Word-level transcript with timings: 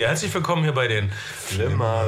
Ja, 0.00 0.08
herzlich 0.08 0.32
willkommen 0.32 0.62
hier 0.62 0.72
bei 0.72 0.88
den 0.88 1.12
Flimmer. 1.12 2.04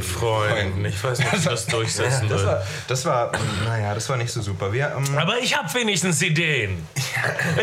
Freunden. 0.00 0.84
Ich 0.84 1.02
weiß 1.02 1.18
nicht, 1.18 1.28
ob 1.32 1.38
ich 1.40 1.44
das 1.44 1.66
durchsetzen 1.66 2.28
Das 2.28 2.40
will. 2.40 2.46
war, 2.46 2.62
das 2.86 3.04
war, 3.04 3.32
naja, 3.64 3.94
das 3.94 4.08
war 4.08 4.16
nicht 4.16 4.30
so 4.30 4.40
super. 4.40 4.72
Wir, 4.72 4.94
ähm, 4.96 5.18
Aber 5.18 5.38
ich 5.38 5.58
habe 5.58 5.74
wenigstens 5.74 6.22
Ideen. 6.22 6.86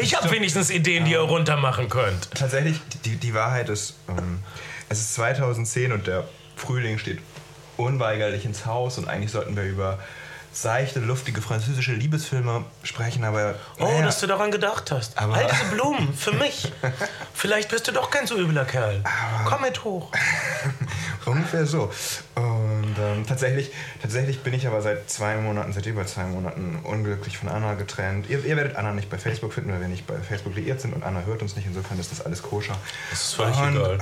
Ich 0.01 0.17
habe 0.17 0.29
wenigstens 0.31 0.69
Ideen, 0.69 1.05
die 1.05 1.11
ihr 1.11 1.21
runter 1.21 1.55
machen 1.55 1.87
könnt. 1.87 2.29
tatsächlich, 2.31 2.81
die, 3.05 3.15
die 3.15 3.33
Wahrheit 3.33 3.69
ist, 3.69 3.93
ähm, 4.09 4.39
es 4.89 4.99
ist 4.99 5.13
2010 5.13 5.93
und 5.93 6.05
der 6.05 6.25
Frühling 6.57 6.97
steht 6.97 7.19
unweigerlich 7.77 8.43
ins 8.43 8.65
Haus 8.65 8.97
und 8.97 9.07
eigentlich 9.07 9.31
sollten 9.31 9.55
wir 9.55 9.63
über 9.63 9.97
seichte, 10.61 10.99
luftige 10.99 11.41
französische 11.41 11.91
Liebesfilme 11.93 12.63
sprechen, 12.83 13.23
aber 13.25 13.55
Oh, 13.77 13.83
naja, 13.85 14.03
dass 14.05 14.19
du 14.19 14.27
daran 14.27 14.51
gedacht 14.51 14.89
hast. 14.91 15.17
Aber- 15.17 15.35
All 15.35 15.47
diese 15.51 15.65
Blumen, 15.65 16.13
für 16.13 16.31
mich. 16.31 16.71
Vielleicht 17.33 17.69
bist 17.69 17.87
du 17.87 17.91
doch 17.91 18.09
kein 18.09 18.25
so 18.27 18.37
übler 18.37 18.65
Kerl. 18.65 19.03
Komm 19.45 19.61
mit 19.61 19.83
hoch. 19.83 20.11
ungefähr 21.25 21.65
so. 21.65 21.91
Und 22.35 22.95
ähm, 22.99 23.25
tatsächlich, 23.25 23.71
tatsächlich 24.01 24.41
bin 24.41 24.53
ich 24.53 24.67
aber 24.67 24.81
seit 24.81 25.09
zwei 25.09 25.37
Monaten, 25.37 25.71
seit 25.71 25.85
über 25.85 26.05
zwei 26.05 26.23
Monaten 26.25 26.79
unglücklich 26.83 27.37
von 27.37 27.47
Anna 27.47 27.75
getrennt. 27.75 28.29
Ihr, 28.29 28.43
ihr 28.43 28.57
werdet 28.57 28.75
Anna 28.75 28.91
nicht 28.91 29.09
bei 29.09 29.17
Facebook 29.17 29.53
finden, 29.53 29.71
weil 29.71 29.79
wir 29.79 29.87
nicht 29.87 30.05
bei 30.05 30.15
Facebook 30.17 30.53
liiert 30.55 30.81
sind 30.81 30.93
und 30.93 31.03
Anna 31.03 31.21
hört 31.25 31.41
uns 31.41 31.55
nicht. 31.55 31.65
Insofern 31.65 31.97
ist 31.97 32.11
das 32.11 32.25
alles 32.25 32.41
koscher. 32.41 32.75
Das 33.09 33.21
ist 33.21 33.33
völlig 33.35 33.57
Und, 33.57 33.77
egal. 33.77 33.97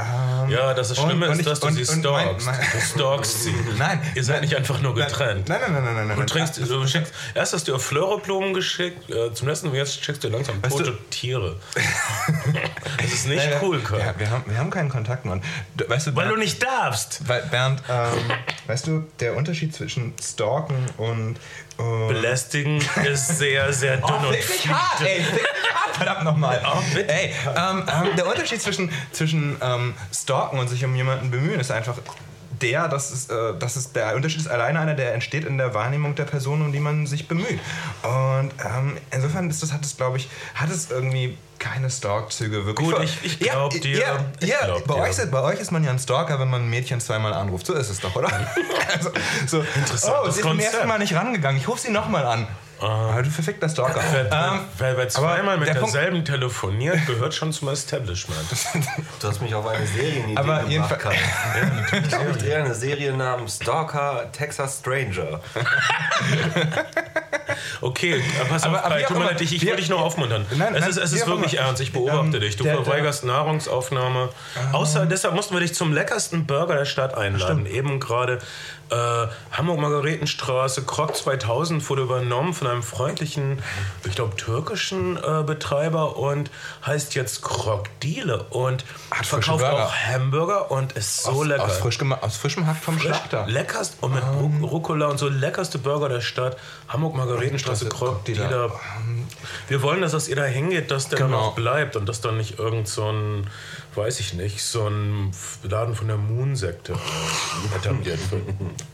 ähm, 0.45 0.49
ja, 0.49 0.73
das 0.73 0.89
und- 0.97 1.05
Schlimme 1.05 1.27
und 1.27 1.33
ist, 1.33 1.39
ich- 1.41 1.45
dass 1.45 1.59
du 1.59 1.67
und- 1.67 1.73
sie 1.75 1.81
und 1.81 2.03
mein- 2.03 2.23
stalkst. 2.39 2.45
mein- 2.47 2.59
Du 2.73 2.79
stalkst 2.99 3.43
sie. 3.43 3.55
Nein. 3.77 4.01
Ihr 4.15 4.23
seid 4.23 4.41
nicht 4.41 4.55
einfach 4.55 4.81
nur 4.81 4.95
getrennt. 4.95 5.47
Nein, 5.47 5.59
nein, 5.61 5.73
nein, 5.73 5.83
nein, 5.83 5.95
nein. 5.95 6.07
nein. 6.07 6.17
Du 6.17 6.25
trinkst, 6.25 6.57
du 6.57 6.87
schickst, 6.87 7.13
erst 7.35 7.53
hast 7.53 7.67
du 7.67 7.73
ihr 7.73 7.79
Fleureblumen 7.79 8.55
geschickt, 8.55 9.11
äh, 9.11 9.31
zum 9.33 9.47
letzten 9.47 9.67
und 9.67 9.75
jetzt 9.75 10.03
schickst 10.03 10.23
du 10.23 10.29
langsam 10.29 10.55
Weißt 10.63 10.75
tote 10.77 10.91
du- 10.91 10.97
Tiere. 11.11 11.57
das 12.97 13.13
ist 13.13 13.27
nicht 13.27 13.37
Nein, 13.45 13.59
cool, 13.61 13.79
Karl. 13.81 13.99
ja, 13.99 14.13
wir, 14.17 14.29
haben, 14.29 14.43
wir 14.47 14.57
haben 14.57 14.69
keinen 14.69 14.89
Kontakt, 14.89 15.25
Mann. 15.25 15.41
Du, 15.75 15.87
weißt 15.87 16.07
du, 16.07 16.15
Weil 16.15 16.25
du 16.25 16.29
Bernd, 16.31 16.43
nicht 16.43 16.63
darfst. 16.63 17.27
weil, 17.27 17.41
Bernd 17.43 17.81
ähm, 17.89 18.22
weißt 18.67 18.87
du, 18.87 19.05
der 19.19 19.35
Unterschied 19.35 19.73
zwischen 19.73 20.13
Stalken 20.21 20.75
und. 20.97 21.37
und 21.77 22.07
Belästigen 22.07 22.81
ist 23.05 23.27
sehr, 23.37 23.71
sehr 23.73 23.97
dünn 23.97 24.05
Oh, 24.09 24.27
und 24.27 24.31
mich 24.31 24.67
hart, 24.67 25.01
ey, 25.01 25.23
hart, 25.23 25.95
verdammt 25.95 26.23
nochmal. 26.23 26.61
bitte. 26.93 27.09
ey, 27.11 27.31
ähm, 27.55 27.83
ähm, 27.87 28.15
der 28.15 28.27
Unterschied 28.27 28.61
zwischen, 28.61 28.91
zwischen 29.11 29.57
ähm, 29.61 29.93
Stalken 30.13 30.59
und 30.59 30.67
sich 30.69 30.83
um 30.85 30.95
jemanden 30.95 31.31
bemühen 31.31 31.59
ist 31.59 31.71
einfach 31.71 31.97
der, 32.63 32.87
dass 32.87 33.11
es, 33.11 33.29
äh, 33.29 33.53
dass 33.59 33.75
es 33.75 33.91
der 33.91 34.15
Unterschied 34.15 34.39
ist 34.41 34.47
alleine 34.47 34.79
einer, 34.79 34.95
der 34.95 35.13
entsteht 35.13 35.45
in 35.45 35.57
der 35.59 35.73
Wahrnehmung 35.75 36.15
der 36.15 36.23
Person, 36.23 36.61
um 36.61 36.71
die 36.71 36.79
man 36.79 37.05
sich 37.05 37.27
bemüht. 37.27 37.59
Und 38.01 38.51
ähm, 38.65 38.97
insofern 39.11 39.49
ist 39.49 39.61
das, 39.61 39.71
hat 39.73 39.85
es, 39.85 39.95
glaube 39.97 40.17
ich, 40.17 40.29
hat 40.55 40.69
es 40.71 40.89
irgendwie 40.89 41.37
keine 41.59 41.89
Stalk-Züge 41.89 42.65
wirklich. 42.65 42.89
Gut, 42.89 43.03
ich- 43.03 43.23
ich 43.23 43.39
glaub 43.39 43.73
ja, 43.73 43.79
dir. 43.79 43.97
Ja, 43.99 44.25
Ich 44.39 44.49
ja, 44.49 44.57
glaub 44.65 44.87
bei, 44.87 44.95
dir. 44.95 45.01
Euch, 45.01 45.09
ist- 45.11 45.31
bei 45.31 45.41
euch 45.41 45.59
ist 45.59 45.71
man 45.71 45.83
ja 45.83 45.91
ein 45.91 45.99
Stalker, 45.99 46.39
wenn 46.39 46.49
man 46.49 46.63
ein 46.63 46.69
Mädchen 46.69 46.99
zweimal 46.99 47.33
anruft. 47.33 47.65
So 47.67 47.73
ist 47.73 47.89
es 47.89 47.99
doch, 47.99 48.15
oder? 48.15 48.29
also, 48.93 49.11
so, 49.45 49.59
Interessantes 49.75 50.05
Oh, 50.09 50.29
sie 50.29 50.39
ist 50.39 50.45
beim 50.45 50.59
ersten. 50.59 50.87
Mal 50.87 50.99
nicht 50.99 51.13
rangegangen. 51.15 51.59
Ich 51.61 51.67
rufe 51.67 51.79
sie 51.79 51.91
nochmal 51.91 52.25
an. 52.25 52.47
Ah, 52.85 53.21
du 53.21 53.29
verfickter 53.29 53.69
Stalker. 53.69 54.01
Wer, 54.11 54.25
Ähm, 54.25 54.59
wer, 54.77 54.97
wer 54.97 55.07
zweimal 55.07 55.57
mit 55.57 55.69
der 55.69 55.75
Punkt- 55.75 55.93
derselben 55.95 56.25
telefoniert, 56.25 57.05
gehört 57.07 57.33
schon 57.33 57.53
zum 57.53 57.69
Establishment. 57.69 58.39
Du 59.21 59.27
hast 59.29 59.41
mich 59.41 59.55
auf 59.55 59.65
eine 59.65 59.87
Serienidee 59.87 60.35
Aber 60.37 60.55
gebracht, 60.63 60.69
jedenfalls- 60.69 61.01
Kai. 61.03 61.15
Ich 62.07 62.13
habe 62.13 62.25
mit 62.29 62.41
dir 62.41 62.57
eine 62.57 62.75
Serie 62.75 63.13
namens 63.13 63.55
Stalker 63.55 64.29
Texas 64.33 64.79
Stranger. 64.79 65.39
Okay, 67.81 68.21
aber 68.39 68.49
pass 68.49 68.63
Aber- 68.63 68.79
auf, 68.79 68.85
aber 68.85 68.99
tut 69.01 69.09
mir 69.11 69.15
immer, 69.17 69.25
leid, 69.31 69.41
ich, 69.41 69.55
ich 69.55 69.65
will 69.65 69.75
dich 69.75 69.89
nur 69.89 69.99
aufmuntern. 70.01 70.45
Nein, 70.55 70.73
es 70.75 70.87
ist, 70.87 70.97
es 70.97 71.13
ist 71.13 71.27
wirklich 71.27 71.53
immer. 71.55 71.63
ernst, 71.63 71.81
ich 71.81 71.91
beobachte 71.91 72.37
Ähm, 72.37 72.39
dich. 72.41 72.55
Du 72.55 72.63
der- 72.63 72.75
der- 72.77 72.83
verweigerst 72.85 73.23
Nahrungsaufnahme. 73.25 74.29
Außer 74.71 75.05
deshalb 75.05 75.33
mussten 75.35 75.53
wir 75.53 75.59
dich 75.61 75.73
zum 75.75 75.91
leckersten 75.93 76.45
Burger 76.45 76.75
der 76.75 76.85
Stadt 76.85 77.15
einladen. 77.15 77.65
Eben 77.65 77.99
gerade 77.99 78.39
äh, 78.93 79.27
Hamburg-Margaretenstraße, 79.51 80.83
Krog 80.83 81.15
2000 81.15 81.87
wurde 81.89 82.03
übernommen 82.03 82.53
von 82.53 82.67
einem 82.67 82.83
freundlichen, 82.83 83.61
ich 84.05 84.15
glaube, 84.15 84.35
türkischen 84.35 85.17
äh, 85.17 85.43
Betreiber 85.43 86.17
und 86.17 86.51
heißt 86.85 87.15
jetzt 87.15 87.41
Krog 87.41 87.85
Diele 88.01 88.43
und 88.49 88.85
Hat 89.11 89.25
verkauft 89.25 89.63
auch 89.65 89.93
Hamburger 89.93 90.71
und 90.71 90.93
ist 90.93 91.23
so 91.23 91.31
aus, 91.31 91.45
lecker. 91.47 91.63
Aus, 91.65 91.77
frisch 91.77 91.99
aus 92.01 92.37
frischem 92.37 92.67
Hack 92.67 92.77
vom 92.77 92.99
Schlachter. 92.99 93.45
Leckerst 93.47 93.97
und 94.01 94.13
mit 94.13 94.23
Ru- 94.23 94.65
Rucola 94.65 95.07
und 95.07 95.17
so 95.17 95.29
leckerste 95.29 95.77
Burger 95.79 96.09
der 96.09 96.21
Stadt. 96.21 96.57
Hamburg 96.87 97.15
Margaretenstraße, 97.15 97.89
Krog 97.89 98.25
Dealer. 98.25 98.69
Krog 98.69 98.79
Wir 99.67 99.81
wollen, 99.81 100.01
dass 100.01 100.11
das 100.11 100.27
ihr 100.27 100.35
da 100.35 100.43
hingeht, 100.43 100.91
dass 100.91 101.09
der 101.09 101.19
dann 101.19 101.29
Genau. 101.29 101.39
auch 101.41 101.55
bleibt 101.55 101.95
und 101.95 102.07
dass 102.07 102.21
dann 102.21 102.37
nicht 102.37 102.59
irgend 102.59 102.87
so 102.87 103.09
ein, 103.09 103.47
weiß 103.95 104.19
ich 104.19 104.33
nicht, 104.33 104.61
so 104.61 104.87
ein 104.87 105.31
Laden 105.63 105.95
von 105.95 106.07
der 106.07 106.17
Moon-Sekte 106.17 106.93
etabliert 107.75 108.19
wird. 108.31 108.43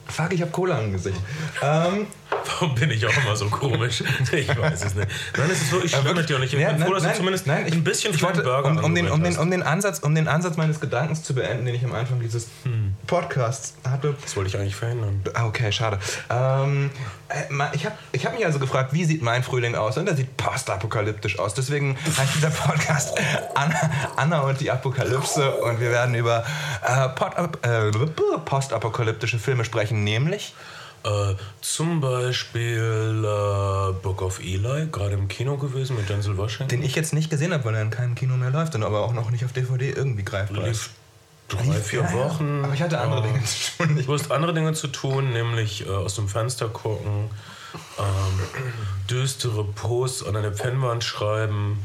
Fuck, 0.07 0.33
ich 0.33 0.41
hab 0.41 0.51
Cola 0.51 0.79
im 0.79 0.91
Gesicht. 0.93 1.19
Ähm, 1.61 2.07
Warum 2.45 2.75
bin 2.75 2.91
ich 2.91 3.05
auch 3.05 3.17
immer 3.23 3.35
so 3.35 3.47
komisch? 3.49 4.03
Ich 4.31 4.47
weiß 4.47 4.85
es 4.85 4.95
nicht. 4.95 5.07
Nein, 5.37 5.49
es 5.51 5.61
ist 5.61 5.71
wirklich 5.71 5.95
schlimm 5.95 6.15
mit 6.15 6.29
dir 6.29 6.35
und 6.35 6.43
ich 6.43 6.51
bin 6.51 6.59
ja, 6.59 6.77
froh, 6.77 6.93
dass 6.93 7.03
nein, 7.03 7.11
du 7.13 7.17
zumindest 7.17 7.47
nein, 7.47 7.67
ich, 7.67 7.73
ein 7.73 7.83
bisschen 7.83 8.13
ich 8.13 8.21
wollte, 8.21 8.41
Burger 8.41 8.69
um, 8.69 8.77
um, 8.77 8.95
den, 8.95 9.09
um, 9.09 9.23
den, 9.23 9.37
um, 9.37 9.51
den 9.51 9.63
Ansatz, 9.63 9.99
um 9.99 10.15
den 10.15 10.27
Ansatz 10.27 10.57
meines 10.57 10.79
Gedankens 10.79 11.23
zu 11.23 11.33
beenden, 11.33 11.65
den 11.65 11.75
ich 11.75 11.83
am 11.83 11.93
Anfang 11.93 12.19
dieses 12.19 12.47
Podcasts 13.07 13.75
hatte. 13.87 14.15
Das 14.21 14.35
wollte 14.35 14.49
ich 14.49 14.57
eigentlich 14.57 14.75
verhindern. 14.75 15.21
Ah, 15.33 15.45
okay, 15.45 15.71
schade. 15.71 15.99
Ähm, 16.29 16.91
äh, 17.29 17.75
ich 17.75 17.85
habe 17.85 17.95
ich 18.11 18.25
hab 18.25 18.33
mich 18.35 18.45
also 18.45 18.59
gefragt, 18.59 18.93
wie 18.93 19.05
sieht 19.05 19.21
mein 19.21 19.43
Frühling 19.43 19.75
aus? 19.75 19.97
Und 19.97 20.05
der 20.05 20.15
sieht 20.15 20.35
postapokalyptisch 20.37 21.39
aus. 21.39 21.53
Deswegen 21.53 21.97
heißt 22.17 22.35
dieser 22.35 22.49
Podcast 22.49 23.17
Anna, 23.55 23.91
Anna 24.15 24.41
und 24.41 24.59
die 24.59 24.71
Apokalypse. 24.71 25.51
Und 25.57 25.79
wir 25.79 25.91
werden 25.91 26.15
über 26.15 26.43
äh, 26.87 27.87
äh, 27.87 27.91
postapokalyptische 28.45 29.39
Filme 29.39 29.65
sprechen, 29.65 30.03
nämlich 30.03 30.53
Äh, 31.03 31.35
zum 31.61 32.01
Beispiel 32.01 33.23
äh, 33.23 33.93
Book 34.03 34.21
of 34.21 34.39
Eli, 34.39 34.87
gerade 34.91 35.13
im 35.13 35.29
Kino 35.29 35.55
gewesen 35.55 35.95
mit 35.95 36.09
Denzel 36.09 36.35
Washington. 36.37 36.67
den 36.67 36.83
ich 36.83 36.93
jetzt 36.93 37.13
nicht 37.13 37.29
gesehen 37.29 37.53
habe, 37.53 37.63
weil 37.63 37.75
er 37.75 37.83
in 37.83 37.89
keinem 37.89 38.15
Kino 38.15 38.35
mehr 38.35 38.49
läuft 38.49 38.75
und 38.75 38.83
aber 38.83 39.01
auch 39.05 39.13
noch 39.13 39.31
nicht 39.31 39.45
auf 39.45 39.53
DVD 39.53 39.91
irgendwie 39.91 40.23
greifbar 40.23 40.67
ist. 40.67 40.89
Drei, 41.49 41.73
vier 41.79 42.01
Ja. 42.01 42.13
Wochen. 42.13 42.61
Aber 42.63 42.73
ich 42.73 42.81
hatte 42.81 42.99
andere 42.99 43.21
Dinge 43.23 43.43
zu 43.43 43.77
tun. 43.77 44.03
Du 44.05 44.13
hast 44.13 44.31
andere 44.31 44.53
Dinge 44.53 44.73
zu 44.73 44.87
tun, 44.87 45.31
nämlich 45.33 45.85
äh, 45.85 45.89
aus 45.89 46.15
dem 46.15 46.27
Fenster 46.29 46.69
gucken, 46.69 47.29
ähm, 47.99 48.39
düstere 49.09 49.63
Posts 49.63 50.25
an 50.25 50.35
eine 50.35 50.51
Pennwand 50.51 51.03
schreiben 51.03 51.83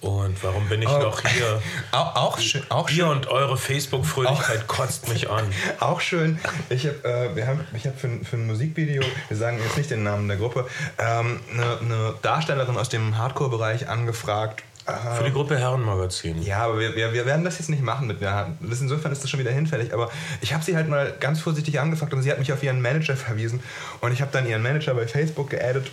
und 0.00 0.42
warum 0.42 0.66
bin 0.68 0.80
ich 0.82 0.88
Oh. 0.88 0.98
noch 0.98 1.20
hier? 1.20 1.60
Auch, 1.92 2.16
auch 2.16 2.38
schön. 2.38 2.62
Auch 2.70 2.88
Ihr 2.88 2.94
schön. 3.04 3.08
und 3.08 3.26
eure 3.28 3.56
Facebook-Fröhlichkeit 3.58 4.66
kotzt 4.66 5.08
mich 5.08 5.28
an. 5.28 5.44
Auch 5.80 6.00
schön. 6.00 6.38
Ich 6.70 6.86
habe 6.86 7.04
äh, 7.04 7.36
wir 7.36 7.46
haben, 7.46 7.66
ich 7.74 7.86
hab 7.86 7.98
für, 8.00 8.06
ein- 8.06 8.24
für 8.24 8.36
ein 8.36 8.46
Musikvideo, 8.46 9.02
wir 9.28 9.36
sagen 9.36 9.58
jetzt 9.62 9.76
nicht 9.76 9.90
den 9.90 10.02
Namen 10.02 10.26
der 10.28 10.38
Gruppe, 10.38 10.66
ähm, 10.98 11.40
eine, 11.52 11.78
eine 11.80 12.14
Darstellerin 12.22 12.78
aus 12.78 12.88
dem 12.88 13.18
Hardcore-Bereich 13.18 13.88
angefragt. 13.88 14.62
Für 14.86 15.24
die 15.24 15.32
Gruppe 15.32 15.58
Herrenmagazin. 15.58 16.42
ja, 16.42 16.64
aber 16.64 16.78
wir, 16.78 16.96
wir, 16.96 17.12
wir 17.12 17.26
werden 17.26 17.44
das 17.44 17.58
jetzt 17.58 17.68
nicht 17.68 17.82
machen 17.82 18.06
mit 18.06 18.20
der 18.20 18.56
das 18.60 18.80
Insofern 18.80 19.12
ist 19.12 19.22
das 19.22 19.30
schon 19.30 19.40
wieder 19.40 19.50
hinfällig. 19.50 19.92
Aber 19.92 20.10
ich 20.40 20.54
habe 20.54 20.64
sie 20.64 20.74
halt 20.74 20.88
mal 20.88 21.14
ganz 21.20 21.40
vorsichtig 21.40 21.78
angefragt 21.78 22.12
und 22.14 22.22
sie 22.22 22.30
hat 22.30 22.38
mich 22.38 22.52
auf 22.52 22.62
ihren 22.62 22.80
Manager 22.80 23.16
verwiesen. 23.16 23.62
Und 24.00 24.12
ich 24.12 24.20
habe 24.20 24.32
dann 24.32 24.48
ihren 24.48 24.62
Manager 24.62 24.94
bei 24.94 25.06
Facebook 25.06 25.50
geaddet. 25.50 25.90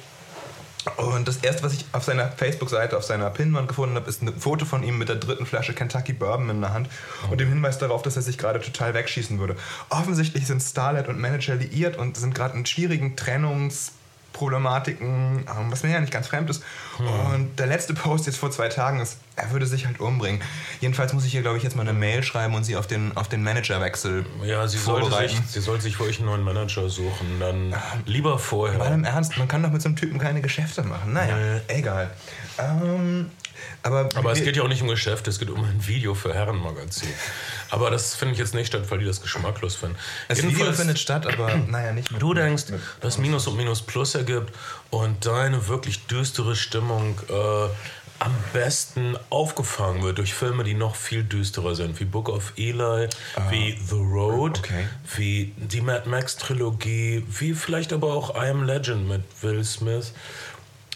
Und 0.95 1.27
das 1.27 1.37
erste, 1.37 1.63
was 1.63 1.73
ich 1.73 1.85
auf 1.91 2.03
seiner 2.03 2.29
Facebook-Seite, 2.29 2.95
auf 2.95 3.03
seiner 3.03 3.29
Pinwand 3.29 3.67
gefunden 3.67 3.95
habe, 3.95 4.09
ist 4.09 4.21
ein 4.21 4.33
Foto 4.39 4.65
von 4.65 4.83
ihm 4.83 4.97
mit 4.97 5.09
der 5.09 5.17
dritten 5.17 5.45
Flasche 5.45 5.73
Kentucky 5.73 6.13
Bourbon 6.13 6.49
in 6.49 6.61
der 6.61 6.73
Hand 6.73 6.87
und 7.29 7.41
dem 7.41 7.49
Hinweis 7.49 7.77
darauf, 7.77 8.03
dass 8.03 8.15
er 8.15 8.21
sich 8.21 8.37
gerade 8.37 8.61
total 8.61 8.93
wegschießen 8.93 9.37
würde. 9.39 9.57
Offensichtlich 9.89 10.47
sind 10.47 10.61
Starlight 10.61 11.09
und 11.09 11.19
Manager 11.19 11.55
liiert 11.55 11.97
und 11.97 12.15
sind 12.15 12.33
gerade 12.33 12.57
in 12.57 12.65
schwierigen 12.65 13.17
Trennungsproblematiken, 13.17 13.96
ähm, 14.41 15.43
was 15.69 15.83
mir 15.83 15.91
ja 15.91 15.99
nicht 15.99 16.13
ganz 16.13 16.27
fremd 16.27 16.49
ist. 16.49 16.63
Und 16.97 17.57
der 17.59 17.67
letzte 17.67 17.93
Post 17.93 18.25
jetzt 18.25 18.37
vor 18.37 18.51
zwei 18.51 18.69
Tagen 18.69 18.99
ist, 18.99 19.17
er 19.35 19.51
würde 19.51 19.65
sich 19.65 19.85
halt 19.85 19.99
umbringen. 19.99 20.41
Jedenfalls 20.79 21.13
muss 21.13 21.25
ich 21.25 21.31
hier, 21.31 21.41
glaube 21.41 21.57
ich, 21.57 21.63
jetzt 21.63 21.75
mal 21.75 21.83
eine 21.83 21.93
Mail 21.93 22.23
schreiben 22.23 22.55
und 22.55 22.63
sie 22.63 22.75
auf 22.75 22.87
den, 22.87 23.15
auf 23.15 23.27
den 23.27 23.43
Managerwechsel 23.43 24.25
Ja, 24.43 24.67
sie 24.67 24.77
sollte, 24.77 25.05
sich, 25.05 25.11
vorbereiten. 25.11 25.43
sie 25.47 25.59
sollte 25.61 25.83
sich 25.83 25.97
für 25.97 26.03
euch 26.03 26.17
einen 26.17 26.27
neuen 26.27 26.43
Manager 26.43 26.89
suchen. 26.89 27.39
Dann 27.39 27.75
lieber 28.05 28.39
vorher. 28.39 28.79
Mal 28.79 28.93
im 28.93 29.03
Ernst, 29.03 29.37
man 29.37 29.47
kann 29.47 29.61
doch 29.63 29.71
mit 29.71 29.81
so 29.81 29.89
einem 29.89 29.95
Typen 29.95 30.17
keine 30.19 30.41
Geschäfte 30.41 30.83
machen. 30.83 31.13
Naja, 31.13 31.61
egal. 31.67 32.09
Ähm, 32.57 33.29
aber 33.83 34.09
Aber 34.15 34.31
es 34.31 34.43
geht 34.43 34.55
ja 34.55 34.63
auch 34.63 34.67
nicht 34.67 34.81
um 34.81 34.87
Geschäft, 34.87 35.27
es 35.27 35.39
geht 35.39 35.49
um 35.49 35.63
ein 35.63 35.87
Video 35.87 36.13
für 36.13 36.33
Herrenmagazin. 36.33 37.09
Aber 37.69 37.91
das 37.91 38.15
finde 38.15 38.33
ich 38.33 38.39
jetzt 38.39 38.53
nicht 38.53 38.67
statt, 38.67 38.83
weil 38.89 38.99
die 38.99 39.05
das 39.05 39.21
geschmacklos 39.21 39.75
finden. 39.75 39.97
das 40.27 40.43
Video 40.43 40.71
findet 40.73 40.99
statt, 40.99 41.25
aber 41.27 41.55
naja, 41.67 41.93
nicht 41.93 42.11
mit 42.11 42.21
Du 42.21 42.33
denkst, 42.33 42.65
dass 43.01 43.17
Minus 43.17 43.47
und 43.47 43.57
Minus 43.57 43.81
Plus 43.81 44.15
ergibt 44.15 44.53
und 44.89 45.25
deine 45.25 45.67
wirklich 45.67 46.05
düstere 46.07 46.55
Stimmung 46.55 47.19
äh, 47.29 47.69
am 48.19 48.33
besten 48.53 49.15
aufgefangen 49.29 50.01
wird 50.01 50.17
durch 50.17 50.33
Filme, 50.33 50.63
die 50.63 50.73
noch 50.73 50.95
viel 50.95 51.23
düsterer 51.23 51.75
sind, 51.75 51.99
wie 51.99 52.05
Book 52.05 52.29
of 52.29 52.53
Eli, 52.57 53.07
wie 53.49 53.77
The 53.77 53.95
Road, 53.95 54.59
okay. 54.59 54.87
wie 55.15 55.53
die 55.57 55.81
Mad 55.81 56.09
Max 56.09 56.35
Trilogie, 56.37 57.23
wie 57.27 57.53
vielleicht 57.53 57.93
aber 57.93 58.13
auch 58.13 58.35
I 58.35 58.49
Am 58.49 58.63
Legend 58.63 59.07
mit 59.07 59.21
Will 59.41 59.63
Smith. 59.63 60.13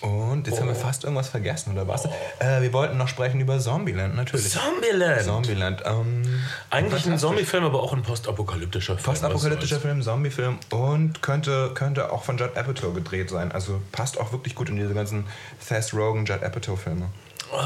Und 0.02 0.48
jetzt 0.48 0.60
haben 0.60 0.68
wir 0.68 0.76
fast 0.76 1.04
irgendwas 1.04 1.30
vergessen, 1.30 1.74
oder 1.74 1.88
was? 1.88 2.06
Äh, 2.40 2.62
wir 2.62 2.74
wollten 2.74 2.98
noch 2.98 3.08
sprechen 3.08 3.40
über 3.40 3.60
Zombieland, 3.60 4.16
natürlich. 4.16 4.50
Zombieland! 4.50 5.22
Zombieland. 5.22 5.84
Ähm, 5.86 6.24
Eigentlich 6.72 7.06
ein. 7.06 7.20
Zombie-Film, 7.20 7.66
aber 7.66 7.84
auch 7.84 7.94
ein 7.94 8.02
postapokalyptischer 8.02 8.96
Film. 8.96 9.06
Postapokalyptischer 9.06 9.76
Was 9.76 9.82
Film, 9.84 10.02
Zombiefilm 10.02 10.58
und 10.72 11.22
könnte, 11.22 11.72
könnte 11.76 12.12
auch 12.12 12.24
von 12.24 12.38
Judd 12.38 12.58
Apatow 12.58 12.94
gedreht 12.96 13.30
sein. 13.30 13.52
Also 13.52 13.80
passt 13.92 14.20
auch 14.20 14.32
wirklich 14.32 14.56
gut 14.56 14.70
in 14.70 14.76
diese 14.76 14.96
ganzen 14.96 15.28
Seth 15.60 15.94
Rogen, 15.94 16.26
Judd 16.26 16.44
Apatow-Filme. 16.44 17.06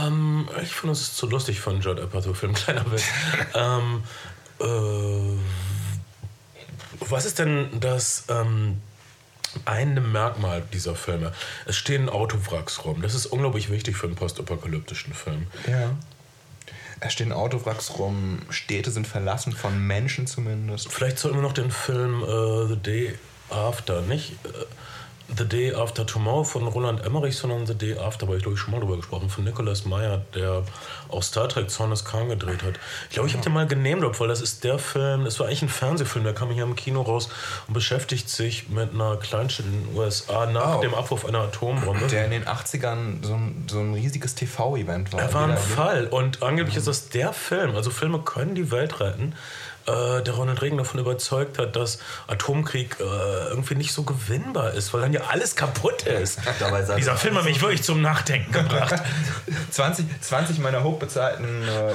Ähm, 0.06 0.50
ich 0.62 0.76
finde, 0.76 0.92
es 0.94 1.02
ist 1.02 1.18
zu 1.18 1.28
lustig 1.28 1.62
von 1.62 1.80
Judd 1.80 2.02
Apatow-Film, 2.02 2.54
kleiner 2.56 2.92
Witz. 2.92 3.04
ähm, 3.54 4.04
äh, 4.60 5.40
was 7.08 7.26
ist 7.26 7.40
denn 7.40 7.70
das 7.80 8.26
ähm, 8.30 8.82
eine 9.66 10.02
Merkmal 10.02 10.64
dieser 10.74 10.96
Filme? 10.96 11.32
Es 11.66 11.76
stehen 11.78 12.10
Autowracks 12.10 12.84
rum. 12.86 13.02
Das 13.02 13.16
ist 13.16 13.28
unglaublich 13.28 13.70
wichtig 13.70 13.98
für 13.98 14.08
einen 14.08 14.16
postapokalyptischen 14.16 15.14
Film. 15.14 15.48
Ja. 15.68 15.92
Es 17.00 17.14
stehen 17.14 17.32
Autowracks 17.32 17.98
rum, 18.00 18.40
Städte 18.50 18.90
sind 18.92 19.06
verlassen 19.08 19.54
von 19.54 19.86
Menschen 19.86 20.28
zumindest. 20.28 20.92
Vielleicht 20.92 21.20
sollten 21.20 21.38
wir 21.38 21.44
noch 21.44 21.54
den 21.54 21.72
Film 21.72 22.24
äh, 22.24 22.68
The 22.68 22.78
Day 22.78 23.20
After, 23.50 24.02
nicht 24.02 24.32
äh, 24.46 24.66
The 25.38 25.46
Day 25.48 25.74
After 25.74 26.06
Tomorrow 26.06 26.44
von 26.44 26.68
Roland 26.68 27.04
Emmerich, 27.06 27.36
sondern 27.36 27.66
The 27.66 27.76
Day 27.76 27.98
After, 27.98 28.28
weil 28.28 28.38
ich 28.38 28.44
glaube 28.44 28.56
ich 28.56 28.62
schon 28.62 28.72
mal 28.72 28.80
drüber 28.80 28.96
gesprochen, 28.98 29.30
von 29.30 29.44
Nicholas 29.44 29.86
Meyer, 29.86 30.22
der 30.36 30.64
auch 31.10 31.24
Star 31.24 31.50
Trek 31.50 31.70
Zorn 31.70 31.90
des 31.90 32.06
Khan 32.06 32.30
gedreht 32.30 32.62
hat. 32.64 32.76
Ich 33.10 33.16
glaube, 33.16 33.28
ich 33.28 33.34
habe 33.34 33.44
den 33.44 33.54
mal 33.54 33.66
genehmt, 33.66 34.04
weil 34.20 34.28
das 34.28 34.40
ist 34.42 34.64
der 34.64 34.78
Film, 34.78 35.26
das 35.26 35.40
war 35.40 35.48
eigentlich 35.48 35.64
ein 35.64 35.70
Fernsehfilm, 35.70 36.24
der 36.24 36.34
kam 36.34 36.52
hier 36.52 36.64
im 36.64 36.76
Kino 36.76 37.02
raus 37.02 37.30
und 37.68 37.74
beschäftigt 37.74 38.30
sich 38.30 38.70
mit 38.70 38.94
einer 38.94 39.18
Kleinstadt 39.18 39.66
in 39.66 39.86
den 39.88 39.96
USA 39.98 40.46
nach 40.46 40.78
Oh. 40.78 40.82
dem 40.82 40.94
Abwurf 40.94 41.26
einer 41.26 41.40
Atombombe. 41.42 42.08
Der 42.08 42.26
in 42.26 42.32
den 42.32 42.46
80ern 42.46 43.26
so 43.26 43.34
ein, 43.34 43.66
so 43.70 43.80
ein 43.80 43.94
riesiges 43.94 44.36
TV-Event 44.36 45.12
war. 45.12 45.22
Er 45.22 45.34
war 45.34 45.48
ein 45.48 45.58
Fall 45.58 46.08
und 46.08 46.44
angeblich 46.44 46.76
ist 46.78 46.88
das 46.88 47.10
der 47.10 47.34
Film, 47.34 47.76
also 47.76 47.90
Filme 47.90 48.20
können 48.20 48.56
die 48.56 48.70
Welt 48.72 49.00
retten, 49.00 49.34
äh, 49.88 50.22
der 50.24 50.34
Ronald 50.34 50.62
Reagan 50.62 50.78
davon 50.78 51.00
überzeugt 51.00 51.60
hat, 51.60 51.76
dass 51.76 52.00
Atomkrieg 52.28 52.98
äh, 53.00 53.04
irgendwie 53.50 53.76
nicht 53.76 53.94
so 53.94 54.04
gewinnbar 54.04 54.72
ist, 54.74 54.94
weil 54.94 55.02
dann 55.02 55.14
ja 55.14 55.22
alles 55.30 55.56
kaputt 55.56 56.04
ist. 56.04 56.40
Dieser 56.98 57.12
er- 57.12 57.18
Film 57.18 57.38
hat 57.38 57.46
mich 57.46 57.62
wirklich 57.62 57.84
zum 57.84 58.02
Nachdenken 58.02 58.52
gebracht. 58.52 58.96
20, 59.72 60.06
20 60.22 60.60
meiner 60.60 60.84
hochbezahlten 60.84 61.68
äh, 61.68 61.94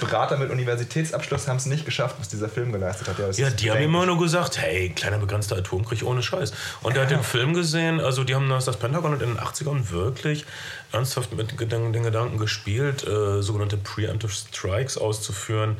Berater 0.00 0.36
mit 0.36 0.50
Universitätsabschluss 0.50 1.48
haben 1.48 1.56
es 1.56 1.66
nicht 1.66 1.84
geschafft, 1.84 2.16
was 2.18 2.28
dieser 2.28 2.48
Film 2.48 2.72
geleistet 2.72 3.08
hat. 3.08 3.18
Ja, 3.18 3.28
ist 3.28 3.60
die 3.60 3.70
haben 3.70 3.82
immer 3.82 4.04
nur 4.06 4.18
gesagt, 4.18 4.58
hey, 4.58 4.90
kleiner 4.90 5.18
begrenzter 5.18 5.56
Atomkrieg 5.56 6.02
ohne 6.02 6.22
Scheiß. 6.22 6.52
Und 6.82 6.96
er 6.96 7.02
hat 7.02 7.10
den 7.10 7.22
Film 7.22 7.54
gesehen, 7.54 8.00
also 8.00 8.24
die 8.24 8.34
haben 8.34 8.48
das, 8.48 8.64
das 8.64 8.76
Pentagon 8.76 9.12
hat 9.12 9.22
in 9.22 9.34
den 9.34 9.38
80ern 9.38 9.90
wirklich 9.90 10.44
ernsthaft 10.92 11.32
mit 11.32 11.52
den 11.52 12.02
Gedanken 12.02 12.38
gespielt, 12.38 13.06
äh, 13.06 13.42
sogenannte 13.42 13.76
Preemptive 13.76 14.32
Strikes 14.32 14.98
auszuführen. 14.98 15.76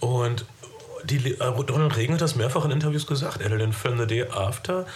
Und 0.00 0.44
die, 1.04 1.38
äh, 1.38 1.44
Ronald 1.44 1.96
Reagan 1.96 2.14
hat 2.14 2.20
das 2.20 2.34
mehrfach 2.34 2.64
in 2.64 2.70
Interviews 2.70 3.06
gesagt. 3.06 3.40
Er 3.40 3.50
hat 3.50 3.60
den 3.60 3.72
Film 3.72 3.98
The 3.98 4.06
Day 4.06 4.26
After 4.30 4.86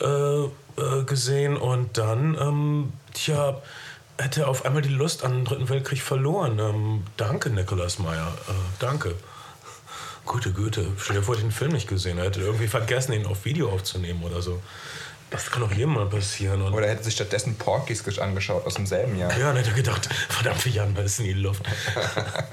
äh, 0.00 0.44
äh, 0.44 1.04
gesehen 1.04 1.56
und 1.56 1.98
dann, 1.98 2.36
ähm, 2.40 2.92
tja, 3.14 3.60
hätte 4.18 4.42
er 4.42 4.48
auf 4.48 4.64
einmal 4.64 4.82
die 4.82 4.88
Lust 4.88 5.24
an 5.24 5.32
den 5.32 5.44
Dritten 5.44 5.68
Weltkrieg 5.68 6.02
verloren. 6.02 6.58
Ähm, 6.58 7.04
danke, 7.16 7.50
Nicholas 7.50 7.98
Meyer. 7.98 8.28
Äh, 8.48 8.52
danke. 8.78 9.14
Gute 10.24 10.52
Güte, 10.52 10.86
stell 10.98 11.16
dir 11.16 11.22
vor, 11.22 11.34
ich 11.34 11.40
den 11.40 11.50
Film 11.50 11.72
nicht 11.72 11.88
gesehen. 11.88 12.18
Er 12.18 12.26
hätte 12.26 12.40
irgendwie 12.40 12.68
vergessen, 12.68 13.12
ihn 13.12 13.26
auf 13.26 13.44
Video 13.44 13.70
aufzunehmen 13.70 14.22
oder 14.22 14.40
so. 14.40 14.62
Das 15.32 15.50
kann 15.50 15.62
doch 15.62 15.72
jedem 15.72 15.94
mal 15.94 16.06
passieren. 16.06 16.60
Und 16.60 16.74
Oder 16.74 16.86
er 16.86 16.92
hätte 16.92 17.04
sich 17.04 17.14
stattdessen 17.14 17.54
Porky's 17.56 18.18
angeschaut 18.18 18.66
aus 18.66 18.74
demselben 18.74 19.18
Jahr. 19.18 19.32
ja, 19.32 19.46
dann 19.48 19.56
hätte 19.56 19.70
er 19.70 19.76
gedacht, 19.76 20.06
verdammt, 20.28 20.62
wir 20.64 20.72
jagen 20.72 20.92
beides 20.92 21.18
in 21.20 21.24
die 21.24 21.32
Luft. 21.32 21.62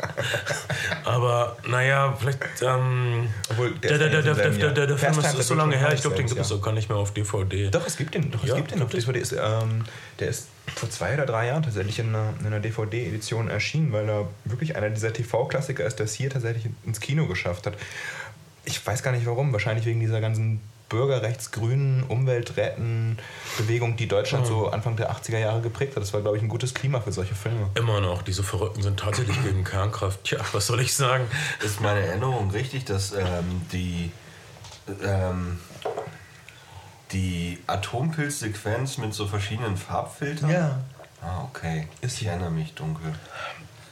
Aber 1.04 1.58
naja, 1.68 2.16
vielleicht. 2.18 2.40
Ähm, 2.62 3.28
Obwohl, 3.50 3.72
der, 3.72 3.98
der 3.98 3.98
der, 3.98 4.10
der, 4.10 4.10
der, 4.10 4.22
der, 4.22 4.36
selben 4.54 4.76
der, 4.76 4.88
der. 4.88 4.98
Film 4.98 5.20
ist, 5.20 5.34
ist 5.34 5.48
so 5.48 5.56
lange 5.56 5.78
her, 5.78 5.92
ich 5.94 6.02
glaube, 6.02 6.16
den 6.16 6.28
gibt 6.28 6.40
es 6.40 6.52
auch 6.52 6.62
gar 6.62 6.72
nicht 6.74 6.88
mehr 6.88 6.98
auf 6.98 7.12
DVD. 7.14 7.70
Doch, 7.70 7.86
es 7.86 7.98
gibt 7.98 8.16
den, 8.16 8.32
doch, 8.32 8.44
es 8.44 8.50
Ja, 8.50 8.56
gibt 8.56 8.72
den 8.72 8.82
auf? 8.82 8.90
DVD. 8.90 9.20
Ist, 9.20 9.34
ähm, 9.34 9.84
der 10.20 10.30
ist 10.30 10.48
vor 10.76 10.90
zwei 10.90 11.14
oder 11.16 11.26
drei 11.26 11.48
Jahren 11.48 11.64
tatsächlich 11.64 12.00
in 12.00 12.10
einer, 12.10 12.34
in 12.40 12.46
einer 12.48 12.62
DVD-Edition 12.62 13.50
erschienen, 13.50 13.92
weil 13.92 14.08
er 14.08 14.30
wirklich 14.46 14.78
einer 14.78 14.90
dieser 14.90 15.12
TV-Klassiker 15.12 15.86
ist, 15.86 15.98
der 15.98 16.06
es 16.06 16.14
hier 16.14 16.30
tatsächlich 16.30 16.68
ins 16.86 17.02
Kino 17.02 17.26
geschafft 17.28 17.66
hat. 17.66 17.74
Ich 18.64 18.86
weiß 18.86 19.04
gar 19.04 19.12
nicht 19.12 19.26
warum, 19.26 19.52
wahrscheinlich 19.52 19.86
wegen 19.86 20.00
dieser 20.00 20.22
ganzen 20.22 20.62
bürgerrechtsgrünen 20.90 22.04
Umweltretten-Bewegung, 22.04 23.96
die 23.96 24.08
Deutschland 24.08 24.46
Hm. 24.48 24.52
so 24.54 24.70
Anfang 24.70 24.96
der 24.96 25.12
80er 25.12 25.38
Jahre 25.38 25.62
geprägt 25.62 25.96
hat. 25.96 26.04
Das 26.04 26.14
war, 26.14 26.22
glaube 26.22 26.38
ich, 26.38 26.44
ein 26.44 26.50
gutes 26.50 26.74
Klima 26.74 27.00
für 27.00 27.12
solche 27.12 27.36
Filme. 27.36 27.70
Immer 27.76 28.02
noch, 28.02 28.22
diese 28.24 28.44
Verrückten 28.44 28.82
sind 28.82 29.00
tatsächlich 29.00 29.42
gegen 29.44 29.64
Kernkraft. 29.64 30.24
Tja, 30.24 30.40
was 30.52 30.68
soll 30.68 30.82
ich 30.82 30.94
sagen? 30.96 31.26
Ist 31.64 31.80
meine 31.82 32.02
Erinnerung 32.02 32.52
richtig, 32.52 32.86
dass 32.86 33.12
ähm, 33.14 33.62
die, 33.72 34.12
ähm, 35.04 35.60
die 37.12 37.60
Atompilzsequenz 37.68 38.98
mit 38.98 39.14
so 39.14 39.28
verschiedenen 39.28 39.78
Farbfiltern? 39.78 40.84
Ah, 41.22 41.44
okay. 41.44 41.88
Ist 42.02 42.22
ich 42.22 42.28
erinnere 42.28 42.52
mich 42.52 42.74
dunkel. 42.74 43.14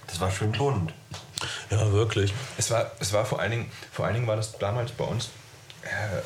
Das 0.07 0.19
war 0.21 0.31
schön 0.31 0.51
bunt. 0.53 0.93
Ja, 1.69 1.91
wirklich. 1.91 2.33
Es 2.57 2.71
war, 2.71 2.91
es 2.99 3.11
war 3.13 3.25
vor 3.25 3.39
allen 3.41 3.51
Dingen, 3.51 3.71
vor 3.91 4.05
allen 4.05 4.15
Dingen 4.15 4.27
war 4.27 4.37
das 4.37 4.57
damals 4.57 4.91
bei 4.91 5.03
uns 5.03 5.29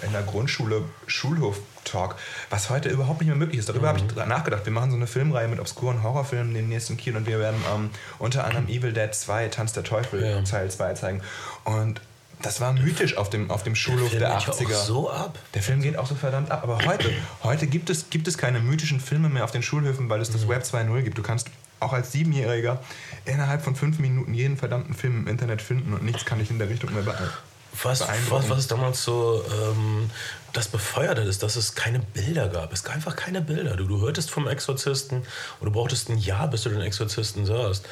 in 0.06 0.12
der 0.12 0.22
Grundschule 0.24 0.84
Schulhof-Talk, 1.08 2.16
was 2.50 2.70
heute 2.70 2.90
überhaupt 2.90 3.22
nicht 3.22 3.28
mehr 3.30 3.38
möglich 3.38 3.60
ist. 3.60 3.70
Darüber 3.70 3.88
habe 3.90 4.00
ich 4.00 4.16
nachgedacht. 4.16 4.66
Wir 4.66 4.74
machen 4.74 4.92
so 4.92 4.98
eine 4.98 5.08
Filmreihe 5.08 5.48
mit 5.48 5.60
obskuren 5.60 6.04
Horrorfilmen 6.04 6.54
den 6.54 6.70
nächsten 6.70 6.98
Kino 6.98 7.18
und 7.18 7.28
wir 7.28 7.40
werden 7.40 7.62
ähm, 7.74 7.90
unter 8.20 8.44
anderem 8.46 8.68
Evil 8.68 8.94
Dead 8.94 9.14
2, 9.14 9.48
Tanz 9.50 9.74
der 9.74 9.84
Teufel, 9.84 10.24
Ja. 10.24 10.42
Teil 10.44 10.70
2 10.70 10.94
zeigen. 10.94 11.22
Und 11.64 12.02
das 12.42 12.60
war 12.60 12.74
mythisch 12.74 13.18
auf 13.18 13.30
dem, 13.30 13.52
auf 13.52 13.64
dem 13.64 13.76
Schulhof 13.76 14.10
Film 14.10 14.20
der 14.20 14.30
geht 14.38 14.48
ja 14.48 14.54
80er. 14.54 14.76
auch 14.76 14.86
so 14.86 15.12
ab. 15.12 15.38
Der 15.54 15.62
Film 15.62 15.82
geht 15.82 15.98
auch 15.98 16.08
so 16.08 16.16
verdammt 16.16 16.50
ab. 16.52 16.64
Aber 16.64 16.80
heute, 16.86 17.12
heute 17.44 17.68
gibt, 17.68 17.90
es, 17.90 18.10
gibt 18.10 18.28
es 18.28 18.38
keine 18.38 18.60
mythischen 18.60 19.00
Filme 19.00 19.30
mehr 19.30 19.44
auf 19.44 19.52
den 19.52 19.62
Schulhöfen, 19.62 20.10
weil 20.10 20.22
es 20.22 20.32
das 20.32 20.48
Web 20.48 20.64
2.0 20.64 21.02
gibt. 21.04 21.18
Du 21.18 21.22
kannst 21.24 21.50
auch 21.80 21.94
als 21.94 22.12
Siebenjähriger 22.12 22.80
innerhalb 23.26 23.64
von 23.64 23.76
fünf 23.76 24.00
Minuten 24.00 24.34
jeden 24.34 24.58
verdammten 24.58 24.94
Film 24.94 25.18
im 25.22 25.28
Internet 25.28 25.62
finden 25.62 25.94
und 25.94 26.04
nichts 26.04 26.26
kann 26.26 26.40
dich 26.40 26.50
in 26.52 26.60
der 26.60 26.70
Richtung 26.70 26.94
mehr 26.94 27.04
beeinflussen. 27.04 27.38
Was, 27.84 28.02
was, 28.30 28.50
was 28.50 28.60
es 28.60 28.68
damals 28.68 29.04
so 29.04 29.44
ähm, 29.50 30.10
das 30.54 30.68
befeuert 30.68 31.18
hat, 31.18 31.26
ist, 31.26 31.44
dass 31.44 31.56
es 31.56 31.76
keine 31.76 32.00
Bilder 32.00 32.50
gab. 32.50 32.74
Es 32.74 32.84
gab 32.84 32.96
einfach 32.96 33.16
keine 33.16 33.42
Bilder. 33.42 33.76
Du, 33.76 33.86
du 33.86 34.02
hörtest 34.02 34.30
vom 34.30 34.48
Exorzisten 34.48 35.20
und 35.60 35.66
du 35.66 35.72
brauchtest 35.72 36.10
ein 36.10 36.18
Jahr, 36.18 36.48
bis 36.50 36.64
du 36.64 36.70
den 36.70 36.82
Exorzisten 36.82 37.46
sahst. 37.46 37.86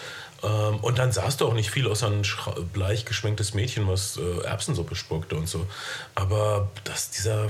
Ähm, 0.43 0.77
und 0.81 1.00
dann 1.00 1.12
sahst 1.12 1.41
du 1.41 1.48
auch 1.48 1.53
nicht 1.53 1.71
viel, 1.71 1.88
außer 1.88 2.07
ein 2.07 2.24
bleich 2.74 3.05
geschminktes 3.05 3.53
Mädchen, 3.53 3.88
was 3.88 4.17
äh, 4.17 4.41
Erbsensuppe 4.43 4.95
spuckte 4.95 5.36
und 5.36 5.48
so. 5.48 5.65
Aber 6.15 6.69
dass 6.83 7.09
dieser, 7.09 7.48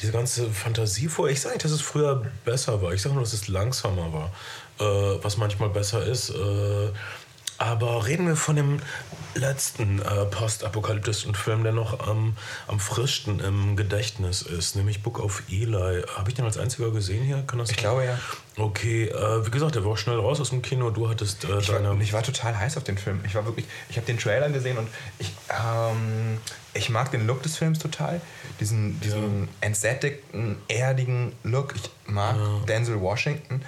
diese 0.00 0.12
ganze 0.12 0.50
Fantasie 0.50 1.08
vor, 1.08 1.28
ich 1.28 1.40
sage 1.40 1.54
nicht, 1.54 1.64
dass 1.64 1.72
es 1.72 1.80
früher 1.80 2.26
besser 2.44 2.82
war. 2.82 2.92
Ich 2.92 3.02
sage 3.02 3.14
nur, 3.14 3.24
dass 3.24 3.32
es 3.32 3.48
langsamer 3.48 4.12
war, 4.12 4.32
äh, 4.78 5.18
was 5.22 5.36
manchmal 5.36 5.70
besser 5.70 6.04
ist. 6.04 6.30
Äh, 6.30 6.90
aber 7.58 8.06
reden 8.06 8.26
wir 8.26 8.36
von 8.36 8.56
dem 8.56 8.80
letzten 9.36 10.00
äh, 10.00 10.24
postapokalyptischen 10.26 11.34
Film, 11.34 11.62
der 11.62 11.72
noch 11.72 12.06
am, 12.06 12.36
am 12.66 12.80
frischsten 12.80 13.40
im 13.40 13.76
Gedächtnis 13.76 14.42
ist, 14.42 14.76
nämlich 14.76 15.02
Book 15.02 15.18
of 15.20 15.42
Eli. 15.50 16.02
Habe 16.16 16.28
ich 16.30 16.34
den 16.34 16.44
als 16.44 16.56
einziger 16.58 16.90
gesehen 16.90 17.24
hier? 17.24 17.42
Kann 17.46 17.58
das 17.58 17.70
Ich 17.70 17.76
sein? 17.76 17.82
glaube 17.84 18.04
ja. 18.04 18.18
Okay, 18.58 19.04
äh, 19.08 19.46
wie 19.46 19.50
gesagt, 19.50 19.74
der 19.74 19.84
war 19.84 19.92
auch 19.92 19.98
schnell 19.98 20.18
raus 20.18 20.40
aus 20.40 20.50
dem 20.50 20.62
Kino. 20.62 20.90
Du 20.90 21.08
hattest 21.10 21.44
äh, 21.44 21.58
Ich 21.58 21.66
deine. 21.66 21.90
war, 21.90 22.00
ich 22.00 22.12
war 22.12 22.22
total 22.22 22.58
heiß 22.58 22.76
auf 22.78 22.84
den 22.84 22.96
Film. 22.98 23.20
Ich 23.26 23.34
war 23.34 23.44
wirklich, 23.44 23.66
ich 23.90 23.96
habe 23.96 24.06
den 24.06 24.18
Trailer 24.18 24.48
gesehen 24.48 24.78
und 24.78 24.88
ich, 25.18 25.32
ähm, 25.50 26.38
ich 26.72 26.88
mag 26.88 27.10
den 27.10 27.26
Look 27.26 27.42
des 27.42 27.56
Films 27.58 27.78
total. 27.78 28.20
Diesen, 28.60 28.98
diesen 29.00 29.48
entsättigten, 29.60 30.56
erdigen 30.68 31.32
Look. 31.42 31.74
Ich 31.76 31.90
mag 32.06 32.36
Denzel 32.66 33.00
Washington. 33.00 33.60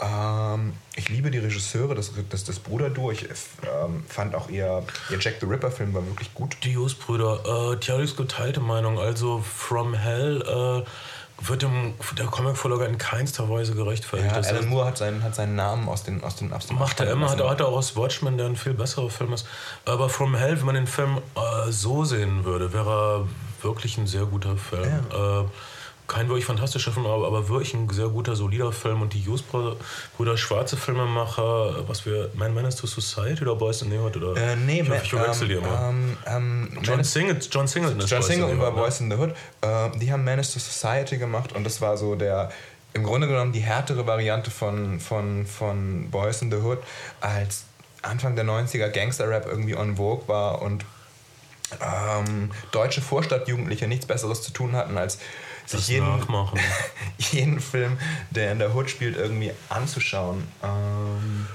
Ähm, 0.00 0.74
ich 0.94 1.08
liebe 1.08 1.30
die 1.30 1.38
Regisseure, 1.38 1.94
das, 1.94 2.12
das, 2.28 2.44
das 2.44 2.58
Bruderduo. 2.58 3.10
Ich 3.10 3.24
ähm, 3.24 4.04
fand 4.08 4.34
auch 4.34 4.48
ihr, 4.48 4.82
ihr 5.10 5.18
Jack 5.18 5.36
the 5.40 5.46
Ripper-Film 5.46 5.94
war 5.94 6.04
wirklich 6.06 6.32
gut. 6.34 6.56
Die 6.64 6.76
Hughes-Brüder. 6.76 7.72
Äh, 7.72 7.76
Thierry 7.78 8.04
ist 8.04 8.16
geteilte 8.16 8.60
Meinung. 8.60 8.98
Also 8.98 9.40
From 9.40 9.94
Hell 9.94 10.42
äh, 10.42 11.46
wird 11.48 11.62
dem, 11.62 11.94
der 12.18 12.26
Comic-Vorlage 12.26 12.84
in 12.86 12.98
keinster 12.98 13.48
Weise 13.48 13.74
gerechtfertigt. 13.74 14.30
Ja, 14.30 14.38
Das 14.38 14.48
Alan 14.48 14.60
heißt, 14.60 14.68
Moore 14.68 14.86
hat 14.86 14.98
seinen, 14.98 15.22
hat 15.22 15.34
seinen 15.34 15.54
Namen 15.54 15.88
aus 15.88 16.02
den, 16.02 16.22
aus 16.24 16.36
den 16.36 16.48
dem 16.50 16.78
Macht 16.78 17.00
er 17.00 17.10
immer, 17.10 17.30
hat, 17.30 17.40
hat 17.40 17.60
er 17.60 17.68
auch 17.68 17.76
aus 17.76 17.96
Watchmen, 17.96 18.36
der 18.36 18.46
ein 18.46 18.56
viel 18.56 18.74
besserer 18.74 19.10
Film 19.10 19.32
ist. 19.32 19.46
Aber 19.84 20.08
From 20.08 20.34
Hell, 20.34 20.58
wenn 20.58 20.66
man 20.66 20.74
den 20.74 20.86
Film 20.86 21.18
äh, 21.34 21.70
so 21.70 22.04
sehen 22.04 22.44
würde, 22.44 22.72
wäre 22.72 22.90
er 22.90 23.28
wirklich 23.62 23.98
ein 23.98 24.06
sehr 24.06 24.24
guter 24.24 24.56
Film. 24.56 25.06
Äh, 25.12 25.44
kein 26.06 26.28
wirklich 26.28 26.44
fantastischer 26.44 26.92
Film, 26.92 27.06
aber, 27.06 27.26
aber 27.26 27.48
wirklich 27.48 27.74
ein 27.74 27.88
sehr 27.90 28.08
guter, 28.08 28.36
solider 28.36 28.72
Film. 28.72 29.02
Und 29.02 29.12
die 29.12 29.26
Hughes-Brüder, 29.26 30.36
schwarze 30.36 30.76
Filmemacher, 30.76 31.88
was 31.88 32.06
wir, 32.06 32.30
Man 32.34 32.54
Menace 32.54 32.76
to 32.76 32.86
Society 32.86 33.42
oder 33.42 33.56
Boys 33.56 33.82
in 33.82 33.90
the 33.90 33.98
Hood? 33.98 34.16
Oder? 34.16 34.36
Äh, 34.36 34.56
nee, 34.56 34.80
ich, 34.80 34.88
Ma- 34.88 34.94
hoffe, 34.94 35.04
ich 35.04 35.10
verwechsel 35.10 35.48
die 35.48 35.54
ähm, 35.54 35.64
immer. 35.64 35.88
ähm, 36.26 36.68
ähm, 36.72 36.78
John, 36.82 37.04
Singleton, 37.04 37.48
John 37.50 37.66
Singleton 37.68 38.00
John 38.06 38.22
Singleton 38.22 38.58
war 38.60 38.70
ne? 38.70 38.76
Boys 38.76 39.00
in 39.00 39.10
the 39.10 39.16
Hood. 39.16 39.30
Äh, 39.60 39.98
die 39.98 40.12
haben 40.12 40.24
Menace 40.24 40.52
to 40.52 40.58
Society 40.58 41.18
gemacht 41.18 41.52
und 41.54 41.64
das 41.64 41.80
war 41.80 41.96
so 41.96 42.14
der 42.14 42.50
im 42.92 43.04
Grunde 43.04 43.28
genommen 43.28 43.52
die 43.52 43.60
härtere 43.60 44.06
Variante 44.06 44.50
von, 44.50 45.00
von, 45.00 45.44
von 45.44 46.10
Boys 46.10 46.40
in 46.40 46.50
the 46.50 46.56
Hood, 46.56 46.78
als 47.20 47.64
Anfang 48.00 48.36
der 48.36 48.46
90er 48.46 48.88
Gangster-Rap 48.88 49.46
irgendwie 49.46 49.76
on 49.76 49.96
Vogue 49.96 50.26
war 50.28 50.62
und 50.62 50.84
ähm, 51.80 52.50
deutsche 52.70 53.02
Vorstadtjugendliche 53.02 53.86
nichts 53.86 54.06
Besseres 54.06 54.40
zu 54.42 54.52
tun 54.52 54.74
hatten, 54.76 54.96
als 54.96 55.18
sich 55.66 55.88
jeden, 55.88 56.06
jeden 57.18 57.60
Film, 57.60 57.98
der 58.30 58.52
in 58.52 58.58
der 58.58 58.74
Hood 58.74 58.90
spielt, 58.90 59.16
irgendwie 59.16 59.52
anzuschauen. 59.68 60.46
Ähm, 60.62 61.46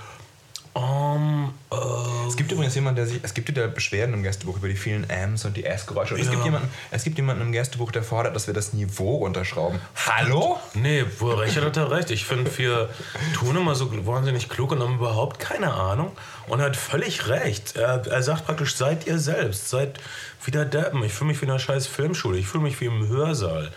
um, 0.74 1.54
uh, 1.70 2.30
es 2.30 2.38
gibt 2.38 2.50
übrigens 2.50 2.76
jemanden, 2.76 2.96
der 2.96 3.06
sich. 3.06 3.20
Es 3.24 3.34
gibt 3.34 3.50
wieder 3.50 3.68
Beschwerden 3.68 4.14
im 4.14 4.24
Gästebuch 4.24 4.56
über 4.56 4.70
die 4.70 4.78
vielen 4.78 5.04
Ms 5.10 5.44
und 5.44 5.58
die 5.58 5.66
S-Geräusche. 5.66 6.16
Ja. 6.16 6.24
Es, 6.24 6.32
gibt 6.32 6.46
jemanden, 6.46 6.70
es 6.92 7.04
gibt 7.04 7.18
jemanden 7.18 7.42
im 7.42 7.52
Gästebuch, 7.52 7.92
der 7.92 8.04
fordert, 8.04 8.38
dass 8.38 8.48
wir 8.48 8.54
das 8.54 8.72
Niveau 8.72 9.18
runterschrauben. 9.18 9.82
Hallo? 10.08 10.60
Nee, 10.74 11.04
wo 11.20 11.32
recht 11.32 11.58
hat 11.58 11.76
er 11.76 11.92
recht. 11.92 12.10
Ich 12.10 12.24
finde, 12.24 12.58
wir 12.58 12.90
tun 13.34 13.58
immer 13.58 13.76
so 13.76 13.92
wahnsinnig 14.06 14.48
klug 14.48 14.72
und 14.72 14.82
haben 14.82 14.96
überhaupt 14.96 15.40
keine 15.40 15.74
Ahnung. 15.74 16.14
Und 16.48 16.62
er 16.62 16.68
hat 16.68 16.78
völlig 16.78 17.28
recht. 17.28 17.76
Er, 17.76 18.08
er 18.08 18.24
sagt 18.24 18.46
praktisch, 18.46 18.76
seid 18.76 19.06
ihr 19.08 19.20
selbst. 19.20 19.70
Seid 19.70 20.00
wieder 20.46 20.64
Deppen. 20.64 21.04
Ich 21.04 21.12
fühle 21.12 21.32
mich 21.32 21.42
wie 21.42 21.46
in 21.46 21.52
einer 21.52 21.60
scheiß 21.60 21.86
Filmschule. 21.86 22.38
Ich 22.38 22.48
fühle 22.48 22.64
mich 22.64 22.80
wie 22.80 22.86
im 22.86 23.10
Hörsaal. 23.10 23.74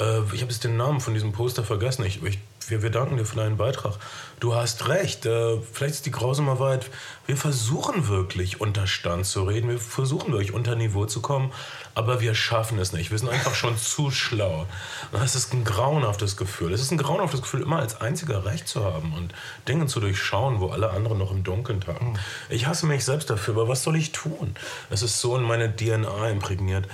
Äh, 0.00 0.20
ich 0.32 0.40
habe 0.40 0.50
jetzt 0.50 0.64
den 0.64 0.76
Namen 0.76 1.00
von 1.00 1.14
diesem 1.14 1.32
Poster 1.32 1.62
vergessen. 1.62 2.04
Ich, 2.04 2.22
ich 2.22 2.38
wir, 2.70 2.82
wir 2.82 2.90
danken 2.90 3.16
dir 3.16 3.24
für 3.24 3.36
deinen 3.36 3.56
Beitrag. 3.56 3.94
Du 4.40 4.54
hast 4.54 4.88
recht. 4.88 5.26
Äh, 5.26 5.58
vielleicht 5.72 5.96
ist 5.96 6.06
die 6.06 6.10
grausame 6.10 6.58
Wahrheit, 6.58 6.90
wir 7.26 7.36
versuchen 7.36 8.08
wirklich 8.08 8.60
unter 8.60 8.86
Stand 8.86 9.26
zu 9.26 9.44
reden. 9.44 9.68
Wir 9.68 9.78
versuchen 9.78 10.32
wirklich 10.32 10.52
unter 10.52 10.74
Niveau 10.74 11.04
zu 11.04 11.20
kommen. 11.20 11.52
Aber 11.94 12.20
wir 12.20 12.34
schaffen 12.34 12.78
es 12.78 12.92
nicht. 12.92 13.10
Wir 13.10 13.18
sind 13.18 13.28
einfach 13.28 13.54
schon 13.54 13.76
zu 13.78 14.10
schlau. 14.10 14.66
Das 15.12 15.36
ist 15.36 15.52
ein 15.52 15.62
grauenhaftes 15.62 16.38
Gefühl. 16.38 16.72
Es 16.72 16.80
ist 16.80 16.90
ein 16.90 16.98
grauenhaftes 16.98 17.42
Gefühl, 17.42 17.62
immer 17.62 17.78
als 17.78 18.00
Einziger 18.00 18.46
Recht 18.46 18.66
zu 18.66 18.82
haben 18.82 19.12
und 19.12 19.34
Dinge 19.68 19.86
zu 19.86 20.00
durchschauen, 20.00 20.58
wo 20.58 20.70
alle 20.70 20.90
anderen 20.90 21.18
noch 21.18 21.30
im 21.30 21.44
Dunkeln 21.44 21.82
tagen. 21.82 22.18
Ich 22.48 22.66
hasse 22.66 22.86
mich 22.86 23.04
selbst 23.04 23.28
dafür, 23.28 23.54
aber 23.54 23.68
was 23.68 23.82
soll 23.82 23.96
ich 23.96 24.12
tun? 24.12 24.56
Es 24.88 25.02
ist 25.02 25.20
so 25.20 25.36
in 25.36 25.42
meine 25.42 25.76
DNA 25.76 26.30
imprägniert. 26.30 26.88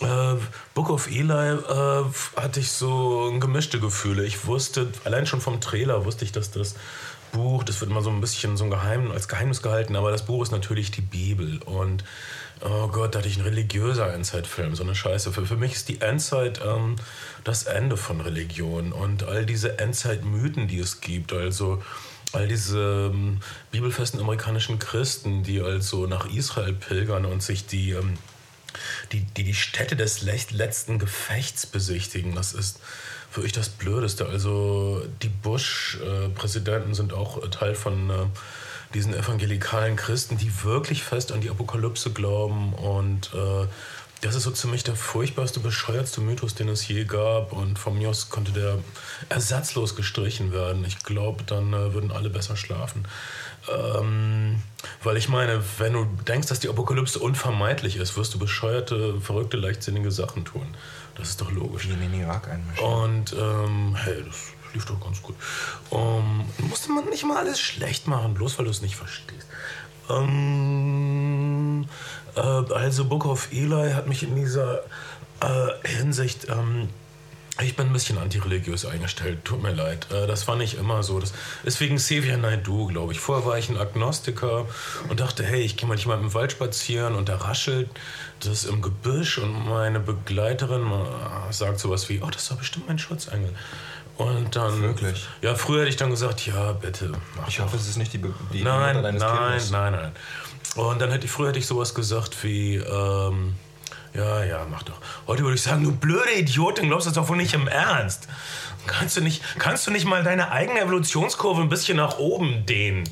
Äh, 0.00 0.34
Book 0.74 0.90
of 0.90 1.08
Eli 1.08 1.32
äh, 1.32 2.04
hatte 2.36 2.60
ich 2.60 2.70
so 2.70 3.32
gemischte 3.38 3.80
Gefühle. 3.80 4.24
Ich 4.24 4.46
wusste, 4.46 4.88
allein 5.04 5.26
schon 5.26 5.40
vom 5.40 5.60
Trailer 5.60 6.04
wusste 6.04 6.24
ich, 6.24 6.32
dass 6.32 6.50
das 6.50 6.74
Buch, 7.32 7.62
das 7.62 7.80
wird 7.80 7.90
immer 7.90 8.02
so 8.02 8.10
ein 8.10 8.20
bisschen 8.20 8.56
so 8.56 8.64
ein 8.64 8.70
Geheim, 8.70 9.10
als 9.10 9.28
Geheimnis 9.28 9.62
gehalten, 9.62 9.96
aber 9.96 10.10
das 10.10 10.24
Buch 10.24 10.42
ist 10.42 10.50
natürlich 10.50 10.90
die 10.90 11.02
Bibel. 11.02 11.60
Und 11.64 12.04
oh 12.60 12.88
Gott, 12.88 13.14
da 13.14 13.18
hatte 13.18 13.28
ich 13.28 13.36
einen 13.36 13.46
religiöser 13.46 14.12
Endzeitfilm, 14.12 14.74
so 14.74 14.82
eine 14.82 14.94
Scheiße. 14.94 15.32
Für, 15.32 15.46
für 15.46 15.56
mich 15.56 15.72
ist 15.72 15.88
die 15.88 16.00
Endzeit 16.00 16.60
ähm, 16.64 16.96
das 17.44 17.64
Ende 17.64 17.96
von 17.96 18.20
Religion 18.20 18.92
und 18.92 19.24
all 19.24 19.46
diese 19.46 19.78
Endzeitmythen, 19.78 20.68
die 20.68 20.78
es 20.78 21.00
gibt. 21.00 21.32
Also 21.32 21.82
all 22.32 22.48
diese 22.48 23.10
ähm, 23.12 23.40
bibelfesten 23.70 24.20
amerikanischen 24.20 24.78
Christen, 24.78 25.42
die 25.42 25.60
also 25.60 26.06
nach 26.06 26.26
Israel 26.30 26.74
pilgern 26.74 27.24
und 27.24 27.42
sich 27.42 27.66
die, 27.66 27.92
ähm, 27.92 28.14
die, 29.12 29.20
die, 29.22 29.44
die 29.44 29.54
Stätte 29.54 29.96
des 29.96 30.22
letzten 30.22 30.98
Gefechts 30.98 31.66
besichtigen. 31.66 32.34
Das 32.34 32.52
ist 32.52 32.80
für 33.30 33.44
ich 33.44 33.52
das 33.52 33.68
Blödeste. 33.68 34.26
Also 34.26 35.02
die 35.22 35.28
Bush-Präsidenten 35.28 36.94
sind 36.94 37.12
auch 37.12 37.46
Teil 37.50 37.74
von 37.74 38.10
äh, 38.10 38.14
diesen 38.94 39.14
evangelikalen 39.14 39.96
Christen, 39.96 40.38
die 40.38 40.64
wirklich 40.64 41.02
fest 41.02 41.32
an 41.32 41.40
die 41.40 41.50
Apokalypse 41.50 42.10
glauben 42.10 42.72
und 42.74 43.30
äh, 43.34 43.66
das 44.20 44.34
ist 44.34 44.42
so 44.42 44.50
ziemlich 44.50 44.82
der 44.82 44.96
furchtbarste, 44.96 45.60
bescheuertste 45.60 46.20
Mythos, 46.20 46.54
den 46.54 46.68
es 46.68 46.88
je 46.88 47.04
gab. 47.04 47.52
Und 47.52 47.78
von 47.78 47.96
mir 47.96 48.08
aus 48.08 48.30
konnte 48.30 48.50
der 48.50 48.78
ersatzlos 49.28 49.94
gestrichen 49.94 50.52
werden. 50.52 50.84
Ich 50.84 51.04
glaube, 51.04 51.44
dann 51.44 51.72
äh, 51.72 51.94
würden 51.94 52.10
alle 52.10 52.28
besser 52.28 52.56
schlafen. 52.56 53.06
Ähm, 53.70 54.60
weil 55.04 55.16
ich 55.16 55.28
meine, 55.28 55.62
wenn 55.78 55.92
du 55.92 56.04
denkst, 56.26 56.48
dass 56.48 56.58
die 56.58 56.68
Apokalypse 56.68 57.18
unvermeidlich 57.18 57.96
ist, 57.96 58.16
wirst 58.16 58.34
du 58.34 58.38
bescheuerte, 58.38 59.20
verrückte, 59.20 59.56
leichtsinnige 59.56 60.10
Sachen 60.10 60.44
tun. 60.44 60.66
Das 61.18 61.30
ist 61.30 61.40
doch 61.40 61.50
logisch. 61.50 61.88
Wie 61.88 61.92
in 61.92 62.00
den 62.00 62.14
Irak 62.14 62.48
einmischen. 62.48 62.84
Und 62.84 63.32
ähm, 63.32 63.96
hey, 63.96 64.24
das 64.24 64.36
lief 64.72 64.84
doch 64.84 65.00
ganz 65.00 65.20
gut. 65.22 65.34
Ähm, 65.90 66.44
musste 66.68 66.92
man 66.92 67.04
nicht 67.06 67.24
mal 67.24 67.36
alles 67.36 67.60
schlecht 67.60 68.06
machen, 68.06 68.34
bloß 68.34 68.58
weil 68.58 68.64
du 68.64 68.70
es 68.70 68.82
nicht 68.82 68.96
verstehst. 68.96 69.46
Ähm, 70.08 71.86
äh, 72.36 72.40
also 72.40 73.04
Book 73.04 73.26
of 73.26 73.48
Eli 73.52 73.92
hat 73.92 74.06
mich 74.06 74.22
in 74.22 74.36
dieser 74.36 74.84
äh, 75.40 75.88
Hinsicht 75.88 76.46
ähm, 76.48 76.88
ich 77.60 77.74
bin 77.74 77.86
ein 77.86 77.92
bisschen 77.92 78.18
antireligiös 78.18 78.84
eingestellt, 78.84 79.44
tut 79.44 79.62
mir 79.62 79.72
leid. 79.72 80.06
Äh, 80.12 80.26
das 80.26 80.46
war 80.46 80.56
nicht 80.56 80.74
immer 80.74 81.02
so. 81.02 81.18
Das 81.18 81.32
ist 81.64 81.80
wegen 81.80 81.96
Xavier 81.96 82.36
Naidoo, 82.36 82.86
glaube 82.86 83.12
ich. 83.12 83.20
Vorher 83.20 83.44
war 83.46 83.58
ich 83.58 83.68
ein 83.68 83.76
Agnostiker 83.76 84.66
und 85.08 85.20
dachte, 85.20 85.44
hey, 85.44 85.60
ich 85.60 85.76
gehe 85.76 85.88
manchmal 85.88 86.18
im 86.18 86.34
Wald 86.34 86.52
spazieren 86.52 87.14
und 87.14 87.28
da 87.28 87.36
raschelt 87.36 87.90
das 88.40 88.64
im 88.64 88.80
Gebüsch 88.80 89.38
und 89.38 89.68
meine 89.68 89.98
Begleiterin 89.98 90.90
sagt 91.50 91.80
sowas 91.80 92.08
wie, 92.08 92.20
oh, 92.22 92.30
das 92.30 92.50
war 92.50 92.58
bestimmt 92.58 92.86
mein 92.86 92.98
Schutzengel. 92.98 93.52
Und 94.16 94.56
dann. 94.56 94.82
Wirklich? 94.82 95.26
Ja, 95.42 95.54
früher 95.54 95.80
hätte 95.80 95.90
ich 95.90 95.96
dann 95.96 96.10
gesagt, 96.10 96.44
ja, 96.46 96.72
bitte. 96.72 97.12
ich 97.48 97.60
hoffe, 97.60 97.76
es 97.76 97.88
ist 97.88 97.96
nicht 97.96 98.12
die, 98.12 98.18
Be 98.18 98.34
die 98.52 98.62
nein, 98.62 98.96
Mutter 98.96 99.02
deines 99.02 99.22
nein, 99.22 99.38
Kindes. 99.38 99.70
Nein, 99.70 99.92
nein, 99.92 100.02
nein. 100.02 100.84
Und 100.84 101.00
dann 101.00 101.10
hätte 101.10 101.26
ich, 101.26 101.30
früher 101.30 101.48
hätte 101.48 101.58
ich 101.58 101.66
sowas 101.66 101.94
gesagt 101.94 102.42
wie, 102.42 102.76
ähm, 102.76 103.54
ja, 104.18 104.44
ja, 104.44 104.66
mach 104.68 104.82
doch. 104.82 105.00
Heute 105.28 105.44
würde 105.44 105.54
ich 105.54 105.62
sagen, 105.62 105.84
du 105.84 105.92
blöde 105.92 106.32
Idiotin, 106.32 106.88
glaubst 106.88 107.06
du 107.06 107.10
das 107.10 107.14
doch 107.14 107.28
wohl 107.28 107.36
nicht 107.36 107.54
im 107.54 107.68
Ernst. 107.68 108.26
Kannst 108.86 109.16
du 109.16 109.20
nicht, 109.20 109.42
kannst 109.58 109.86
du 109.86 109.90
nicht 109.90 110.06
mal 110.06 110.24
deine 110.24 110.50
eigene 110.50 110.80
Evolutionskurve 110.80 111.62
ein 111.62 111.68
bisschen 111.68 111.98
nach 111.98 112.18
oben 112.18 112.66
dehnen? 112.66 113.04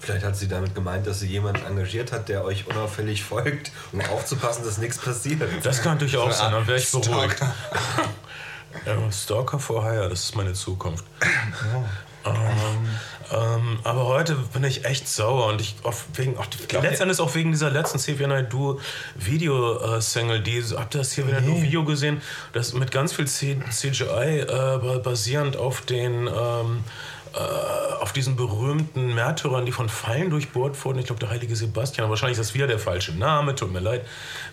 Vielleicht 0.00 0.24
hat 0.24 0.36
sie 0.36 0.48
damit 0.48 0.74
gemeint, 0.74 1.06
dass 1.06 1.20
sie 1.20 1.26
jemanden 1.26 1.64
engagiert 1.66 2.12
hat, 2.12 2.28
der 2.28 2.44
euch 2.44 2.66
unauffällig 2.68 3.22
folgt, 3.22 3.70
um 3.92 4.00
aufzupassen, 4.00 4.64
dass 4.64 4.78
nichts 4.78 4.98
passiert. 4.98 5.42
Das 5.62 5.82
kann 5.82 5.94
natürlich 5.94 6.16
auch 6.16 6.32
sein, 6.32 6.52
dann 6.52 6.66
wäre 6.66 6.78
ich 6.78 6.90
beruhigt. 6.90 7.42
Stalker 9.10 9.58
for 9.58 9.82
Hire, 9.84 10.08
das 10.08 10.24
ist 10.24 10.36
meine 10.36 10.52
Zukunft. 10.52 11.04
Ja. 11.22 12.30
Ähm, 12.32 12.88
ähm, 13.32 13.78
aber 13.84 14.06
heute 14.06 14.36
bin 14.52 14.64
ich 14.64 14.84
echt 14.84 15.08
sauer 15.08 15.46
und 15.46 15.60
ich 15.60 15.76
auch 15.82 15.94
wegen, 16.14 16.36
auch, 16.38 16.46
letztendlich 16.82 17.20
auch 17.20 17.34
wegen 17.34 17.52
dieser 17.52 17.70
letzten 17.70 17.98
Xavier 17.98 18.28
Naidoo 18.28 18.78
Video-Single, 19.16 20.40
die 20.40 20.62
habt 20.76 20.94
ihr 20.94 20.98
das 20.98 21.12
hier 21.12 21.26
wieder 21.26 21.40
nee. 21.40 21.62
Video 21.62 21.84
gesehen, 21.84 22.22
das 22.52 22.72
mit 22.72 22.90
ganz 22.90 23.12
viel 23.12 23.26
CGI 23.26 24.40
äh, 24.40 24.98
basierend 25.02 25.56
auf 25.56 25.80
den 25.80 26.26
ähm, 26.28 26.28
äh, 26.28 27.15
auf 28.00 28.12
diesen 28.12 28.36
berühmten 28.36 29.14
Märtyrern, 29.14 29.66
die 29.66 29.72
von 29.72 29.88
Pfeilen 29.88 30.30
durchbohrt 30.30 30.82
wurden. 30.84 30.98
Ich 30.98 31.06
glaube, 31.06 31.18
der 31.20 31.30
heilige 31.30 31.56
Sebastian, 31.56 32.08
wahrscheinlich 32.08 32.38
ist 32.38 32.48
das 32.48 32.54
wieder 32.54 32.66
der 32.66 32.78
falsche 32.78 33.12
Name, 33.12 33.54
tut 33.54 33.72
mir 33.72 33.80
leid. 33.80 34.06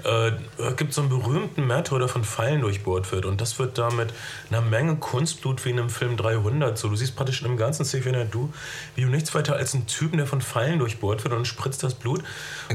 Äh, 0.04 0.32
gibt 0.76 0.94
so 0.94 1.02
einen 1.02 1.10
berühmten 1.10 1.68
Märtyrer, 1.68 2.00
der 2.00 2.08
von 2.08 2.24
Pfeilen 2.24 2.62
durchbohrt 2.62 3.12
wird. 3.12 3.26
Und 3.26 3.42
das 3.42 3.60
wird 3.60 3.78
da 3.78 3.90
mit 3.92 4.14
einer 4.50 4.62
Menge 4.62 4.96
Kunstblut 4.96 5.64
wie 5.66 5.70
in 5.70 5.80
einem 5.80 5.90
Film 5.90 6.18
300. 6.18 6.78
So, 6.78 6.90
du 6.90 6.96
siehst 6.96 7.16
praktisch 7.16 7.42
in 7.42 7.48
dem 7.48 7.58
ganzen 7.58 7.86
Szene, 7.86 8.26
du, 8.30 8.52
wie 8.96 9.02
du 9.02 9.08
nichts 9.08 9.34
weiter 9.36 9.56
als 9.56 9.74
einen 9.74 9.88
Typen, 9.88 10.18
der 10.18 10.28
von 10.28 10.42
Pfeilen 10.42 10.80
durchbohrt 10.80 11.24
wird 11.24 11.34
und 11.34 11.46
spritzt 11.46 11.84
das 11.84 11.94
Blut. 11.94 12.24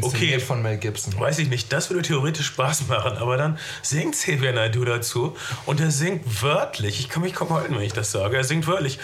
Okay, 0.00 0.38
von 0.38 0.62
Mel 0.62 0.78
Gibson. 0.78 1.18
Weiß 1.18 1.38
ich 1.38 1.48
nicht, 1.48 1.72
das 1.72 1.90
würde 1.90 2.02
theoretisch 2.02 2.46
Spaß 2.46 2.88
machen, 2.88 3.16
aber 3.18 3.36
dann 3.36 3.58
singt 3.82 4.14
Xavier 4.14 4.52
Naidoo 4.52 4.84
dazu 4.84 5.36
und 5.66 5.80
er 5.80 5.90
singt 5.90 6.42
wörtlich, 6.42 7.00
ich 7.00 7.08
kann 7.08 7.22
mich 7.22 7.34
kaum 7.34 7.50
halten, 7.50 7.74
wenn 7.74 7.82
ich 7.82 7.92
das 7.92 8.12
sage, 8.12 8.36
er 8.36 8.44
singt 8.44 8.66
wörtlich, 8.66 8.98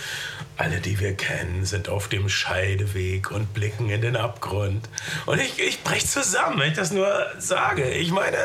alle, 0.57 0.81
die 0.81 1.01
wir 1.01 1.15
kennen, 1.15 1.65
sind 1.65 1.89
auf 1.89 2.09
dem 2.09 2.29
Scheideweg 2.29 3.31
und 3.33 3.53
blicken 3.55 3.91
in 3.91 4.01
den 4.01 4.17
Abgrund. 4.17 4.89
Und 5.27 5.41
ich, 5.41 5.59
ich 5.59 5.83
brech 5.83 6.07
zusammen, 6.07 6.61
wenn 6.61 6.71
ich 6.71 6.77
das 6.77 6.93
nur 6.93 7.27
sage. 7.39 7.91
Ich 7.91 8.13
meine, 8.13 8.37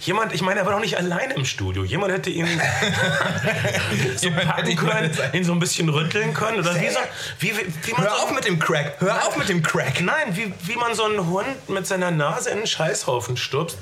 jemand, 0.00 0.34
ich 0.34 0.42
meine, 0.42 0.60
er 0.60 0.66
war 0.66 0.74
doch 0.74 0.80
nicht 0.80 0.98
allein 0.98 1.30
im 1.30 1.46
Studio. 1.46 1.82
Jemand 1.82 2.12
hätte 2.12 2.28
ihn 2.30 2.46
so 4.16 4.30
packen 4.30 4.76
können, 4.76 5.10
ihn 5.32 5.44
so 5.44 5.52
ein 5.52 5.58
bisschen 5.58 5.88
rütteln 5.88 6.34
können. 6.34 6.58
Oder 6.58 6.74
wie 6.78 6.90
so, 6.90 6.98
wie, 7.38 7.52
wie, 7.84 7.92
man 7.92 8.02
Hör 8.02 8.10
so, 8.10 8.24
auf 8.24 8.34
mit 8.34 8.44
dem 8.44 8.58
Crack! 8.58 8.96
Hör 8.98 9.26
auf 9.26 9.36
mit 9.36 9.48
dem 9.48 9.62
Crack! 9.62 10.02
Nein, 10.02 10.36
wie, 10.36 10.52
wie 10.64 10.76
man 10.76 10.94
so 10.94 11.04
einen 11.04 11.26
Hund 11.26 11.68
mit 11.70 11.86
seiner 11.86 12.10
Nase 12.10 12.50
in 12.50 12.58
einen 12.58 12.66
Scheißhaufen 12.66 13.38
stupst, 13.38 13.78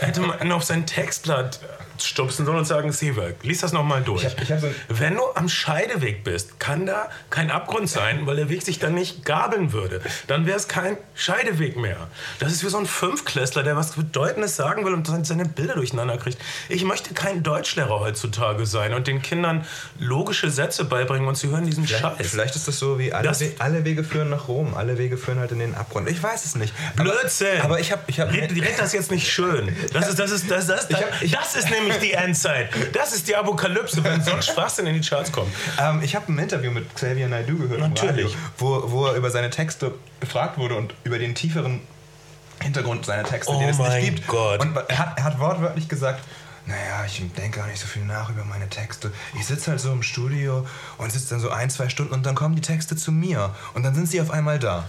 hätte 0.00 0.20
man 0.20 0.40
ihn 0.40 0.52
auf 0.52 0.64
sein 0.64 0.86
Textblatt 0.86 1.58
stupsen 1.98 2.46
sollen 2.46 2.58
und 2.58 2.64
sagen, 2.64 2.92
Seewerk, 2.92 3.36
lies 3.42 3.60
das 3.60 3.72
nochmal 3.72 4.02
durch. 4.02 4.24
Ich 4.24 4.30
hab, 4.30 4.42
ich 4.42 4.52
hab 4.52 4.60
so 4.60 4.68
Wenn 4.88 5.14
du 5.14 5.22
am 5.34 5.48
Scheideweg 5.48 6.24
bist, 6.24 6.58
kann 6.58 6.86
da 6.86 7.08
kein 7.30 7.50
Abgrund 7.50 7.88
sein, 7.88 8.26
weil 8.26 8.36
der 8.36 8.48
Weg 8.48 8.62
sich 8.62 8.78
dann 8.78 8.94
nicht 8.94 9.24
gabeln 9.24 9.72
würde. 9.72 10.00
Dann 10.26 10.46
wäre 10.46 10.56
es 10.56 10.68
kein 10.68 10.96
Scheideweg 11.14 11.76
mehr. 11.76 12.08
Das 12.38 12.52
ist 12.52 12.64
wie 12.64 12.68
so 12.68 12.78
ein 12.78 12.86
Fünfklässler, 12.86 13.62
der 13.62 13.76
was 13.76 13.92
Bedeutendes 13.92 14.56
sagen 14.56 14.84
will 14.84 14.94
und 14.94 15.06
seine 15.26 15.44
Bilder 15.44 15.74
durcheinander 15.74 16.18
kriegt. 16.18 16.38
Ich 16.68 16.84
möchte 16.84 17.14
kein 17.14 17.42
Deutschlehrer 17.42 18.00
heutzutage 18.00 18.66
sein 18.66 18.94
und 18.94 19.06
den 19.06 19.22
Kindern 19.22 19.64
logische 19.98 20.50
Sätze 20.50 20.84
beibringen 20.84 21.28
und 21.28 21.36
sie 21.36 21.48
hören 21.48 21.66
diesen 21.66 21.86
vielleicht, 21.86 22.02
Scheiß. 22.02 22.26
Vielleicht 22.26 22.56
ist 22.56 22.68
das 22.68 22.78
so 22.78 22.98
wie 22.98 23.12
alle, 23.12 23.30
We 23.30 23.52
alle 23.58 23.84
Wege 23.84 24.04
führen 24.04 24.30
nach 24.30 24.48
Rom, 24.48 24.74
alle 24.74 24.98
Wege 24.98 25.16
führen 25.16 25.38
halt 25.38 25.52
in 25.52 25.58
den 25.58 25.74
Abgrund. 25.74 26.08
Ich 26.08 26.22
weiß 26.22 26.44
es 26.44 26.54
nicht. 26.54 26.74
Blödsinn! 26.96 27.58
Aber, 27.58 27.64
aber 27.64 27.80
ich 27.80 27.92
habe... 27.92 28.02
Ich 28.06 28.20
hab, 28.20 28.32
red, 28.32 28.52
red 28.52 28.78
das 28.78 28.92
jetzt 28.92 29.10
nicht 29.10 29.30
schön. 29.30 29.74
Das 29.92 30.08
ist, 30.08 30.18
das 30.18 30.30
ist, 30.30 30.50
das, 30.50 30.66
das, 30.66 30.88
das, 30.88 31.00
hab, 31.00 31.10
das 31.20 31.56
ist 31.56 31.70
nämlich 31.70 31.83
die 32.02 32.12
Endzeit. 32.12 32.70
Das 32.92 33.12
ist 33.12 33.28
die 33.28 33.36
Apokalypse, 33.36 34.02
wenn 34.04 34.22
so 34.22 34.32
ein 34.32 34.42
Schwachsinn 34.42 34.86
in 34.86 35.00
die 35.00 35.08
Charts 35.08 35.32
kommt. 35.32 35.52
Ähm, 35.80 36.00
ich 36.02 36.14
habe 36.14 36.32
ein 36.32 36.38
Interview 36.38 36.70
mit 36.70 36.94
Xavier 36.94 37.28
Naidoo 37.28 37.56
gehört. 37.56 37.80
Natürlich. 37.80 38.26
Radio, 38.26 38.38
wo, 38.58 38.90
wo 38.90 39.06
er 39.06 39.14
über 39.14 39.30
seine 39.30 39.50
Texte 39.50 39.94
befragt 40.20 40.58
wurde 40.58 40.76
und 40.76 40.94
über 41.04 41.18
den 41.18 41.34
tieferen 41.34 41.80
Hintergrund 42.62 43.04
seiner 43.06 43.24
Texte, 43.24 43.52
oh 43.52 43.58
den 43.58 43.68
es 43.68 43.78
nicht 43.78 44.00
gibt. 44.00 44.26
Gott. 44.26 44.60
Und 44.60 44.76
er 44.88 44.98
hat, 44.98 45.18
er 45.18 45.24
hat 45.24 45.38
wortwörtlich 45.38 45.88
gesagt, 45.88 46.22
naja, 46.66 47.04
ich 47.06 47.22
denke 47.36 47.58
gar 47.58 47.66
nicht 47.66 47.80
so 47.80 47.86
viel 47.86 48.04
nach 48.04 48.30
über 48.30 48.44
meine 48.44 48.68
Texte. 48.68 49.12
Ich 49.38 49.46
sitze 49.46 49.70
halt 49.70 49.80
so 49.80 49.92
im 49.92 50.02
Studio 50.02 50.66
und 50.96 51.12
sitze 51.12 51.30
dann 51.30 51.40
so 51.40 51.50
ein, 51.50 51.68
zwei 51.68 51.88
Stunden 51.88 52.14
und 52.14 52.24
dann 52.24 52.34
kommen 52.34 52.54
die 52.54 52.62
Texte 52.62 52.96
zu 52.96 53.12
mir. 53.12 53.54
Und 53.74 53.82
dann 53.82 53.94
sind 53.94 54.08
sie 54.08 54.20
auf 54.20 54.30
einmal 54.30 54.58
da. 54.58 54.84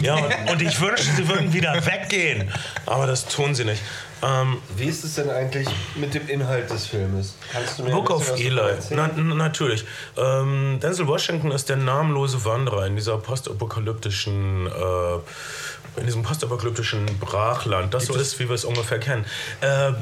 Ja, 0.00 0.16
und 0.50 0.62
ich 0.62 0.80
wünschte, 0.80 1.14
sie 1.16 1.28
würden 1.28 1.52
wieder 1.52 1.74
weggehen. 1.86 2.50
Aber 2.84 3.06
das 3.06 3.26
tun 3.26 3.54
sie 3.54 3.64
nicht. 3.64 3.82
Ähm, 4.22 4.58
Wie 4.76 4.86
ist 4.86 5.04
es 5.04 5.14
denn 5.14 5.30
eigentlich 5.30 5.68
mit 5.94 6.14
dem 6.14 6.26
Inhalt 6.28 6.70
des 6.70 6.86
Filmes? 6.86 7.34
Kannst 7.52 7.78
du 7.78 7.84
mir 7.84 7.90
Book 7.90 8.10
of 8.10 8.38
Eli. 8.38 8.74
Na, 8.90 9.08
natürlich. 9.08 9.84
Ähm, 10.16 10.78
Denzel 10.82 11.06
Washington 11.06 11.50
ist 11.50 11.68
der 11.68 11.76
namenlose 11.76 12.44
Wanderer 12.44 12.86
in 12.86 12.96
dieser 12.96 13.18
postapokalyptischen, 13.18 14.66
äh, 14.66 16.00
in 16.00 16.06
diesem 16.06 16.22
postapokalyptischen 16.22 17.04
Brachland, 17.18 17.92
das 17.92 18.06
so 18.06 18.14
ist, 18.14 18.38
wie 18.38 18.48
wir 18.48 18.54
es 18.54 18.64
ungefähr 18.64 18.98
kennen. 18.98 19.24
Äh, 19.60 19.92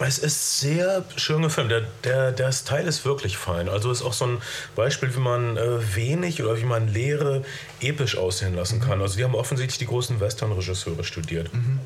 es 0.00 0.18
ist 0.18 0.60
sehr 0.60 1.04
schön 1.16 1.42
gefilmt. 1.42 1.70
Der, 1.70 1.82
der, 2.04 2.32
der 2.32 2.52
Style 2.52 2.84
ist 2.84 3.04
wirklich 3.04 3.36
fein. 3.36 3.68
Also 3.68 3.90
ist 3.90 4.02
auch 4.02 4.14
so 4.14 4.26
ein 4.26 4.42
Beispiel, 4.74 5.14
wie 5.14 5.20
man 5.20 5.56
äh, 5.56 5.94
wenig 5.94 6.42
oder 6.42 6.58
wie 6.58 6.64
man 6.64 6.88
Leere 6.88 7.44
episch 7.80 8.16
aussehen 8.16 8.54
lassen 8.54 8.80
kann. 8.80 9.02
Also 9.02 9.16
die 9.16 9.24
haben 9.24 9.34
offensichtlich 9.34 9.78
die 9.78 9.86
großen 9.86 10.18
Western-Regisseure 10.20 11.04
studiert. 11.04 11.52
Mhm. 11.52 11.80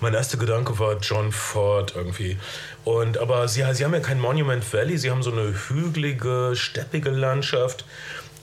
Mein 0.00 0.14
erster 0.14 0.38
Gedanke 0.38 0.78
war 0.78 0.96
John 0.98 1.32
Ford 1.32 1.94
irgendwie. 1.96 2.38
Und, 2.84 3.18
aber 3.18 3.48
sie, 3.48 3.64
sie 3.72 3.84
haben 3.84 3.94
ja 3.94 4.00
kein 4.00 4.20
Monument 4.20 4.72
Valley, 4.72 4.96
sie 4.96 5.10
haben 5.10 5.22
so 5.22 5.32
eine 5.32 5.52
hügelige, 5.68 6.52
steppige 6.54 7.10
Landschaft 7.10 7.84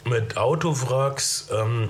mit 0.03 0.35
Autowracks. 0.37 1.47
Ähm, 1.51 1.89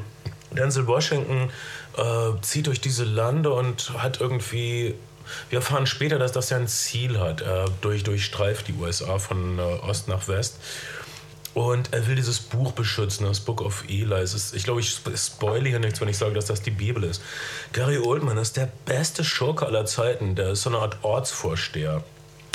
Denzel 0.52 0.88
Washington 0.88 1.50
äh, 1.98 2.42
zieht 2.42 2.68
durch 2.68 2.82
diese 2.82 3.04
Lande 3.04 3.52
und 3.52 3.94
hat 3.98 4.20
irgendwie 4.20 4.96
wir 5.50 5.60
erfahren 5.60 5.86
später, 5.86 6.20
dass 6.20 6.32
das 6.32 6.50
ja 6.50 6.58
ein 6.58 6.68
Ziel 6.68 7.20
hat. 7.20 7.42
Er 7.42 7.66
durch, 7.82 8.04
durchstreift 8.04 8.68
die 8.68 8.74
USA 8.74 9.20
von 9.20 9.60
äh, 9.60 9.62
Ost 9.62 10.08
nach 10.08 10.28
West. 10.28 10.58
Und 11.54 11.94
er 11.94 12.08
will 12.08 12.16
dieses 12.16 12.40
Buch 12.40 12.74
beschützen, 12.74 13.26
das 13.26 13.40
Book 13.40 13.62
of 13.62 13.84
Eli. 13.88 14.22
Ist, 14.22 14.54
ich 14.54 14.64
glaube, 14.64 14.82
ich 14.82 15.00
spoile 15.16 15.68
hier 15.68 15.80
nichts, 15.80 16.00
wenn 16.00 16.08
ich 16.08 16.18
sage, 16.18 16.34
dass 16.34 16.46
das 16.46 16.62
die 16.62 16.72
Bibel 16.72 17.04
ist. 17.04 17.22
Gary 17.74 17.98
Oldman 17.98 18.38
ist 18.38 18.56
der 18.56 18.70
beste 18.86 19.24
Schurke 19.24 19.66
aller 19.66 19.86
Zeiten. 19.86 20.36
Der 20.36 20.52
ist 20.52 20.62
so 20.62 20.70
eine 20.70 20.80
Art 20.80 21.00
Ortsvorsteher 21.02 22.04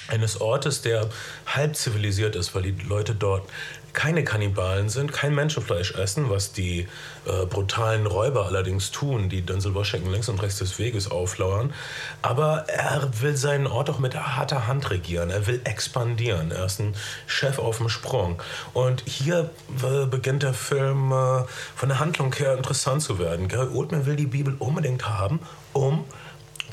eines 0.08 0.40
Ortes, 0.40 0.82
der 0.82 1.08
halb 1.46 1.76
zivilisiert 1.76 2.36
ist, 2.36 2.54
weil 2.54 2.62
die 2.62 2.76
Leute 2.86 3.14
dort 3.14 3.48
keine 3.94 4.24
Kannibalen 4.24 4.88
sind, 4.88 5.12
kein 5.12 5.34
Menschenfleisch 5.34 5.94
essen, 5.94 6.28
was 6.28 6.52
die 6.52 6.88
äh, 7.26 7.46
brutalen 7.46 8.06
Räuber 8.06 8.46
allerdings 8.46 8.90
tun, 8.90 9.28
die 9.28 9.42
Denzel 9.42 9.74
Washington 9.74 10.10
links 10.10 10.28
und 10.28 10.42
rechts 10.42 10.58
des 10.58 10.78
Weges 10.78 11.10
auflauern. 11.10 11.72
Aber 12.20 12.68
er 12.68 13.08
will 13.22 13.36
seinen 13.36 13.66
Ort 13.66 13.88
auch 13.88 13.98
mit 14.00 14.14
harter 14.14 14.66
Hand 14.66 14.90
regieren. 14.90 15.30
Er 15.30 15.46
will 15.46 15.60
expandieren. 15.64 16.50
Er 16.50 16.66
ist 16.66 16.80
ein 16.80 16.94
Chef 17.26 17.58
auf 17.58 17.78
dem 17.78 17.88
Sprung. 17.88 18.42
Und 18.74 19.02
hier 19.06 19.50
äh, 19.82 20.06
beginnt 20.06 20.42
der 20.42 20.54
Film 20.54 21.12
äh, 21.12 21.44
von 21.76 21.88
der 21.88 22.00
Handlung 22.00 22.34
her 22.34 22.54
interessant 22.56 23.02
zu 23.02 23.18
werden. 23.18 23.48
Gary 23.48 23.74
Oldman 23.74 24.06
will 24.06 24.16
die 24.16 24.26
Bibel 24.26 24.56
unbedingt 24.58 25.08
haben, 25.08 25.40
um 25.72 26.04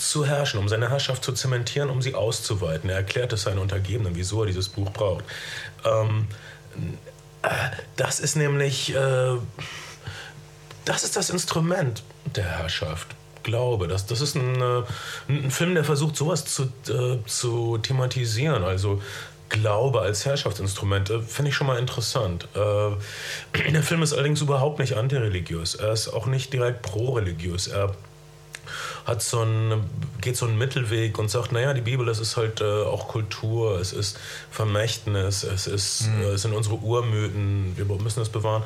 zu 0.01 0.25
herrschen, 0.25 0.59
um 0.59 0.67
seine 0.67 0.89
Herrschaft 0.89 1.23
zu 1.23 1.31
zementieren, 1.31 1.89
um 1.89 2.01
sie 2.01 2.15
auszuweiten. 2.15 2.89
Er 2.89 2.97
erklärt 2.97 3.33
es 3.33 3.43
seinen 3.43 3.59
Untergebenen, 3.59 4.15
wieso 4.15 4.41
er 4.41 4.47
dieses 4.47 4.69
Buch 4.69 4.91
braucht. 4.91 5.23
Ähm, 5.85 6.27
das 7.95 8.19
ist 8.19 8.35
nämlich, 8.35 8.93
äh, 8.95 9.37
das 10.85 11.03
ist 11.03 11.15
das 11.15 11.29
Instrument 11.29 12.03
der 12.35 12.45
Herrschaft. 12.45 13.07
Glaube, 13.43 13.87
das, 13.87 14.05
das 14.05 14.21
ist 14.21 14.35
ein, 14.35 14.61
äh, 14.61 14.83
ein 15.27 15.49
Film, 15.49 15.73
der 15.73 15.83
versucht, 15.83 16.15
sowas 16.15 16.45
zu, 16.45 16.63
äh, 16.87 17.17
zu 17.25 17.79
thematisieren. 17.79 18.63
Also 18.63 19.01
Glaube 19.49 19.99
als 20.01 20.25
Herrschaftsinstrument, 20.25 21.09
äh, 21.09 21.19
finde 21.21 21.49
ich 21.49 21.55
schon 21.55 21.67
mal 21.67 21.77
interessant. 21.77 22.47
Äh, 22.55 23.71
der 23.71 23.83
Film 23.83 24.01
ist 24.01 24.13
allerdings 24.13 24.41
überhaupt 24.41 24.79
nicht 24.79 24.95
antireligiös. 24.95 25.75
Er 25.75 25.91
ist 25.91 26.07
auch 26.07 26.25
nicht 26.25 26.53
direkt 26.53 26.83
pro-religiös. 26.83 27.67
Er 27.67 27.95
hat 29.05 29.21
so 29.21 29.41
einen, 29.41 29.89
geht 30.21 30.37
so 30.37 30.45
einen 30.45 30.57
Mittelweg 30.57 31.17
und 31.17 31.29
sagt, 31.29 31.51
naja, 31.51 31.73
die 31.73 31.81
Bibel, 31.81 32.05
das 32.05 32.19
ist 32.19 32.37
halt 32.37 32.61
äh, 32.61 32.83
auch 32.83 33.07
Kultur, 33.07 33.79
es 33.79 33.93
ist 33.93 34.17
Vermächtnis, 34.51 35.43
es, 35.43 35.67
ist, 35.67 36.07
mhm. 36.07 36.21
äh, 36.21 36.25
es 36.25 36.43
sind 36.43 36.53
unsere 36.53 36.75
Urmythen, 36.75 37.73
wir 37.75 37.85
müssen 37.85 38.19
das 38.19 38.29
bewahren. 38.29 38.63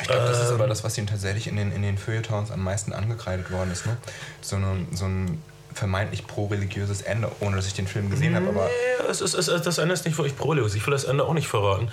Ich 0.00 0.08
glaube, 0.08 0.26
das 0.26 0.40
ist 0.40 0.50
aber 0.50 0.64
ähm, 0.64 0.70
das, 0.70 0.82
was 0.82 0.98
ihm 0.98 1.06
tatsächlich 1.06 1.46
in 1.46 1.56
den, 1.56 1.70
in 1.70 1.82
den 1.82 1.96
Feuilletons 1.96 2.50
am 2.50 2.64
meisten 2.64 2.92
angekreidet 2.92 3.52
worden 3.52 3.70
ist. 3.70 3.86
Ne? 3.86 3.96
So, 4.40 4.56
eine, 4.56 4.86
so 4.92 5.04
ein 5.04 5.40
vermeintlich 5.74 6.26
pro-religiöses 6.26 7.02
Ende, 7.02 7.30
ohne 7.40 7.56
dass 7.56 7.66
ich 7.66 7.74
den 7.74 7.86
Film 7.86 8.10
gesehen 8.10 8.34
habe. 8.34 8.48
Aber 8.48 8.64
nee, 8.64 9.08
es 9.08 9.20
ist, 9.20 9.34
es, 9.34 9.46
das 9.46 9.78
Ende 9.78 9.94
ist 9.94 10.04
nicht 10.04 10.18
wirklich 10.18 10.36
pro-religiös. 10.36 10.74
Ich 10.74 10.84
will 10.86 10.92
das 10.92 11.04
Ende 11.04 11.24
auch 11.24 11.34
nicht 11.34 11.48
verraten. 11.48 11.88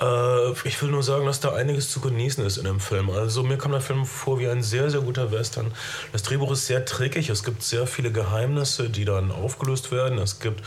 Äh, 0.00 0.52
ich 0.66 0.80
will 0.82 0.90
nur 0.90 1.02
sagen, 1.02 1.26
dass 1.26 1.40
da 1.40 1.52
einiges 1.52 1.90
zu 1.90 2.00
genießen 2.00 2.44
ist 2.44 2.56
in 2.56 2.64
dem 2.64 2.80
Film. 2.80 3.10
Also 3.10 3.42
mir 3.42 3.58
kommt 3.58 3.74
der 3.74 3.80
Film 3.80 4.06
vor 4.06 4.38
wie 4.38 4.48
ein 4.48 4.62
sehr, 4.62 4.90
sehr 4.90 5.00
guter 5.00 5.30
Western. 5.32 5.72
Das 6.12 6.22
Drehbuch 6.22 6.52
ist 6.52 6.66
sehr 6.66 6.84
trickig. 6.84 7.28
Es 7.30 7.44
gibt 7.44 7.62
sehr 7.62 7.86
viele 7.86 8.10
Geheimnisse, 8.10 8.90
die 8.90 9.04
dann 9.04 9.30
aufgelöst 9.30 9.92
werden. 9.92 10.18
Es 10.18 10.40
gibt 10.40 10.62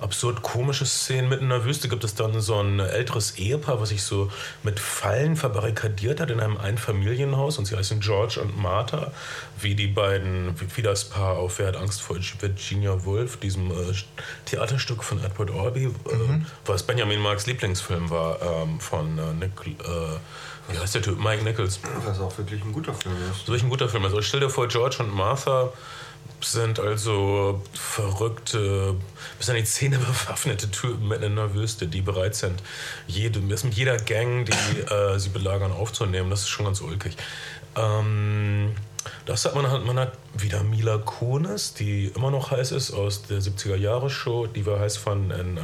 absurd 0.00 0.42
komische 0.42 0.86
Szenen. 0.86 1.28
Mitten 1.28 1.44
in 1.44 1.50
der 1.50 1.64
Wüste 1.64 1.88
gibt 1.88 2.04
es 2.04 2.14
dann 2.14 2.40
so 2.40 2.60
ein 2.60 2.80
älteres 2.80 3.38
Ehepaar, 3.38 3.80
was 3.80 3.90
sich 3.90 4.02
so 4.02 4.30
mit 4.62 4.80
Fallen 4.80 5.36
verbarrikadiert 5.36 6.20
hat 6.20 6.30
in 6.30 6.40
einem 6.40 6.56
Einfamilienhaus. 6.56 7.58
Und 7.58 7.66
sie 7.66 7.76
heißen 7.76 8.00
George 8.00 8.40
und 8.40 8.60
Martha, 8.60 9.12
wie 9.60 9.74
die 9.74 9.88
beiden, 9.88 10.54
wie 10.76 10.82
das 10.82 11.04
Paar 11.04 11.36
auf 11.36 11.58
Wer 11.58 11.68
hat 11.68 11.76
Angst 11.76 12.00
vor 12.00 12.16
Virginia 12.16 13.04
Woolf, 13.04 13.38
diesem 13.38 13.70
äh, 13.70 13.94
Theaterstück 14.44 15.02
von 15.02 15.22
Edward 15.22 15.50
Orby, 15.50 15.84
äh, 15.84 16.14
mhm. 16.14 16.46
was 16.66 16.82
Benjamin 16.82 17.20
Marks 17.20 17.46
Lieblingsfilm 17.46 18.10
war, 18.10 18.40
ähm, 18.42 18.80
von 18.80 19.18
äh, 19.18 19.32
Nick, 19.34 19.52
äh, 19.66 20.18
wie 20.68 20.78
heißt 20.78 20.94
der 20.94 21.02
Typ? 21.02 21.18
Mike 21.18 21.42
Nichols. 21.44 21.80
Was 22.04 22.20
auch 22.20 22.36
wirklich 22.36 22.62
ein 22.62 22.72
guter 22.72 22.94
Film 22.94 23.14
ist. 23.30 23.46
Wirklich 23.46 23.62
ein 23.62 23.70
guter 23.70 23.88
Film. 23.88 24.04
Also 24.04 24.20
stell 24.20 24.40
dir 24.40 24.50
vor, 24.50 24.68
George 24.68 24.96
und 25.00 25.14
Martha 25.14 25.72
sind 26.40 26.78
also 26.78 27.62
verrückte, 27.72 28.94
bis 29.38 29.50
an 29.50 29.56
die 29.56 29.64
Zähne 29.64 29.98
bewaffnete 29.98 30.70
Typen 30.70 31.10
in 31.10 31.36
der 31.36 31.54
Wüste, 31.54 31.86
die 31.86 32.00
bereit 32.00 32.34
sind, 32.34 32.62
jede, 33.06 33.40
mit 33.40 33.74
jeder 33.74 33.96
Gang, 33.96 34.46
die 34.46 34.80
äh, 34.80 35.18
sie 35.18 35.30
belagern, 35.30 35.72
aufzunehmen. 35.72 36.30
Das 36.30 36.40
ist 36.40 36.48
schon 36.48 36.66
ganz 36.66 36.80
ulkig. 36.80 37.16
Ähm, 37.76 38.74
das 39.26 39.44
hat 39.44 39.54
man, 39.54 39.70
hat 39.70 39.84
man 39.84 39.98
hat 39.98 40.12
wieder 40.34 40.62
Mila 40.62 40.98
Kunis, 40.98 41.74
die 41.74 42.06
immer 42.14 42.30
noch 42.30 42.50
heiß 42.50 42.72
ist 42.72 42.92
aus 42.92 43.22
der 43.22 43.40
70er-Jahre-Show, 43.40 44.46
die 44.46 44.66
wir 44.66 44.78
heiß 44.78 44.96
fanden 44.96 45.30
in 45.30 45.56
äh, 45.56 45.62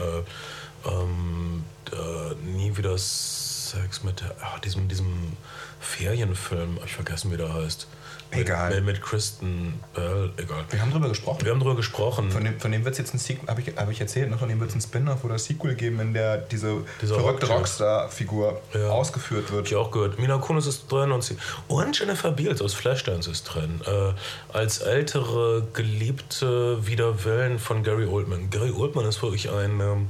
ähm, 0.87 1.65
äh, 1.93 2.35
Nie 2.57 2.77
wieder 2.77 2.97
Sex 2.97 4.03
mit 4.03 4.23
ach, 4.41 4.59
diesem, 4.61 4.89
diesem 4.89 5.37
Ferienfilm, 5.85 6.79
ich 6.85 6.93
vergessen, 6.93 7.31
wie 7.33 7.37
der 7.37 7.53
heißt. 7.53 7.87
Egal. 8.31 8.75
Mit, 8.75 8.85
mit 8.85 9.03
Kristen 9.03 9.79
Bell, 9.95 10.31
egal. 10.37 10.65
Wir 10.71 10.81
haben 10.81 10.91
drüber 10.91 11.09
gesprochen. 11.09 11.45
Wir 11.45 11.53
haben 11.53 11.61
drüber 11.61 11.77
gesprochen. 11.77 12.31
Von 12.31 12.45
dem, 12.45 12.59
von 12.59 12.73
dem 12.73 12.85
wird 12.85 12.93
es 12.95 12.99
jetzt 12.99 13.15
ein 13.15 13.19
Sequel, 13.19 13.49
habe 13.49 13.61
ich, 13.61 13.77
hab 13.77 13.91
ich 13.91 14.01
erzählt, 14.01 14.31
ne? 14.31 14.39
von 14.39 14.49
dem 14.49 14.59
wird 14.61 14.71
es 14.71 14.77
ein 14.77 14.81
Spin-off 14.81 15.23
oder 15.25 15.39
Sequel 15.39 15.75
geben, 15.75 16.01
in 16.01 16.15
der 16.15 16.39
diese 16.39 16.79
Dieser 17.01 17.15
verrückte 17.15 17.47
Rockstar-Figur 17.47 18.61
ja. 18.75 18.89
ausgeführt 18.89 19.53
wird. 19.53 19.67
Ich 19.67 19.77
auch 19.77 19.91
gehört. 19.91 20.19
Mina 20.19 20.39
Kunis 20.39 20.67
ist 20.67 20.91
drin 20.91 21.13
und, 21.13 21.23
sie, 21.23 21.37
und 21.69 21.99
Jennifer 21.99 22.33
Beals 22.33 22.61
aus 22.61 22.75
Flashdance 22.75 23.31
ist 23.31 23.45
drin. 23.45 23.81
Äh, 23.87 24.13
als 24.57 24.79
ältere, 24.79 25.69
geliebte 25.73 26.85
Widerwillen 26.87 27.59
von 27.59 27.85
Gary 27.85 28.07
Oldman. 28.07 28.51
Gary 28.51 28.73
Oldman 28.73 29.07
ist 29.07 29.23
wirklich 29.23 29.51
ein... 29.51 29.81
Ähm, 29.81 30.09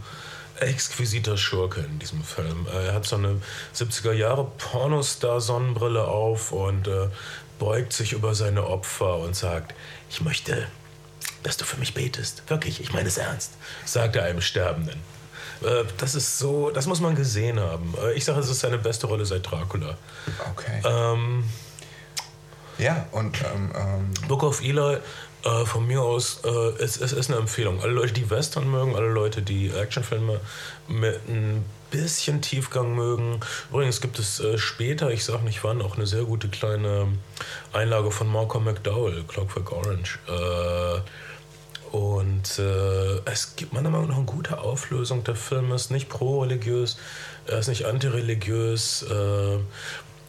exquisiter 0.61 1.37
Schurke 1.37 1.81
in 1.81 1.99
diesem 1.99 2.23
Film. 2.23 2.67
Äh, 2.73 2.87
er 2.87 2.95
hat 2.95 3.07
so 3.07 3.17
eine 3.17 3.41
70er 3.75 4.13
Jahre 4.13 4.45
Pornostar-Sonnenbrille 4.59 6.07
auf 6.07 6.53
und 6.53 6.89
äh, 6.89 7.09
beugt 7.59 7.93
sich 7.93 8.13
über 8.13 8.35
seine 8.35 8.67
Opfer 8.67 9.19
und 9.19 9.37
sagt, 9.37 9.75
ich 10.11 10.21
möchte, 10.21 10.67
dass 11.43 11.57
du 11.57 11.65
für 11.65 11.79
mich 11.79 11.95
betest. 11.95 12.43
Wirklich, 12.49 12.81
ich 12.81 12.93
meine 12.93 13.09
es 13.09 13.19
ernst, 13.19 13.53
sagt 13.85 14.17
er 14.17 14.25
einem 14.25 14.41
Sterbenden. 14.41 15.01
Äh, 15.63 15.85
das 15.99 16.15
ist 16.15 16.39
so, 16.39 16.71
das 16.71 16.87
muss 16.87 17.01
man 17.01 17.15
gesehen 17.15 17.61
haben. 17.61 17.95
Äh, 18.03 18.13
ich 18.13 18.25
sage, 18.25 18.41
es 18.41 18.49
ist 18.49 18.61
seine 18.61 18.79
beste 18.79 19.07
Rolle 19.07 19.25
seit 19.27 19.51
Dracula. 19.51 19.97
Okay. 20.53 20.81
Ähm, 20.85 21.45
ja, 22.79 23.07
und 23.13 23.41
ähm, 23.43 23.73
ähm, 23.77 24.15
Book 24.29 24.43
of 24.43 24.61
Eli, 24.61 24.99
äh, 25.45 25.65
von 25.67 25.87
mir 25.87 26.03
aus, 26.03 26.41
äh, 26.45 26.49
es, 26.49 27.01
es 27.01 27.13
ist 27.13 27.31
eine 27.31 27.39
Empfehlung. 27.39 27.81
Alle 27.83 27.93
Leute, 27.93 28.13
die 28.13 28.31
Western 28.31 28.71
mögen, 28.71 28.97
alle 28.97 29.09
Leute, 29.09 29.43
die 29.43 29.71
Actionfilme 29.71 30.41
mit 30.89 31.29
ein 31.29 31.65
bisschen 31.91 32.41
Tiefgang 32.43 32.95
mögen. 32.95 33.41
Übrigens 33.71 34.01
gibt 34.01 34.19
es 34.19 34.41
äh, 34.41 34.59
später, 34.59 35.11
ich 35.11 35.25
sage 35.25 35.45
nicht 35.45 35.63
wann, 35.63 35.83
auch 35.83 35.97
eine 35.97 36.07
sehr 36.07 36.25
gute 36.25 36.49
kleine 36.49 37.09
Einlage 37.73 38.11
von 38.11 38.31
Malcolm 38.31 38.65
McDowell, 38.65 39.23
Clockwork 39.25 39.71
Orange. 39.73 40.19
Äh, 40.29 41.01
und 41.95 42.59
äh, 42.59 43.21
es 43.25 43.55
gibt 43.55 43.73
meiner 43.73 43.91
Meinung 43.91 44.09
nach 44.09 44.17
eine 44.17 44.25
gute 44.25 44.59
Auflösung. 44.59 45.23
Der 45.23 45.37
Film 45.37 45.71
ist 45.71 45.93
nicht 45.93 46.09
pro-religiös, 46.09 46.97
er 47.47 47.61
ist 47.61 47.69
nicht 47.69 47.85
antireligiös. 47.85 49.05
Äh, 49.05 49.59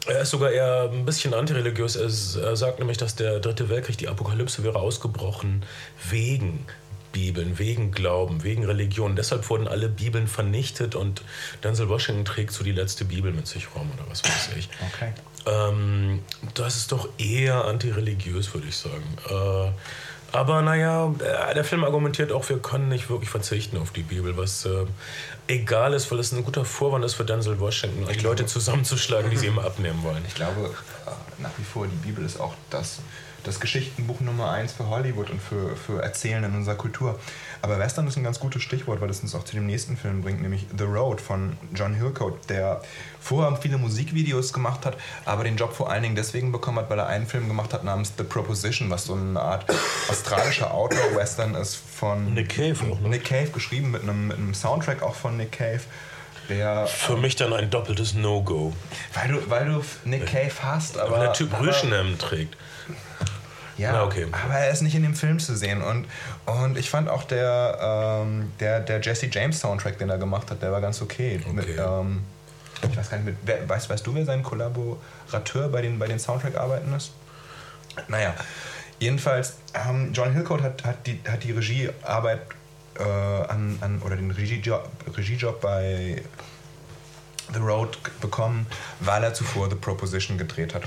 er 0.08 0.22
ist 0.22 0.30
sogar 0.30 0.52
eher 0.52 0.89
ein 0.91 1.06
bisschen 1.06 1.34
antireligiös. 1.34 1.96
Er, 1.96 2.56
sagt 2.56 2.80
nämlich, 2.80 2.98
dass 2.98 3.15
der 3.15 3.39
dritte 3.39 3.70
Weltkrieg, 3.70 3.98
die 3.98 4.08
Apokalypse 4.08 4.63
wäre 4.63 4.80
ausgebrochen 4.80 5.63
wegen 6.10 6.65
Bibeln, 7.12 7.58
wegen 7.58 7.91
Glauben, 7.91 8.44
wegen 8.44 8.65
Religion. 8.65 9.15
Deshalb 9.15 9.50
wurden 9.50 9.68
alle 9.68 9.88
Bibeln 9.88 10.28
vernichtet 10.28 10.96
und 10.96 11.22
Denzel 11.63 11.88
Washington 11.89 12.26
trägt 12.26 12.52
so 12.52 12.63
die 12.63 12.74
letzte 12.74 13.06
Bibel 13.06 13.32
mit 13.32 13.48
sich 13.48 13.74
rum 13.74 13.89
oder 13.96 14.10
was 14.10 14.24
weiß 14.24 14.50
ich. 14.58 14.70
okay. 14.94 15.13
Ähm, 15.48 16.22
das 16.56 16.76
ist 16.76 16.91
doch 16.91 17.08
eher 17.18 17.65
antireligiös, 17.65 18.54
würde 18.54 18.68
ich 18.68 18.76
sagen. 18.76 19.04
Äh, 19.30 19.72
aber 20.36 20.62
naja, 20.62 21.13
der 21.56 21.63
Film 21.63 21.84
argumentiert 21.84 22.32
auch, 22.32 22.48
wir 22.50 22.60
können 22.60 22.89
nicht 22.89 23.10
wirklich 23.10 23.30
verzichten 23.30 23.78
auf 23.78 23.91
die 23.91 24.04
Bibel, 24.04 24.38
was 24.38 24.65
äh, 24.65 24.86
egal 25.48 25.93
ist, 25.93 26.12
weil 26.12 26.19
es 26.19 26.32
ein 26.32 26.43
guter 26.43 26.65
Vorwand 26.65 27.04
ist 27.06 27.15
für 27.15 27.26
Denzel 27.26 27.60
Washington, 27.60 28.06
die 28.12 28.19
Leute 28.19 28.45
zusammenzuschlagen, 28.45 29.30
die 29.30 29.38
sie 29.38 29.48
ihm 29.48 29.60
abnehmen 29.60 30.04
wollen. 30.04 30.24
Ich 30.28 30.36
glaube 30.36 30.71
äh, 31.06 31.41
nach 31.41 31.52
wie 31.58 31.63
vor, 31.63 31.88
die 31.88 32.08
Bibel 32.08 32.26
ist 32.26 32.39
auch 32.39 32.54
das 32.69 33.00
das 33.45 33.60
Geschichtenbuch 33.60 34.21
Nummer 34.21 34.52
eins 34.52 34.74
für 34.74 34.89
Hollywood 34.89 35.30
und 35.30 35.41
für, 35.41 35.76
für 35.76 36.02
Erzählen 36.02 36.43
in 36.43 36.56
unserer 36.56 36.76
Kultur. 36.76 37.19
Aber 37.65 37.80
Western 37.80 38.06
ist 38.06 38.15
ein 38.15 38.23
ganz 38.23 38.39
gutes 38.39 38.62
Stichwort, 38.62 39.01
weil 39.01 39.10
es 39.10 39.21
uns 39.21 39.34
auch 39.34 39.43
zu 39.43 39.56
dem 39.56 39.65
nächsten 39.65 39.97
Film 39.97 40.21
bringt, 40.21 40.39
nämlich 40.39 40.67
The 40.78 40.84
Road 40.84 41.19
von 41.19 41.58
John 41.73 41.95
Hillcoat, 41.95 42.47
der 42.47 42.84
vorher 43.19 43.58
viele 43.58 43.80
Musikvideos 43.80 44.54
gemacht 44.54 44.86
hat, 44.86 44.97
aber 45.25 45.45
den 45.45 45.58
Job 45.58 45.73
vor 45.73 45.89
allen 45.89 46.04
Dingen 46.04 46.15
deswegen 46.15 46.51
bekommen 46.51 46.78
hat, 46.78 46.91
weil 46.91 46.99
er 46.99 47.08
einen 47.08 47.25
Film 47.25 47.47
gemacht 47.47 47.73
hat 47.73 47.84
namens 47.84 48.13
The 48.19 48.23
Proposition, 48.23 48.91
was 48.91 49.06
so 49.06 49.15
eine 49.15 49.41
Art 49.41 49.65
australischer 50.08 50.71
Outdoor-Western 50.75 51.56
ist 51.56 51.73
von 51.73 52.36
Nick 52.36 52.49
Cave 52.49 52.75
auch, 52.91 52.99
ne? 52.99 53.10
Nick 53.10 53.25
Cave, 53.25 53.49
geschrieben 53.49 53.89
mit 53.89 54.04
einem, 54.04 54.28
mit 54.28 54.38
einem 54.38 54.54
Soundtrack 54.54 55.01
auch 55.01 55.15
von 55.15 55.36
Nick 55.36 55.54
Cave. 55.54 55.82
Der, 56.49 56.86
Für 56.86 57.17
mich 57.17 57.36
dann 57.36 57.51
ein 57.51 57.71
doppeltes 57.71 58.13
No-Go. 58.13 58.73
weil, 59.15 59.28
du, 59.30 59.49
weil 59.49 59.65
du 59.65 59.82
Nick 60.04 60.28
Cave 60.28 60.51
hast, 60.62 60.99
aber. 60.99 61.13
Wenn 61.13 61.21
der 61.21 61.34
Typ 61.34 61.60
Rüschenhemd 61.60 62.21
trägt. 62.21 62.56
Ja, 63.78 63.92
Na, 63.92 64.04
okay. 64.04 64.28
aber 64.32 64.54
er 64.54 64.72
ist 64.72 64.82
nicht 64.82 64.96
in 64.96 65.04
dem 65.04 65.16
Film 65.16 65.40
zu 65.40 65.56
sehen. 65.56 65.82
Und, 65.82 66.08
und 66.46 66.78
ich 66.78 66.90
fand 66.90 67.10
auch 67.10 67.24
der, 67.24 68.24
ähm, 68.24 68.52
der, 68.60 68.80
der 68.80 69.02
Jesse 69.02 69.28
James 69.32 69.60
Soundtrack, 69.60 69.98
den 69.98 70.10
er 70.10 70.18
gemacht 70.18 70.50
hat, 70.50 70.62
der 70.62 70.72
war 70.72 70.82
ganz 70.82 71.02
okay. 71.02 71.42
Mit, 71.52 71.68
ähm, 71.78 72.24
ich 72.90 72.98
weiß 72.98 73.10
gar 73.10 73.18
nicht, 73.18 73.26
mit, 73.26 73.38
wer, 73.44 73.68
weißt, 73.68 73.90
weißt 73.90 74.06
du, 74.08 74.16
wer 74.16 74.26
sein 74.26 74.44
Kollaborateur 74.44 75.68
bei 75.70 75.82
den, 75.82 76.00
bei 76.00 76.08
den 76.08 76.20
Soundtrack-Arbeiten 76.20 76.94
ist? 76.94 77.12
Naja, 78.08 78.34
jedenfalls, 79.00 79.58
ähm, 79.74 80.12
John 80.14 80.32
Hillcoat 80.32 80.62
hat, 80.62 80.84
hat, 80.86 81.08
die, 81.08 81.20
hat 81.28 81.44
die 81.44 81.52
Regiearbeit 81.52 82.42
äh, 82.98 83.04
an, 83.04 83.78
an, 83.82 84.02
oder 84.06 84.16
den 84.16 84.32
Regiejob, 84.32 84.88
Regiejob 85.18 85.60
bei 85.60 86.22
The 87.54 87.60
Road 87.60 87.98
bekommen, 88.22 88.68
weil 89.02 89.24
er 89.24 89.34
zuvor 89.34 89.70
The 89.70 89.76
Proposition 89.76 90.38
gedreht 90.38 90.74
hat. 90.74 90.84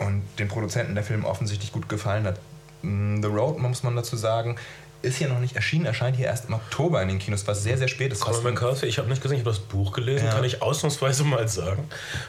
Und 0.00 0.22
den 0.38 0.48
Produzenten 0.48 0.94
der 0.94 1.04
Film 1.04 1.24
offensichtlich 1.24 1.72
gut 1.72 1.88
gefallen 1.88 2.24
hat. 2.24 2.40
Mm, 2.82 3.22
The 3.22 3.28
Road, 3.28 3.58
muss 3.58 3.82
man 3.82 3.94
dazu 3.96 4.16
sagen, 4.16 4.56
ist 5.02 5.16
hier 5.16 5.28
noch 5.28 5.38
nicht 5.40 5.56
erschienen, 5.56 5.86
erscheint 5.86 6.16
hier 6.16 6.26
erst 6.26 6.46
im 6.48 6.54
Oktober 6.54 7.00
in 7.02 7.08
den 7.08 7.18
Kinos, 7.18 7.46
was 7.46 7.62
sehr, 7.62 7.78
sehr 7.78 7.88
spät 7.88 8.12
ist. 8.12 8.20
Colin 8.20 8.42
McCarthy, 8.42 8.86
ich 8.86 8.98
habe 8.98 9.08
nicht 9.08 9.22
gesehen, 9.22 9.38
ich 9.38 9.44
habe 9.44 9.50
das 9.56 9.60
Buch 9.60 9.92
gelesen, 9.92 10.26
Ja. 10.26 10.32
kann 10.34 10.44
ich 10.44 10.60
ausnahmsweise 10.62 11.24
mal 11.24 11.48
sagen. 11.48 11.88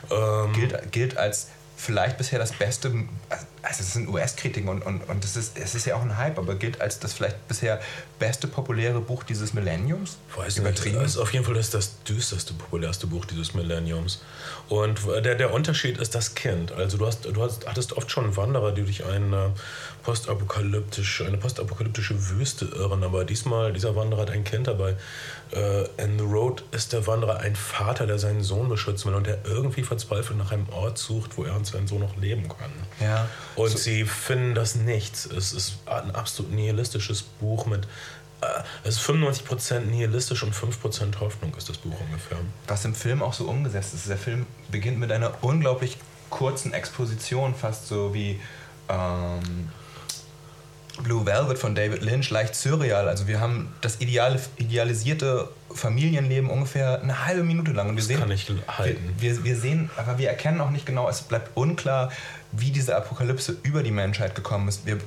Ähm, 0.10 0.53
gilt, 0.53 0.91
gilt 0.91 1.17
als 1.17 1.47
vielleicht 1.75 2.17
bisher 2.17 2.39
das 2.39 2.53
beste, 2.53 2.93
also 3.63 3.82
es 3.82 3.93
sind 3.93 4.10
US-Kritiken 4.10 4.69
und, 4.69 4.82
und, 4.82 5.08
und 5.08 5.24
es, 5.24 5.36
ist, 5.36 5.58
es 5.58 5.76
ist 5.76 5.86
ja 5.86 5.95
auch 5.95 6.02
ein 6.02 6.17
Hype, 6.17 6.38
aber 6.38 6.56
gilt 6.56 6.82
als 6.82 7.00
das 7.00 7.13
vielleicht 7.13 7.47
bisher 7.47 7.80
beste 8.19 8.47
populäre 8.47 9.02
Buch 9.02 9.24
dieses 9.24 9.54
Millenniums. 9.54 10.17
Weiß 10.36 10.58
Übertrieben. 10.58 10.97
nicht. 10.97 11.06
Das 11.06 11.12
ist 11.15 11.17
auf 11.17 11.34
jeden 11.34 11.45
Fall 11.45 11.54
das, 11.54 11.69
das 11.69 12.04
düsterste, 12.04 12.54
populärste 12.54 13.08
Buch 13.08 13.26
dieses 13.26 13.54
Millenniums. 13.54 14.21
Und 14.69 15.00
der, 15.24 15.36
der 15.36 15.54
Unterschied 15.54 15.97
ist 15.97 16.15
das 16.15 16.34
Kind. 16.34 16.71
Also 16.71 16.97
du, 16.97 17.06
hast, 17.06 17.26
du 17.26 17.41
hast, 17.41 17.67
hattest 17.67 17.93
oft 17.93 18.10
schon 18.10 18.36
Wanderer, 18.36 18.71
die 18.71 18.84
durch 18.84 19.06
eine 19.06 19.54
postapokalyptische, 20.04 21.26
eine 21.26 21.38
postapokalyptische 21.38 22.30
Wüste 22.30 22.65
irren, 22.65 23.04
aber 23.04 23.26
diesmal, 23.26 23.74
dieser 23.74 23.95
Wanderer 23.95 24.21
hat 24.21 24.32
ein 24.32 24.43
Kind 24.43 24.67
dabei. 24.67 24.95
Äh, 25.54 25.84
in 26.04 26.17
The 26.17 26.26
Road 26.26 26.63
ist 26.71 26.93
der 26.93 27.06
Wanderer 27.08 27.39
ein 27.39 27.56
Vater, 27.56 28.08
der 28.08 28.17
seinen 28.17 28.43
Sohn 28.43 28.69
beschützen 28.69 29.12
will 29.12 29.17
und 29.17 29.28
der 29.28 29.39
irgendwie 29.45 29.84
verzweifelt 29.84 30.38
nach 30.38 30.52
einem 30.52 30.67
Ort 30.69 30.97
sucht, 30.97 31.38
wo 31.38 31.43
er 31.43 31.56
und 31.56 31.67
sein 31.67 31.88
Sohn 31.88 32.00
noch 32.00 32.15
leben 32.17 32.47
kann. 32.47 32.71
Ja. 33.00 33.28
Und 33.55 33.69
So- 33.71 33.77
sie 33.77 34.05
finden 34.05 34.55
das 34.55 34.75
nichts. 34.75 35.25
Es 35.25 35.51
ist 35.53 35.73
ein 35.85 36.11
absolut 36.15 36.51
nihilistisches 36.51 37.21
Buch 37.23 37.65
mit. 37.65 37.85
Äh, 38.41 38.45
es 38.83 38.95
ist 38.95 39.01
95% 39.01 39.91
nihilistisch 39.91 40.43
und 40.43 40.53
5% 40.55 41.19
Hoffnung 41.19 41.53
ist 41.55 41.69
das 41.69 41.77
Buch 41.77 41.99
ungefähr. 41.99 42.37
was 42.67 42.85
im 42.85 42.95
Film 42.95 43.21
auch 43.21 43.33
so 43.33 43.45
umgesetzt 43.45 43.93
ist. 43.93 44.07
Der 44.09 44.17
Film 44.17 44.45
beginnt 44.69 44.97
mit 44.99 45.11
einer 45.11 45.43
unglaublich 45.43 45.97
kurzen 46.29 46.73
Exposition, 46.73 47.53
fast 47.53 47.87
so 47.87 48.13
wie 48.13 48.39
ähm, 48.89 49.69
Blue 51.04 51.25
Velvet 51.25 51.58
von 51.58 51.73
David 51.73 52.01
Lynch, 52.01 52.30
leicht 52.30 52.54
surreal. 52.56 53.08
Also 53.08 53.27
wir 53.27 53.39
haben 53.39 53.73
das 53.82 54.01
ideale, 54.01 54.39
idealisierte 54.58 55.49
Familienleben 55.73 56.49
ungefähr 56.49 57.01
eine 57.01 57.25
halbe 57.25 57.43
Minute 57.43 57.71
lang. 57.71 57.89
Und 57.89 57.95
wir 57.95 58.01
Das 58.01 58.08
sehen, 58.08 58.19
kann 58.19 58.32
ich 58.32 58.51
halten. 58.67 59.15
Wir, 59.17 59.38
wir, 59.38 59.43
wir 59.43 59.56
sehen, 59.58 59.89
aber 59.97 60.17
wir 60.17 60.30
erkennen 60.30 60.60
auch 60.62 60.69
nicht 60.69 60.86
genau, 60.86 61.10
es 61.10 61.21
bleibt 61.21 61.56
unklar, 61.56 62.12
wie 62.51 62.71
diese 62.71 62.95
Apokalypse 62.95 63.56
über 63.63 63.84
die 63.84 63.91
Menschheit 63.91 64.36
gekommen 64.36 64.67
ist. 64.67 64.86
Wir 64.86 64.97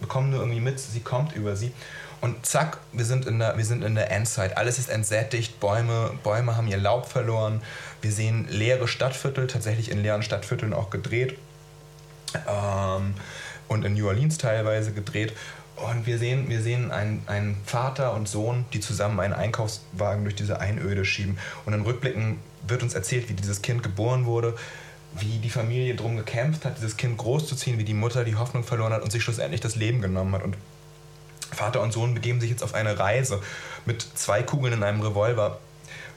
bekommen 0.00 0.30
nur 0.30 0.40
irgendwie 0.40 0.60
mit, 0.60 0.78
sie 0.78 1.00
kommt 1.00 1.34
über 1.34 1.56
sie. 1.56 1.72
Und 2.20 2.44
zack, 2.44 2.78
wir 2.92 3.06
sind 3.06 3.24
in 3.26 3.38
der, 3.38 3.56
wir 3.56 3.64
sind 3.64 3.82
in 3.82 3.94
der 3.94 4.10
Endzeit. 4.10 4.58
Alles 4.58 4.78
ist 4.78 4.90
entsättigt, 4.90 5.58
Bäume, 5.58 6.12
Bäume 6.22 6.54
haben 6.56 6.68
ihr 6.68 6.76
Laub 6.76 7.06
verloren. 7.06 7.62
Wir 8.02 8.12
sehen 8.12 8.46
leere 8.50 8.88
Stadtviertel, 8.88 9.46
tatsächlich 9.46 9.90
in 9.90 10.02
leeren 10.02 10.22
Stadtvierteln 10.22 10.74
auch 10.74 10.90
gedreht. 10.90 11.38
Ähm, 12.46 13.14
und 13.70 13.84
in 13.84 13.94
New 13.94 14.08
Orleans 14.08 14.36
teilweise 14.36 14.92
gedreht. 14.92 15.32
Und 15.76 16.04
wir 16.04 16.18
sehen, 16.18 16.48
wir 16.48 16.60
sehen 16.60 16.90
einen, 16.90 17.22
einen 17.26 17.56
Vater 17.64 18.12
und 18.12 18.28
Sohn, 18.28 18.66
die 18.72 18.80
zusammen 18.80 19.20
einen 19.20 19.32
Einkaufswagen 19.32 20.24
durch 20.24 20.34
diese 20.34 20.60
Einöde 20.60 21.04
schieben. 21.04 21.38
Und 21.64 21.72
in 21.72 21.82
Rückblicken 21.82 22.38
wird 22.66 22.82
uns 22.82 22.94
erzählt, 22.94 23.28
wie 23.30 23.34
dieses 23.34 23.62
Kind 23.62 23.82
geboren 23.82 24.26
wurde, 24.26 24.56
wie 25.18 25.38
die 25.38 25.48
Familie 25.48 25.94
drum 25.94 26.16
gekämpft 26.16 26.64
hat, 26.64 26.76
dieses 26.76 26.96
Kind 26.96 27.16
großzuziehen, 27.16 27.78
wie 27.78 27.84
die 27.84 27.94
Mutter 27.94 28.24
die 28.24 28.34
Hoffnung 28.34 28.64
verloren 28.64 28.92
hat 28.92 29.02
und 29.02 29.12
sich 29.12 29.22
schlussendlich 29.22 29.60
das 29.60 29.76
Leben 29.76 30.02
genommen 30.02 30.34
hat. 30.34 30.42
Und 30.42 30.56
Vater 31.52 31.80
und 31.80 31.92
Sohn 31.92 32.12
begeben 32.12 32.40
sich 32.40 32.50
jetzt 32.50 32.62
auf 32.62 32.74
eine 32.74 32.98
Reise 32.98 33.40
mit 33.86 34.02
zwei 34.02 34.42
Kugeln 34.42 34.74
in 34.74 34.82
einem 34.82 35.00
Revolver. 35.00 35.60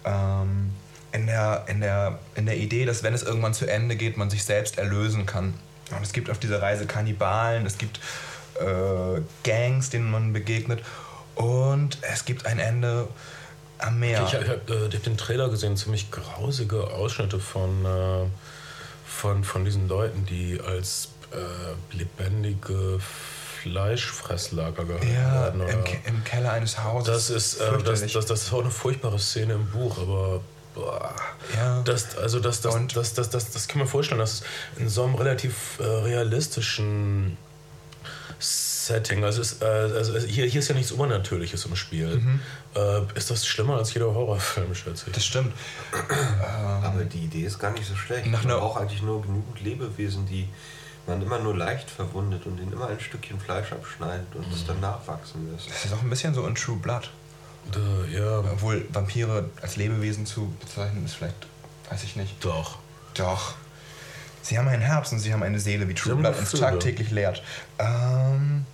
Ähm, 0.05 0.71
in, 1.11 1.27
der, 1.27 1.65
in, 1.67 1.79
der, 1.79 2.19
in 2.33 2.47
der 2.47 2.57
Idee, 2.57 2.85
dass 2.85 3.03
wenn 3.03 3.13
es 3.13 3.21
irgendwann 3.21 3.53
zu 3.53 3.67
Ende 3.67 3.95
geht, 3.95 4.17
man 4.17 4.31
sich 4.31 4.43
selbst 4.43 4.79
erlösen 4.79 5.27
kann. 5.27 5.53
Und 5.95 6.03
es 6.03 6.13
gibt 6.13 6.29
auf 6.29 6.39
dieser 6.39 6.61
Reise 6.61 6.85
Kannibalen, 6.85 7.65
es 7.65 7.77
gibt 7.77 7.99
äh, 8.59 9.21
Gangs, 9.43 9.89
denen 9.89 10.11
man 10.11 10.33
begegnet. 10.33 10.81
Und 11.35 11.97
es 12.01 12.25
gibt 12.25 12.45
ein 12.45 12.59
Ende 12.59 13.07
am 13.79 13.99
Meer. 13.99 14.23
Ich 14.25 14.35
habe 14.35 14.47
hab, 14.47 14.69
äh, 14.69 14.87
ich 14.87 14.95
hab 14.95 15.03
den 15.03 15.17
Trailer 15.17 15.49
gesehen, 15.49 15.77
ziemlich 15.77 16.11
grausige 16.11 16.87
Ausschnitte 16.87 17.39
von, 17.39 17.85
äh, 17.85 18.25
von, 19.05 19.43
von 19.43 19.65
diesen 19.65 19.87
Leuten, 19.87 20.25
die 20.25 20.59
als 20.61 21.09
äh, 21.31 21.95
lebendige 21.95 22.99
Fleischfresslager 23.61 24.85
gehalten 24.85 25.13
ja, 25.13 25.43
werden. 25.43 25.61
im, 25.67 25.83
Ke 25.83 25.97
im 26.05 26.23
Keller 26.23 26.51
eines 26.51 26.83
Hauses. 26.83 27.07
Das 27.13 27.29
ist, 27.29 27.61
äh, 27.61 27.81
das, 27.83 28.01
das, 28.01 28.25
das 28.25 28.43
ist 28.43 28.53
auch 28.53 28.61
eine 28.61 28.71
furchtbare 28.71 29.19
Szene 29.19 29.53
im 29.53 29.67
Buch, 29.67 29.97
aber 29.97 30.41
boah, 30.73 31.13
Ja. 31.55 31.81
das, 31.83 32.17
also 32.17 32.39
das, 32.39 32.61
das, 32.61 32.75
Und- 32.75 32.95
das, 32.95 33.13
das, 33.13 33.29
das, 33.29 33.51
das 33.51 33.67
kann 33.67 33.79
man 33.79 33.87
vorstellen, 33.87 34.19
dass 34.19 34.43
in 34.77 34.89
so 34.89 35.03
einem 35.03 35.15
relativ 35.15 35.79
äh, 35.79 35.83
realistischen 35.83 37.37
Setting, 38.39 39.23
also, 39.23 39.41
es, 39.41 39.61
äh, 39.61 39.65
also 39.65 40.17
hier, 40.19 40.45
hier 40.45 40.59
ist 40.59 40.67
ja 40.67 40.75
nichts 40.75 40.91
Übernatürliches 40.91 41.63
im 41.65 41.75
Spiel, 41.77 42.21
äh, 42.75 43.01
ist 43.15 43.31
das 43.31 43.45
schlimmer 43.47 43.77
als 43.77 43.93
jeder 43.93 44.07
Horrorfilm, 44.13 44.75
schätze 44.75 45.05
ich. 45.07 45.13
das 45.13 45.25
stimmt. 45.25 45.53
Aber 46.83 47.05
die 47.05 47.19
Idee 47.19 47.43
ist 47.45 47.59
gar 47.59 47.71
nicht 47.71 47.87
so 47.87 47.95
schlecht. 47.95 48.27
Nach 48.27 48.43
man 48.43 48.57
braucht 48.59 48.81
eigentlich 48.81 49.01
nur 49.01 49.21
genügend 49.21 49.61
Lebewesen, 49.61 50.25
die 50.25 50.49
man 51.07 51.21
immer 51.21 51.39
nur 51.39 51.55
leicht 51.55 51.89
verwundet 51.89 52.45
und 52.45 52.57
ihnen 52.59 52.73
immer 52.73 52.87
ein 52.87 52.99
Stückchen 52.99 53.39
Fleisch 53.39 53.71
abschneidet 53.71 54.27
und 54.35 54.51
es 54.53 54.65
dann 54.65 54.79
nachwachsen 54.81 55.49
lässt. 55.51 55.69
Das 55.69 55.85
ist 55.85 55.93
auch 55.93 56.01
ein 56.01 56.09
bisschen 56.09 56.33
so 56.33 56.45
in 56.45 56.55
True 56.55 56.77
Blood. 56.77 57.09
Da, 57.71 58.05
ja. 58.11 58.39
Obwohl 58.39 58.85
Vampire 58.91 59.49
als 59.61 59.75
Lebewesen 59.75 60.25
zu 60.25 60.53
bezeichnen 60.59 61.05
ist 61.05 61.15
vielleicht, 61.15 61.47
weiß 61.89 62.03
ich 62.03 62.15
nicht. 62.15 62.43
Doch. 62.43 62.77
Doch. 63.13 63.55
Sie 64.41 64.57
haben 64.57 64.67
ein 64.67 64.81
Herz 64.81 65.11
und 65.11 65.19
sie 65.19 65.31
haben 65.33 65.43
eine 65.43 65.59
Seele, 65.59 65.87
wie 65.87 65.93
True 65.93 66.15
Blood 66.15 66.37
uns 66.37 66.51
tagtäglich 66.51 67.11
lehrt. 67.11 67.41
Ähm, 67.79 68.65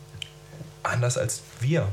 anders 0.81 1.17
als 1.17 1.41
wir. 1.59 1.87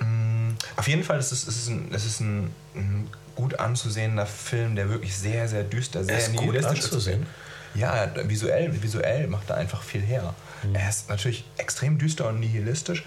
Mhm. 0.00 0.56
Auf 0.76 0.86
jeden 0.86 1.02
Fall 1.02 1.18
ist 1.18 1.32
es, 1.32 1.46
es 1.46 1.56
ist 1.56 1.68
ein, 1.68 1.90
es 1.92 2.04
ist 2.04 2.20
ein, 2.20 2.54
ein 2.74 3.08
gut 3.34 3.58
anzusehender 3.58 4.26
Film, 4.26 4.76
der 4.76 4.90
wirklich 4.90 5.16
sehr, 5.16 5.48
sehr 5.48 5.64
düster, 5.64 6.04
sehr 6.04 6.18
ist 6.18 6.32
nihilistisch 6.32 6.80
gut 6.80 6.84
anzusehen. 6.84 7.22
ist. 7.22 7.80
Ja, 7.80 8.10
visuell, 8.24 8.82
visuell 8.82 9.28
macht 9.28 9.48
er 9.48 9.56
einfach 9.56 9.82
viel 9.82 10.02
her. 10.02 10.34
Mhm. 10.62 10.74
Er 10.74 10.88
ist 10.88 11.08
natürlich 11.08 11.44
extrem 11.56 11.98
düster 11.98 12.28
und 12.28 12.40
nihilistisch 12.40 13.04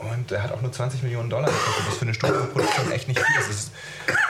und 0.00 0.32
er 0.32 0.42
hat 0.42 0.52
auch 0.52 0.62
nur 0.62 0.72
20 0.72 1.02
Millionen 1.02 1.30
Dollar 1.30 1.50
gekostet, 1.50 1.84
was 1.86 1.96
für 1.96 2.02
eine 2.02 2.14
Studioproduktion 2.14 2.92
echt 2.92 3.08
nicht 3.08 3.20
viel 3.20 3.50
ist. 3.50 3.70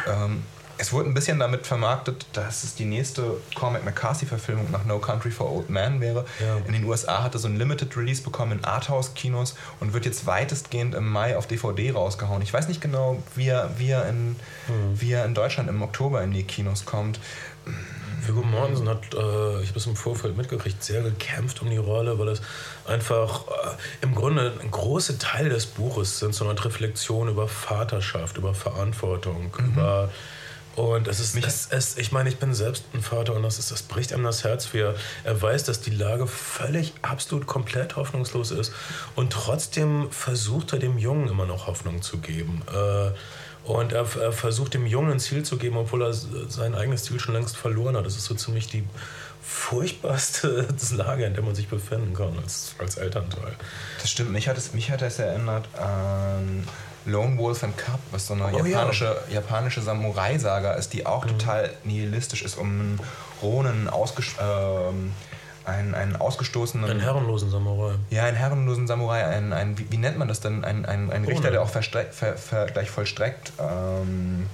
Ähm, 0.06 0.42
es 0.80 0.94
wurde 0.94 1.10
ein 1.10 1.14
bisschen 1.14 1.38
damit 1.38 1.66
vermarktet, 1.66 2.26
dass 2.32 2.64
es 2.64 2.74
die 2.74 2.86
nächste 2.86 3.36
Cormac 3.54 3.84
McCarthy-Verfilmung 3.84 4.70
nach 4.70 4.86
No 4.86 4.98
Country 4.98 5.30
for 5.30 5.52
Old 5.52 5.68
Men 5.68 6.00
wäre. 6.00 6.24
Ja. 6.40 6.56
In 6.66 6.72
den 6.72 6.84
USA 6.84 7.22
hat 7.22 7.34
er 7.34 7.38
so 7.38 7.48
ein 7.48 7.56
Limited 7.56 7.94
Release 7.98 8.22
bekommen 8.22 8.52
in 8.52 8.64
Arthouse-Kinos 8.64 9.56
und 9.80 9.92
wird 9.92 10.06
jetzt 10.06 10.24
weitestgehend 10.24 10.94
im 10.94 11.06
Mai 11.06 11.36
auf 11.36 11.46
DVD 11.46 11.90
rausgehauen. 11.90 12.40
Ich 12.40 12.54
weiß 12.54 12.68
nicht 12.68 12.80
genau, 12.80 13.22
wie 13.36 13.48
er, 13.48 13.70
wie 13.76 13.90
er, 13.90 14.08
in, 14.08 14.30
mhm. 14.30 14.36
wie 14.94 15.12
er 15.12 15.26
in 15.26 15.34
Deutschland 15.34 15.68
im 15.68 15.82
Oktober 15.82 16.22
in 16.22 16.32
die 16.32 16.44
Kinos 16.44 16.86
kommt. 16.86 17.20
Viggo 18.26 18.42
Mortensen 18.42 18.88
hat, 18.88 19.14
äh, 19.14 19.62
ich 19.62 19.68
habe 19.68 19.78
es 19.78 19.86
im 19.86 19.96
Vorfeld 19.96 20.36
mitgekriegt, 20.36 20.82
sehr 20.82 21.02
gekämpft 21.02 21.62
um 21.62 21.70
die 21.70 21.76
Rolle, 21.76 22.18
weil 22.18 22.28
es 22.28 22.40
einfach 22.86 23.46
äh, 23.48 23.76
im 24.02 24.14
Grunde 24.14 24.52
ein 24.60 24.70
großer 24.70 25.18
Teil 25.18 25.48
des 25.48 25.66
Buches 25.66 26.18
sind 26.18 26.34
so 26.34 26.48
eine 26.48 26.64
Reflexion 26.64 27.28
über 27.28 27.48
Vaterschaft, 27.48 28.36
über 28.36 28.54
Verantwortung, 28.54 29.52
mhm. 29.58 29.72
über 29.72 30.10
und 30.76 31.08
es 31.08 31.18
ist, 31.18 31.36
es, 31.36 31.68
es, 31.70 31.98
ich 31.98 32.12
meine, 32.12 32.28
ich 32.28 32.38
bin 32.38 32.54
selbst 32.54 32.84
ein 32.94 33.02
Vater 33.02 33.34
und 33.34 33.42
das, 33.42 33.58
ist, 33.58 33.70
das 33.72 33.82
bricht 33.82 34.12
einem 34.12 34.24
das 34.24 34.44
Herz, 34.44 34.72
wie 34.72 34.78
er, 34.78 34.94
er 35.24 35.40
weiß, 35.40 35.64
dass 35.64 35.80
die 35.80 35.90
Lage 35.90 36.26
völlig, 36.26 36.94
absolut, 37.02 37.46
komplett 37.46 37.96
hoffnungslos 37.96 38.52
ist. 38.52 38.72
Und 39.16 39.32
trotzdem 39.32 40.10
versucht 40.10 40.72
er 40.72 40.78
dem 40.78 40.96
Jungen 40.96 41.28
immer 41.28 41.44
noch 41.44 41.66
Hoffnung 41.66 42.02
zu 42.02 42.18
geben. 42.18 42.62
Äh, 42.72 43.10
und 43.64 43.92
er, 43.92 44.06
er, 44.20 44.32
versucht 44.32 44.74
dem 44.74 44.86
Jungen 44.86 45.12
ein 45.12 45.20
Ziel 45.20 45.44
zu 45.44 45.56
geben, 45.56 45.76
obwohl 45.76 46.02
er 46.02 46.12
sein 46.12 46.74
eigenes 46.74 47.04
Ziel 47.04 47.20
schon 47.20 47.34
längst 47.34 47.56
verloren 47.56 47.96
hat. 47.96 48.06
Das 48.06 48.16
ist 48.16 48.24
so 48.24 48.34
ziemlich 48.34 48.68
die 48.68 48.84
furchtbarste 49.42 50.66
Lage, 50.92 51.24
in 51.24 51.34
der 51.34 51.42
man 51.42 51.54
sich 51.54 51.68
befinden 51.68 52.14
kann 52.14 52.38
als, 52.42 52.74
als 52.78 52.96
Elternteil. 52.96 53.54
Das 54.00 54.10
stimmt. 54.10 54.32
Mich 54.32 54.48
hat 54.48 54.56
es, 54.56 54.72
mich 54.72 54.90
hat 54.90 55.02
es 55.02 55.18
erinnert 55.18 55.68
an 55.78 56.66
Lone 57.06 57.38
Wolf 57.38 57.64
and 57.64 57.76
Cub, 57.76 57.98
was 58.10 58.26
so 58.26 58.34
eine 58.34 58.46
oh, 58.46 58.64
japanische, 58.64 59.16
ja. 59.28 59.34
japanische 59.34 59.80
Samurai-Saga 59.80 60.74
ist, 60.74 60.92
die 60.92 61.06
auch 61.06 61.24
mhm. 61.24 61.30
total 61.30 61.70
nihilistisch 61.84 62.42
ist, 62.42 62.56
um 62.56 62.68
einen 62.68 63.00
Ronen 63.42 63.88
ausges 63.88 64.34
äh, 64.38 64.92
einen, 65.70 65.94
einen 65.94 66.16
ausgestoßenen. 66.16 66.88
Einen 66.88 67.00
herrenlosen 67.00 67.50
Samurai. 67.50 67.94
Ja, 68.10 68.24
einen 68.24 68.36
herrenlosen 68.36 68.86
Samurai. 68.86 69.24
Ein, 69.24 69.52
ein, 69.52 69.78
wie, 69.78 69.90
wie 69.90 69.96
nennt 69.96 70.18
man 70.18 70.28
das 70.28 70.40
denn? 70.40 70.64
Ein, 70.64 70.84
ein, 70.84 71.10
ein 71.10 71.24
Richter, 71.24 71.50
der 71.50 71.62
auch 71.62 71.70
ver, 71.70 71.82
ver, 71.82 72.66
gleich 72.66 72.90
vollstreckt. 72.90 73.52
Ähm, 73.58 74.46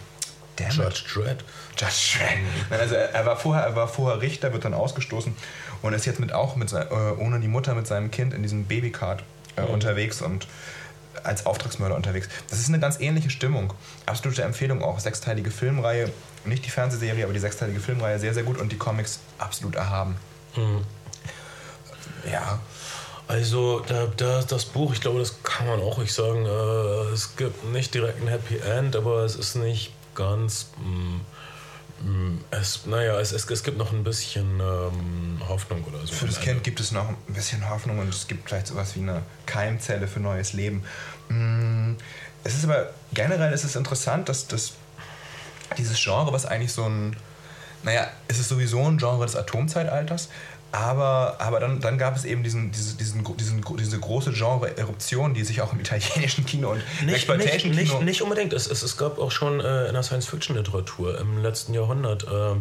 Judge 0.59 1.03
Dredd. 1.13 1.45
Judge 1.77 2.19
Dredd. 2.19 2.39
Nein, 2.71 2.81
also 2.81 2.95
er, 2.95 3.15
er, 3.15 3.27
war 3.27 3.37
vorher, 3.37 3.65
er 3.65 3.77
war 3.77 3.89
vorher 3.89 4.23
Richter, 4.23 4.53
wird 4.53 4.65
dann 4.65 4.75
ausgestoßen 4.75 5.35
und 5.83 5.93
ist 5.93 6.07
jetzt 6.07 6.21
mit 6.21 6.33
auch 6.33 6.57
mit, 6.57 6.73
äh, 6.73 6.87
ohne 7.19 7.41
die 7.41 7.49
Mutter 7.49 7.75
mit 7.75 7.87
seinem 7.87 8.11
Kind 8.11 8.33
in 8.33 8.43
diesem 8.43 8.65
Babycard 8.65 9.23
äh, 9.57 9.63
mhm. 9.63 9.69
unterwegs 9.69 10.23
und 10.23 10.47
als 11.23 11.47
Auftragsmörder 11.47 11.97
unterwegs. 11.97 12.29
Das 12.51 12.59
ist 12.59 12.69
eine 12.69 12.79
ganz 12.79 13.01
ähnliche 13.01 13.31
Stimmung. 13.31 13.73
Absolute 14.05 14.43
Empfehlung 14.43 14.83
auch. 14.83 14.99
Sechsteilige 15.01 15.51
Filmreihe, 15.51 16.13
nicht 16.45 16.65
die 16.65 16.71
Fernsehserie, 16.71 17.25
aber 17.25 17.33
die 17.33 17.41
sechsteilige 17.41 17.81
Filmreihe 17.81 18.19
sehr, 18.19 18.35
sehr 18.35 18.43
gut 18.43 18.59
und 18.59 18.71
die 18.71 18.79
Comics 18.79 19.21
absolut 19.39 19.75
erhaben. 19.75 20.17
Mhm. 20.57 20.83
Ja. 22.31 22.61
Also 23.29 23.81
da, 23.81 24.07
da, 24.17 24.43
das 24.43 24.67
Buch, 24.67 24.93
ich 24.93 25.01
glaube, 25.01 25.19
das 25.19 25.43
kann 25.43 25.67
man 25.67 25.81
auch 25.81 25.99
nicht 25.99 26.12
sagen. 26.12 26.47
Äh, 26.47 27.12
es 27.12 27.37
gibt 27.37 27.65
nicht 27.65 27.93
direkt 27.93 28.23
ein 28.23 28.29
Happy 28.29 28.59
End, 28.59 28.95
aber 28.95 29.25
es 29.25 29.37
ist 29.37 29.57
nicht 29.57 29.93
ganz. 30.15 30.69
Mh, 30.79 30.87
mm, 30.87 31.21
Mm, 32.03 32.39
es, 32.51 32.85
naja, 32.85 33.19
es, 33.21 33.33
es, 33.33 33.49
es 33.49 33.62
gibt 33.62 33.79
noch 33.79 33.93
ein 33.93 34.05
bisschen 34.05 34.61
ähm, 34.61 35.41
Hoffnung 35.49 35.83
oder 35.85 36.07
so. 36.07 36.12
Für 36.12 36.27
das 36.27 36.41
Kind 36.41 36.62
gibt 36.62 36.79
es 36.79 36.93
noch 36.93 37.09
ein 37.09 37.17
bisschen 37.29 37.69
Hoffnung 37.69 37.99
und 37.99 38.09
es 38.11 38.29
gibt 38.29 38.49
vielleicht 38.49 38.67
sowas 38.67 38.95
wie 38.97 39.01
eine 39.01 39.23
Keimzelle 39.47 40.07
für 40.07 40.21
neues 40.21 40.53
Leben. 40.53 40.85
Mm, 41.29 41.95
es 42.45 42.55
ist 42.55 42.65
aber 42.65 42.91
generell 43.15 43.53
ist 43.53 43.65
es 43.65 43.77
interessant, 43.77 44.29
dass, 44.29 44.47
dass 44.47 44.75
dieses 45.79 45.99
Genre, 46.03 46.33
was 46.33 46.45
eigentlich 46.45 46.73
so 46.73 46.85
ein, 46.85 47.17
naja, 47.83 48.09
es 48.29 48.39
ist 48.39 48.49
sowieso 48.49 48.85
ein 48.85 48.99
Genre 48.99 49.25
des 49.25 49.35
Atomzeitalters, 49.35 50.29
aber, 50.73 51.37
aber 51.39 51.61
dann, 51.61 51.81
dann 51.81 51.97
gab 51.97 52.17
es 52.17 52.25
eben 52.25 52.43
diesen, 52.43 52.71
diesen, 52.71 52.99
diesen, 52.99 53.25
diesen, 53.37 53.65
diese 53.79 53.99
große 53.99 54.33
Genre-Eruption, 54.33 55.33
die 55.33 55.45
sich 55.45 55.63
auch 55.63 55.73
im 55.73 55.81
italienischen 55.81 56.45
Kino 56.45 56.73
und 56.73 56.83
nicht, 57.05 57.17
Exploitation 57.17 57.73
Kino... 57.73 57.83
Nicht, 57.83 58.03
nicht 58.03 58.23
unbedingt. 58.23 58.53
Es, 58.53 58.67
es, 58.67 58.83
es 58.83 58.97
gab 58.97 59.19
auch 59.19 59.31
schon 59.31 59.61
äh, 59.61 59.87
in 59.87 59.95
der 59.95 60.03
Science-Fiction-Literatur 60.03 61.19
im 61.21 61.43
letzten 61.43 61.75
Jahrhundert... 61.75 62.25
Äh, 62.25 62.57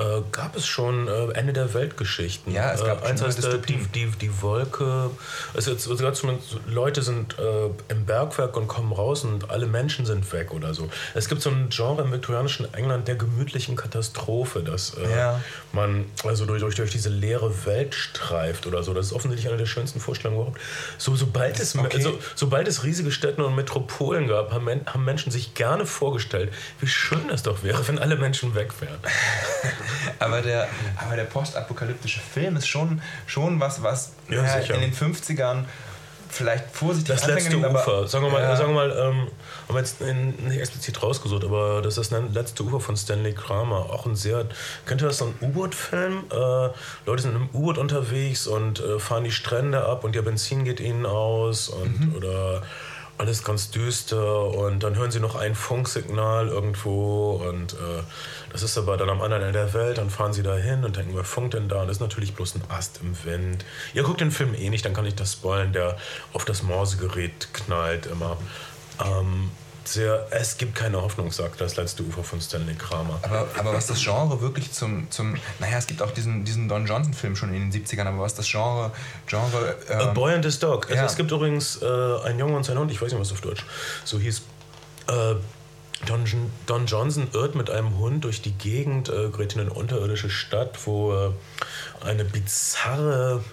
äh, 0.00 0.22
gab 0.32 0.56
es 0.56 0.66
schon 0.66 1.08
äh, 1.08 1.32
Ende 1.32 1.52
der 1.52 1.72
Weltgeschichten. 1.74 2.52
Ja, 2.52 2.72
es 2.72 2.82
gab 2.84 3.04
äh, 3.04 3.08
eins 3.08 3.22
heißt, 3.22 3.42
die, 3.68 3.76
die, 3.76 4.06
die 4.06 4.42
Wolke. 4.42 5.10
Es 5.54 5.66
ist 5.66 5.82
sogar 5.82 6.12
Leute 6.66 7.02
sind 7.02 7.38
äh, 7.38 7.66
im 7.88 8.06
Bergwerk 8.06 8.56
und 8.56 8.68
kommen 8.68 8.92
raus 8.92 9.24
und 9.24 9.50
alle 9.50 9.66
Menschen 9.66 10.06
sind 10.06 10.32
weg 10.32 10.52
oder 10.52 10.74
so. 10.74 10.88
Es 11.14 11.28
gibt 11.28 11.42
so 11.42 11.50
ein 11.50 11.68
Genre 11.70 12.02
im 12.02 12.12
viktorianischen 12.12 12.72
England 12.74 13.08
der 13.08 13.16
gemütlichen 13.16 13.76
Katastrophe, 13.76 14.62
dass 14.62 14.94
äh, 14.94 15.10
ja. 15.10 15.40
man 15.72 16.06
also 16.24 16.46
durch, 16.46 16.60
durch, 16.60 16.76
durch, 16.76 16.90
diese 16.90 17.08
leere 17.08 17.66
Welt 17.66 17.94
streift 17.94 18.66
oder 18.66 18.82
so. 18.82 18.94
Das 18.94 19.06
ist 19.06 19.12
offensichtlich 19.12 19.48
eine 19.48 19.58
der 19.58 19.66
schönsten 19.66 20.00
Vorstellungen 20.00 20.40
überhaupt. 20.40 20.60
So, 20.98 21.14
sobald, 21.16 21.60
es, 21.60 21.76
okay. 21.76 22.00
so, 22.00 22.18
sobald 22.34 22.68
es 22.68 22.84
riesige 22.84 23.10
Städte 23.10 23.44
und 23.44 23.54
Metropolen 23.54 24.28
gab, 24.28 24.52
haben, 24.52 24.68
haben 24.86 25.04
Menschen 25.04 25.30
sich 25.30 25.54
gerne 25.54 25.86
vorgestellt, 25.86 26.52
wie 26.80 26.86
schön 26.86 27.28
es 27.30 27.42
doch 27.42 27.62
wäre, 27.62 27.86
wenn 27.88 27.98
alle 27.98 28.16
Menschen 28.16 28.54
weg 28.54 28.72
wären. 28.80 28.98
aber 30.18 30.42
der, 30.42 30.68
aber 30.96 31.16
der 31.16 31.24
postapokalyptische 31.24 32.20
Film 32.20 32.56
ist 32.56 32.68
schon, 32.68 33.00
schon 33.26 33.60
was, 33.60 33.82
was 33.82 34.12
ja, 34.28 34.44
ja, 34.44 34.74
in 34.74 34.80
den 34.80 34.94
50ern 34.94 35.64
vielleicht 36.30 36.70
vorsichtig 36.74 37.14
Das 37.14 37.26
letzte 37.26 37.56
Ufer. 37.56 38.06
Sagen 38.06 38.24
wir 38.24 38.30
mal, 38.30 38.42
ja. 38.42 38.56
sagen 38.56 38.74
wir 38.74 38.86
mal 38.86 38.90
ähm, 38.90 39.28
haben 39.68 39.74
wir 39.74 39.80
jetzt 39.80 40.00
nicht 40.00 40.58
explizit 40.58 41.02
rausgesucht, 41.02 41.44
aber 41.44 41.82
das 41.82 41.98
ist 41.98 42.12
das 42.12 42.22
letzte 42.32 42.62
Ufer 42.62 42.80
von 42.80 42.96
Stanley 42.96 43.34
Kramer. 43.34 43.90
Auch 43.90 44.06
ein 44.06 44.14
sehr, 44.14 44.46
kennt 44.86 45.02
ihr 45.02 45.08
das, 45.08 45.18
so 45.18 45.26
ein 45.26 45.34
U-Boot-Film? 45.40 46.24
Äh, 46.30 46.68
Leute 47.06 47.22
sind 47.22 47.34
im 47.34 47.48
U-Boot 47.52 47.78
unterwegs 47.78 48.46
und 48.46 48.80
äh, 48.80 48.98
fahren 48.98 49.24
die 49.24 49.32
Strände 49.32 49.84
ab 49.84 50.04
und 50.04 50.14
ihr 50.14 50.22
Benzin 50.22 50.64
geht 50.64 50.80
ihnen 50.80 51.06
aus 51.06 51.68
und 51.68 52.00
mhm. 52.00 52.16
oder 52.16 52.62
alles 53.20 53.44
ganz 53.44 53.70
düster 53.70 54.46
und 54.46 54.82
dann 54.82 54.96
hören 54.96 55.10
sie 55.10 55.20
noch 55.20 55.34
ein 55.34 55.54
Funksignal 55.54 56.48
irgendwo 56.48 57.32
und 57.32 57.74
äh, 57.74 58.02
das 58.50 58.62
ist 58.62 58.78
aber 58.78 58.96
dann 58.96 59.10
am 59.10 59.20
anderen 59.20 59.42
Ende 59.42 59.52
der 59.52 59.74
Welt, 59.74 59.98
dann 59.98 60.08
fahren 60.08 60.32
sie 60.32 60.42
da 60.42 60.56
hin 60.56 60.84
und 60.84 60.96
denken, 60.96 61.12
wer 61.14 61.24
funkt 61.24 61.54
denn 61.54 61.68
da? 61.68 61.82
Und 61.82 61.88
das 61.88 61.98
ist 61.98 62.00
natürlich 62.00 62.34
bloß 62.34 62.56
ein 62.56 62.62
Ast 62.68 63.00
im 63.02 63.14
Wind. 63.24 63.64
Ihr 63.92 64.04
guckt 64.04 64.20
den 64.20 64.30
Film 64.30 64.54
eh 64.54 64.70
nicht, 64.70 64.86
dann 64.86 64.94
kann 64.94 65.04
ich 65.04 65.14
das 65.14 65.34
spoilen, 65.34 65.72
der 65.72 65.98
auf 66.32 66.46
das 66.46 66.62
Morsegerät 66.62 67.48
knallt 67.52 68.06
immer. 68.06 68.38
Ähm, 69.04 69.50
sehr, 69.84 70.26
es 70.30 70.56
gibt 70.56 70.74
keine 70.74 71.00
Hoffnung, 71.00 71.30
sagt 71.32 71.60
das 71.60 71.76
letzte 71.76 72.02
Ufer 72.02 72.22
von 72.22 72.40
Stanley 72.40 72.74
Kramer. 72.74 73.18
Aber, 73.22 73.46
aber 73.58 73.72
was 73.74 73.86
das 73.86 74.02
Genre 74.02 74.40
wirklich 74.40 74.72
zum, 74.72 75.10
zum. 75.10 75.36
Naja, 75.58 75.78
es 75.78 75.86
gibt 75.86 76.02
auch 76.02 76.10
diesen, 76.10 76.44
diesen 76.44 76.68
Don 76.68 76.86
Johnson-Film 76.86 77.36
schon 77.36 77.54
in 77.54 77.70
den 77.70 77.84
70ern, 77.84 78.04
aber 78.06 78.20
was 78.20 78.34
das 78.34 78.48
Genre. 78.48 78.92
Genre 79.26 79.76
ähm, 79.88 80.00
A 80.00 80.04
Boy 80.12 80.34
and 80.34 80.44
His 80.44 80.58
Dog. 80.58 80.86
Also 80.86 80.96
ja. 80.96 81.06
Es 81.06 81.16
gibt 81.16 81.30
übrigens 81.30 81.80
äh, 81.82 81.86
ein 82.24 82.38
Junge 82.38 82.56
und 82.56 82.64
sein 82.64 82.78
Hund, 82.78 82.90
ich 82.90 83.00
weiß 83.00 83.12
nicht, 83.12 83.20
was 83.20 83.32
auf 83.32 83.40
Deutsch 83.40 83.64
so 84.04 84.18
hieß. 84.18 84.42
Äh, 85.08 85.34
Don, 86.06 86.24
Don, 86.66 86.86
Johnson 86.86 87.28
irrt 87.34 87.54
mit 87.54 87.68
einem 87.68 87.98
Hund 87.98 88.24
durch 88.24 88.40
die 88.40 88.52
Gegend, 88.52 89.10
äh, 89.10 89.28
gerät 89.28 89.54
in 89.54 89.60
eine 89.60 89.72
unterirdische 89.72 90.30
Stadt, 90.30 90.78
wo 90.86 91.12
äh, 91.12 91.30
eine 92.02 92.24
bizarre 92.24 93.44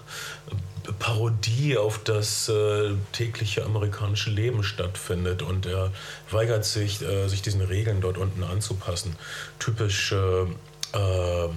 Parodie 0.98 1.76
auf 1.76 1.98
das 2.04 2.48
äh, 2.48 2.94
tägliche 3.12 3.64
amerikanische 3.64 4.30
Leben 4.30 4.62
stattfindet 4.62 5.42
und 5.42 5.66
er 5.66 5.92
weigert 6.30 6.64
sich, 6.64 7.02
äh, 7.02 7.28
sich 7.28 7.42
diesen 7.42 7.60
Regeln 7.60 8.00
dort 8.00 8.18
unten 8.18 8.42
anzupassen. 8.42 9.16
Typisch 9.58 10.12
äh, 10.12 11.48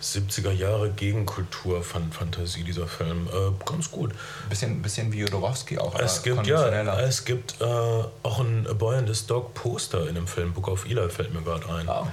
70er 0.00 0.52
Jahre 0.52 0.90
Gegenkultur 0.90 1.82
Fantasie 1.82 2.62
dieser 2.62 2.86
Film. 2.86 3.28
Äh, 3.28 3.64
ganz 3.64 3.90
gut. 3.90 4.12
Bisschen, 4.48 4.80
bisschen 4.80 5.12
wie 5.12 5.20
Jodorowsky 5.20 5.78
auch. 5.78 5.98
Es 5.98 6.22
gibt, 6.22 6.46
ja, 6.46 7.00
es 7.00 7.24
gibt 7.24 7.60
äh, 7.60 7.64
auch 7.64 8.38
ein 8.38 8.66
Boy 8.78 8.96
and 8.96 9.08
His 9.08 9.26
Dog 9.26 9.54
Poster 9.54 10.08
in 10.08 10.14
dem 10.14 10.26
Film 10.26 10.52
Book 10.52 10.68
of 10.68 10.84
Eli, 10.86 11.08
fällt 11.08 11.34
mir 11.34 11.42
gerade 11.42 11.68
ein. 11.68 11.88
Oh. 11.88 12.06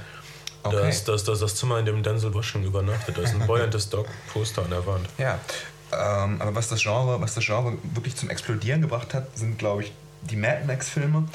Okay. 0.64 0.88
Das, 0.88 1.04
das, 1.04 1.24
das, 1.24 1.40
das 1.40 1.56
Zimmer, 1.56 1.78
in 1.78 1.86
dem 1.86 2.02
Denzel 2.02 2.34
Washington 2.34 2.68
übernachtet. 2.68 3.16
Da 3.16 3.22
ist 3.22 3.36
ein 3.36 3.46
Boy 3.46 3.62
and 3.62 3.74
His 3.74 3.88
Dog 3.90 4.08
Poster 4.34 4.64
an 4.64 4.72
der 4.72 4.84
Wand. 4.88 5.08
Ja, 5.20 5.40
ähm, 5.98 6.42
aber 6.42 6.56
was 6.56 6.68
das, 6.68 6.82
Genre, 6.82 7.20
was 7.22 7.36
das 7.36 7.46
Genre 7.46 7.74
wirklich 7.94 8.16
zum 8.16 8.30
Explodieren 8.30 8.82
gebracht 8.82 9.14
hat, 9.14 9.38
sind, 9.38 9.58
glaube 9.58 9.84
ich, 9.84 9.94
die 10.22 10.36
Mad 10.36 10.66
Max-Filme. 10.66 11.26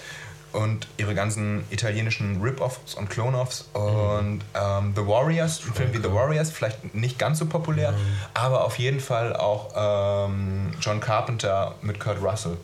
und 0.52 0.88
ihre 0.96 1.14
ganzen 1.14 1.64
italienischen 1.70 2.40
Rip-Offs 2.42 2.94
und 2.94 3.08
Clone-Offs 3.08 3.68
und 3.72 4.38
mhm. 4.38 4.40
ähm, 4.54 4.92
The 4.96 5.06
Warriors, 5.06 5.60
ein 5.64 5.74
Film 5.74 5.92
wie 5.94 5.98
The 5.98 6.12
Warriors, 6.12 6.50
vielleicht 6.50 6.92
nicht 6.92 7.20
ganz 7.20 7.38
so 7.38 7.46
populär, 7.46 7.92
mhm. 7.92 7.96
aber 8.34 8.64
auf 8.64 8.76
jeden 8.78 8.98
Fall 8.98 9.36
auch 9.36 9.68
ähm, 9.76 10.72
John 10.80 10.98
Carpenter 10.98 11.76
mit 11.82 12.00
Kurt 12.00 12.20
Russell. 12.20 12.56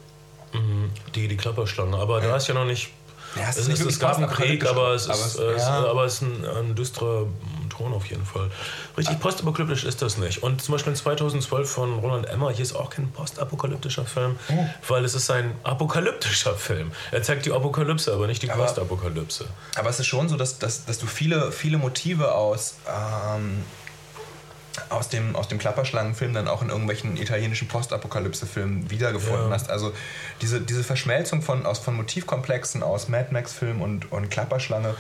Mhm. 0.53 0.91
Die, 1.15 1.29
die 1.29 1.37
Klapperschlange, 1.37 1.97
aber 1.97 2.21
ja. 2.23 2.29
da 2.29 2.37
ist 2.37 2.49
ja 2.49 2.55
noch 2.55 2.65
nicht 2.65 2.91
ja, 3.37 3.51
es, 3.51 3.57
es, 3.59 3.69
ist, 3.69 3.81
es 3.81 4.01
gab 4.01 4.17
einen 4.17 4.29
Krieg, 4.29 4.67
aber 4.67 4.95
es, 4.95 5.09
aber 5.09 5.19
ist, 5.19 5.39
es, 5.39 5.63
ja. 5.63 5.85
aber 5.87 6.05
es 6.05 6.15
ist 6.15 6.23
ein, 6.23 6.45
ein 6.45 6.75
düsterer 6.75 7.27
Ton 7.77 7.93
auf 7.93 8.07
jeden 8.07 8.25
Fall. 8.25 8.51
Richtig 8.97 9.21
postapokalyptisch 9.21 9.85
ist 9.85 10.03
das 10.03 10.19
nicht. 10.19 10.43
Und 10.43 10.63
zum 10.63 10.73
Beispiel 10.73 10.93
in 10.93 10.97
2012 10.97 11.71
von 11.71 11.99
Roland 11.99 12.27
Emmer, 12.27 12.51
hier 12.51 12.63
ist 12.63 12.75
auch 12.75 12.91
kein 12.91 13.11
postapokalyptischer 13.13 14.05
Film, 14.05 14.39
oh. 14.49 14.67
weil 14.89 15.05
es 15.05 15.15
ist 15.15 15.31
ein 15.31 15.55
apokalyptischer 15.63 16.55
Film. 16.55 16.93
Er 17.11 17.23
zeigt 17.23 17.47
die 17.47 17.53
Apokalypse, 17.53 18.13
aber 18.13 18.27
nicht 18.27 18.43
die 18.43 18.47
Postapokalypse. 18.47 19.47
Aber 19.77 19.91
es 19.91 20.01
ist 20.01 20.07
schon 20.07 20.29
so, 20.29 20.37
dass, 20.37 20.59
dass, 20.59 20.85
dass 20.85 20.99
du 20.99 21.07
viele, 21.07 21.53
viele 21.53 21.79
Motive 21.79 22.33
aus... 22.33 22.77
Ähm 22.89 23.65
aus 24.91 25.09
dem, 25.09 25.37
aus 25.37 25.49
dem 25.49 25.59
Klapperschlangenfilm 25.59 26.35
dann 26.35 26.49
auch 26.49 26.63
in 26.63 26.69
irgendwelchen 26.69 27.17
italienischen 27.17 27.69
Postapokalypse-Filmen 27.69 28.91
wiedergefunden 28.91 29.49
ja. 29.49 29.55
hast. 29.55 29.71
Also 29.71 29.93
diese, 30.41 30.61
diese 30.61 30.85
Verschmelzung 30.85 31.43
von, 31.43 31.67
aus, 31.67 31.79
von 31.79 31.95
Motivkomplexen 31.97 32.83
aus 32.83 33.09
Mad 33.09 33.29
Max-Film 33.31 33.83
und, 33.83 34.13
und 34.13 34.31
Klapperschlange 34.31 34.95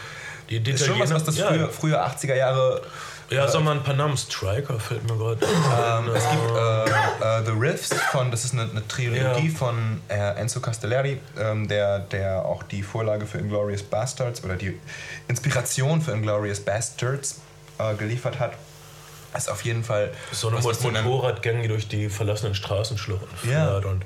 die, 0.51 0.61
die 0.61 0.73
ist 0.73 0.87
schon 0.87 0.99
was, 1.01 1.13
was 1.13 1.25
das 1.25 1.39
ja. 1.39 1.49
frühe, 1.49 1.69
frühe 1.69 2.01
80er 2.01 2.35
Jahre 2.35 2.83
ja, 3.29 3.49
sag 3.49 3.65
mal, 3.65 3.73
ein 3.73 3.83
Panam 3.83 4.17
Striker 4.17 4.79
fällt 4.79 5.03
mir 5.03 5.17
gerade. 5.17 5.45
Ähm, 5.45 6.15
es 6.15 6.31
gibt 6.31 6.57
äh, 6.57 7.41
äh, 7.41 7.45
The 7.45 7.51
Riffs 7.51 7.93
von, 8.13 8.31
das 8.31 8.45
ist 8.45 8.53
eine, 8.53 8.71
eine 8.71 8.87
Trilogie 8.87 9.49
ja. 9.49 9.55
von 9.55 10.01
äh, 10.09 10.41
Enzo 10.41 10.61
Castellari, 10.61 11.19
ähm, 11.37 11.67
der, 11.67 11.99
der 11.99 12.45
auch 12.45 12.63
die 12.63 12.85
Vorlage 12.85 13.27
für 13.27 13.39
Inglorious 13.39 13.83
Bastards 13.83 14.45
oder 14.45 14.55
die 14.55 14.79
Inspiration 15.27 16.03
für 16.03 16.13
Inglorious 16.13 16.61
Bastards 16.61 17.41
äh, 17.79 17.95
geliefert 17.95 18.39
hat. 18.39 18.53
Ist 19.35 19.51
auf 19.51 19.65
jeden 19.65 19.85
Fall. 19.85 20.11
So 20.33 20.49
eine 20.49 20.61
Motorradgang, 20.61 21.63
die 21.63 21.69
durch 21.69 21.89
die 21.89 22.09
verlassenen 22.09 22.55
Straßenschluchten 22.55 23.37
fährt 23.37 23.85
ja. 23.85 23.91
und 23.91 24.05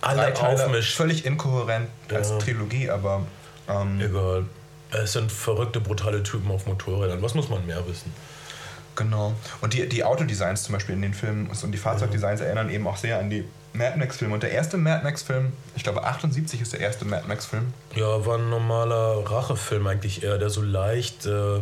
alle 0.00 0.34
aufmischt. 0.38 0.96
Völlig 0.96 1.24
inkohärent 1.24 1.88
als 2.12 2.30
ja. 2.30 2.38
Trilogie, 2.38 2.90
aber. 2.90 3.26
Ähm, 3.68 4.00
Egal. 4.00 4.44
Es 4.92 5.12
sind 5.12 5.32
verrückte, 5.32 5.80
brutale 5.80 6.22
Typen 6.22 6.50
auf 6.50 6.66
Motorrädern. 6.66 7.20
Was 7.20 7.34
muss 7.34 7.48
man 7.48 7.66
mehr 7.66 7.86
wissen? 7.88 8.12
Genau. 8.94 9.34
Und 9.60 9.74
die, 9.74 9.88
die 9.88 10.04
Autodesigns 10.04 10.62
zum 10.62 10.74
Beispiel 10.74 10.94
in 10.94 11.02
den 11.02 11.12
Filmen 11.12 11.48
und 11.48 11.72
die 11.72 11.78
Fahrzeugdesigns 11.78 12.40
ja. 12.40 12.46
erinnern 12.46 12.70
eben 12.70 12.86
auch 12.86 12.96
sehr 12.96 13.18
an 13.18 13.28
die 13.28 13.44
Mad 13.74 13.98
Max-Filme. 13.98 14.32
Und 14.34 14.42
der 14.42 14.52
erste 14.52 14.78
Mad 14.78 15.04
Max-Film, 15.04 15.52
ich 15.74 15.82
glaube 15.82 16.04
78 16.04 16.60
ist 16.60 16.72
der 16.72 16.80
erste 16.80 17.04
Mad 17.04 17.24
Max-Film. 17.28 17.74
Ja, 17.94 18.24
war 18.24 18.38
ein 18.38 18.48
normaler 18.48 19.22
Rachefilm 19.30 19.86
eigentlich 19.86 20.22
eher, 20.22 20.38
der 20.38 20.50
so 20.50 20.62
leicht. 20.62 21.26
Äh, 21.26 21.60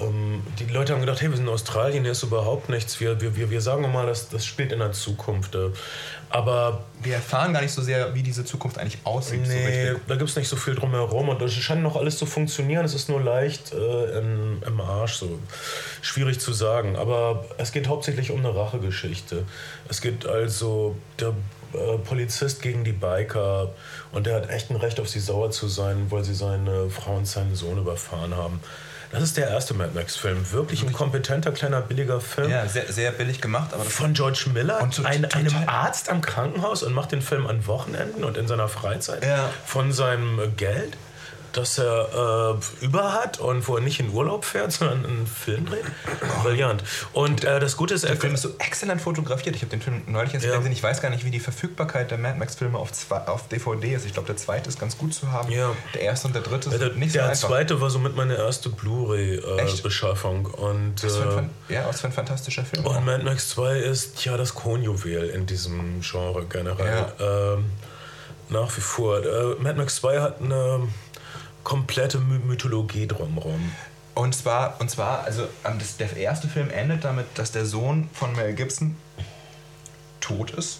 ähm, 0.00 0.42
die 0.58 0.64
Leute 0.72 0.92
haben 0.92 1.00
gedacht, 1.00 1.20
hey, 1.20 1.30
wir 1.30 1.36
sind 1.36 1.46
in 1.46 1.52
Australien, 1.52 2.02
hier 2.02 2.12
ist 2.12 2.22
überhaupt 2.22 2.68
nichts. 2.68 3.00
Wir, 3.00 3.20
wir, 3.20 3.50
wir 3.50 3.60
sagen 3.60 3.90
mal, 3.92 4.06
das, 4.06 4.28
das 4.28 4.44
spielt 4.44 4.72
in 4.72 4.78
der 4.78 4.92
Zukunft. 4.92 5.54
Äh, 5.54 5.70
aber 6.28 6.84
wir 7.02 7.14
erfahren 7.14 7.52
gar 7.52 7.62
nicht 7.62 7.72
so 7.72 7.82
sehr, 7.82 8.14
wie 8.14 8.22
diese 8.22 8.44
Zukunft 8.44 8.78
eigentlich 8.78 8.98
aussieht. 9.04 9.46
Nee, 9.46 9.92
so 9.92 10.00
da 10.08 10.16
gibt 10.16 10.28
es 10.28 10.36
nicht 10.36 10.48
so 10.48 10.56
viel 10.56 10.74
drumherum 10.74 11.28
und 11.28 11.40
es 11.40 11.54
scheint 11.54 11.82
noch 11.82 11.96
alles 11.96 12.18
zu 12.18 12.26
funktionieren. 12.26 12.84
Es 12.84 12.94
ist 12.94 13.08
nur 13.08 13.20
leicht 13.20 13.72
äh, 13.72 14.18
im, 14.18 14.62
im 14.66 14.80
Arsch, 14.80 15.14
so 15.14 15.38
schwierig 16.02 16.40
zu 16.40 16.52
sagen. 16.52 16.96
Aber 16.96 17.44
es 17.58 17.72
geht 17.72 17.88
hauptsächlich 17.88 18.30
um 18.30 18.40
eine 18.40 18.54
Rachegeschichte. 18.54 19.44
Es 19.88 20.00
geht 20.00 20.26
also 20.26 20.96
der 21.20 21.32
äh, 21.72 21.98
Polizist 21.98 22.62
gegen 22.62 22.84
die 22.84 22.92
Biker 22.92 23.70
und 24.12 24.26
der 24.26 24.36
hat 24.36 24.50
echt 24.50 24.70
ein 24.70 24.76
Recht 24.76 24.98
auf 25.00 25.08
sie 25.08 25.20
sauer 25.20 25.50
zu 25.50 25.68
sein, 25.68 26.06
weil 26.10 26.24
sie 26.24 26.34
seine 26.34 26.90
Frau 26.90 27.16
und 27.16 27.26
seinen 27.26 27.54
Sohn 27.54 27.78
überfahren 27.78 28.36
haben. 28.36 28.60
Das 29.10 29.22
ist 29.22 29.36
der 29.36 29.48
erste 29.48 29.74
Mad 29.74 29.90
Max-Film. 29.94 30.52
Wirklich 30.52 30.82
ein 30.82 30.92
kompetenter, 30.92 31.52
kleiner, 31.52 31.80
billiger 31.80 32.20
Film. 32.20 32.50
Ja, 32.50 32.66
sehr, 32.66 32.92
sehr 32.92 33.10
billig 33.12 33.40
gemacht. 33.40 33.72
Aber 33.72 33.84
Von 33.84 34.14
George 34.14 34.46
Miller, 34.52 34.82
und 34.82 34.94
so, 34.94 35.04
ein, 35.04 35.24
einem 35.24 35.54
Arzt 35.66 36.08
am 36.08 36.20
Krankenhaus 36.20 36.82
und 36.82 36.92
macht 36.92 37.12
den 37.12 37.22
Film 37.22 37.46
an 37.46 37.66
Wochenenden 37.66 38.24
und 38.24 38.36
in 38.36 38.48
seiner 38.48 38.68
Freizeit. 38.68 39.24
Ja. 39.24 39.50
Von 39.64 39.92
seinem 39.92 40.56
Geld 40.56 40.96
das 41.56 41.78
er 41.78 42.58
äh, 42.80 42.84
über 42.84 43.12
hat 43.12 43.40
und 43.40 43.66
wo 43.66 43.76
er 43.76 43.82
nicht 43.82 44.00
in 44.00 44.12
Urlaub 44.12 44.44
fährt, 44.44 44.72
sondern 44.72 45.04
einen 45.04 45.26
Film 45.26 45.66
dreht. 45.66 45.84
Brillant. 46.42 46.84
Und 47.12 47.44
äh, 47.44 47.60
das 47.60 47.76
Gute 47.76 47.94
ist, 47.94 48.04
der 48.04 48.16
Film 48.16 48.34
ist 48.34 48.42
so 48.42 48.50
exzellent 48.58 49.00
fotografiert. 49.00 49.56
Ich 49.56 49.62
habe 49.62 49.70
den 49.70 49.80
Film 49.80 50.02
neulich 50.06 50.34
erst 50.34 50.46
ja. 50.46 50.56
gesehen. 50.56 50.72
Ich 50.72 50.82
weiß 50.82 51.00
gar 51.00 51.10
nicht, 51.10 51.24
wie 51.24 51.30
die 51.30 51.40
Verfügbarkeit 51.40 52.10
der 52.10 52.18
Mad 52.18 52.38
Max-Filme 52.38 52.78
auf, 52.78 52.90
auf 53.26 53.48
DVD 53.48 53.94
ist. 53.94 54.06
Ich 54.06 54.12
glaube, 54.12 54.26
der 54.26 54.36
zweite 54.36 54.68
ist 54.68 54.78
ganz 54.78 54.98
gut 54.98 55.14
zu 55.14 55.32
haben. 55.32 55.50
Ja. 55.50 55.72
Der 55.94 56.02
erste 56.02 56.28
und 56.28 56.34
der 56.34 56.42
dritte 56.42 56.70
sind 56.70 56.80
ja, 56.80 56.88
der, 56.88 56.96
nicht 56.96 57.12
so 57.12 57.18
Der 57.18 57.28
einfach. 57.28 57.48
zweite 57.48 57.80
war 57.80 57.90
somit 57.90 58.16
meine 58.16 58.36
erste 58.36 58.68
Blu-ray-Beschaffung. 58.68 60.46
Äh, 60.46 61.02
was, 61.02 61.16
für 61.16 61.38
ein, 61.38 61.50
äh, 61.68 61.74
ja, 61.74 61.88
was 61.88 62.00
für 62.00 62.08
ein 62.08 62.12
fantastischer 62.12 62.64
Film. 62.64 62.84
Und 62.84 62.96
auch. 62.96 63.00
Mad 63.00 63.24
Max 63.24 63.48
2 63.50 63.78
ist 63.78 64.24
ja 64.24 64.36
das 64.36 64.54
Kronjuwel 64.54 65.30
in 65.30 65.46
diesem 65.46 66.00
Genre 66.00 66.44
generell. 66.46 67.06
Ja. 67.18 67.54
Ähm, 67.54 67.66
nach 68.48 68.76
wie 68.76 68.80
vor. 68.80 69.24
Äh, 69.24 69.56
Mad 69.60 69.78
Max 69.78 69.96
2 69.96 70.20
hat 70.20 70.40
eine 70.40 70.88
komplette 71.66 72.18
Mythologie 72.18 73.08
drumherum. 73.08 73.72
Und 74.14 74.36
zwar, 74.36 74.80
und 74.80 74.88
zwar, 74.88 75.24
also 75.24 75.48
ähm, 75.64 75.80
der 75.98 76.16
erste 76.16 76.46
Film 76.46 76.70
endet 76.70 77.02
damit, 77.02 77.26
dass 77.34 77.50
der 77.50 77.66
Sohn 77.66 78.08
von 78.12 78.32
Mel 78.36 78.54
Gibson 78.54 78.96
tot 80.20 80.52
ist. 80.52 80.78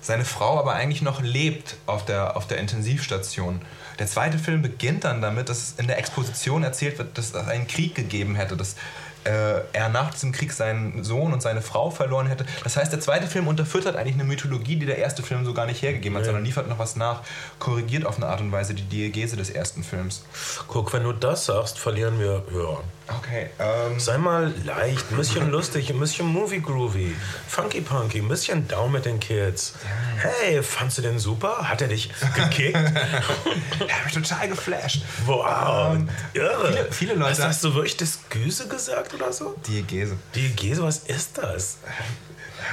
Seine 0.00 0.24
Frau 0.24 0.58
aber 0.58 0.72
eigentlich 0.72 1.02
noch 1.02 1.20
lebt 1.20 1.76
auf 1.84 2.06
der, 2.06 2.34
auf 2.38 2.46
der 2.46 2.56
Intensivstation. 2.56 3.60
Der 3.98 4.06
zweite 4.06 4.38
Film 4.38 4.62
beginnt 4.62 5.04
dann 5.04 5.20
damit, 5.20 5.50
dass 5.50 5.74
in 5.76 5.86
der 5.86 5.98
Exposition 5.98 6.62
erzählt 6.62 6.96
wird, 6.96 7.18
dass 7.18 7.34
es 7.34 7.34
einen 7.34 7.66
Krieg 7.66 7.94
gegeben 7.94 8.36
hätte, 8.36 8.56
dass 8.56 8.76
äh, 9.24 9.60
er 9.72 9.88
nach 9.88 10.12
diesem 10.12 10.32
Krieg 10.32 10.52
seinen 10.52 11.04
Sohn 11.04 11.32
und 11.32 11.42
seine 11.42 11.62
Frau 11.62 11.90
verloren 11.90 12.26
hätte. 12.26 12.44
Das 12.64 12.76
heißt, 12.76 12.92
der 12.92 13.00
zweite 13.00 13.26
Film 13.26 13.48
unterfüttert 13.48 13.96
eigentlich 13.96 14.14
eine 14.14 14.24
Mythologie, 14.24 14.76
die 14.76 14.86
der 14.86 14.98
erste 14.98 15.22
Film 15.22 15.44
so 15.44 15.54
gar 15.54 15.66
nicht 15.66 15.82
hergegeben 15.82 16.16
hat, 16.18 16.24
sondern 16.24 16.44
liefert 16.44 16.68
noch 16.68 16.78
was 16.78 16.96
nach, 16.96 17.22
korrigiert 17.58 18.06
auf 18.06 18.16
eine 18.16 18.26
Art 18.26 18.40
und 18.40 18.52
Weise 18.52 18.74
die 18.74 18.82
Diegese 18.82 19.36
des 19.36 19.50
ersten 19.50 19.82
Films. 19.82 20.22
Guck, 20.68 20.92
wenn 20.92 21.04
du 21.04 21.12
das 21.12 21.46
sagst, 21.46 21.78
verlieren 21.78 22.18
wir 22.18 22.44
Hörer. 22.50 22.82
Okay. 23.18 23.50
Ähm 23.58 23.98
Sei 23.98 24.18
mal 24.18 24.52
leicht, 24.64 25.10
ein 25.10 25.16
bisschen 25.16 25.50
lustig, 25.50 25.90
ein 25.90 25.98
bisschen 25.98 26.26
movie 26.26 26.60
groovy, 26.60 27.14
funky 27.48 27.80
punky, 27.80 28.18
ein 28.18 28.28
bisschen 28.28 28.68
down 28.68 28.92
mit 28.92 29.04
den 29.04 29.18
Kids. 29.18 29.74
Hey, 30.18 30.62
fandst 30.62 30.98
du 30.98 31.02
den 31.02 31.18
super? 31.18 31.68
Hat 31.68 31.82
er 31.82 31.88
dich 31.88 32.10
gekickt? 32.34 32.76
er 33.88 33.96
hat 33.96 34.04
mich 34.04 34.14
total 34.14 34.48
geflasht. 34.48 35.02
Wow, 35.26 35.94
ähm, 35.94 36.08
irre. 36.34 36.68
Viele, 36.68 36.92
viele 36.92 37.14
Leute. 37.14 37.38
Was 37.38 37.44
hast 37.44 37.64
du 37.64 37.74
wirklich 37.74 37.96
das 37.96 38.20
Güse 38.28 38.68
gesagt 38.68 39.09
oder 39.14 39.32
so? 39.32 39.54
Diegese. 39.66 40.16
Diegese, 40.34 40.82
was 40.82 40.98
ist 40.98 41.38
das? 41.38 41.78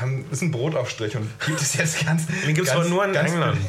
Ähm, 0.01 0.25
das 0.29 0.39
ist 0.39 0.43
ein 0.43 0.51
Brotaufstrich 0.51 1.15
und 1.15 1.29
gibt 1.45 1.61
es 1.61 1.75
jetzt 1.75 2.05
ganz. 2.05 2.27
Den 2.27 2.53
gibt 2.53 2.67
es 2.67 2.73
aber 2.73 2.85
nur 2.85 3.05
in 3.05 3.15
England. 3.15 3.59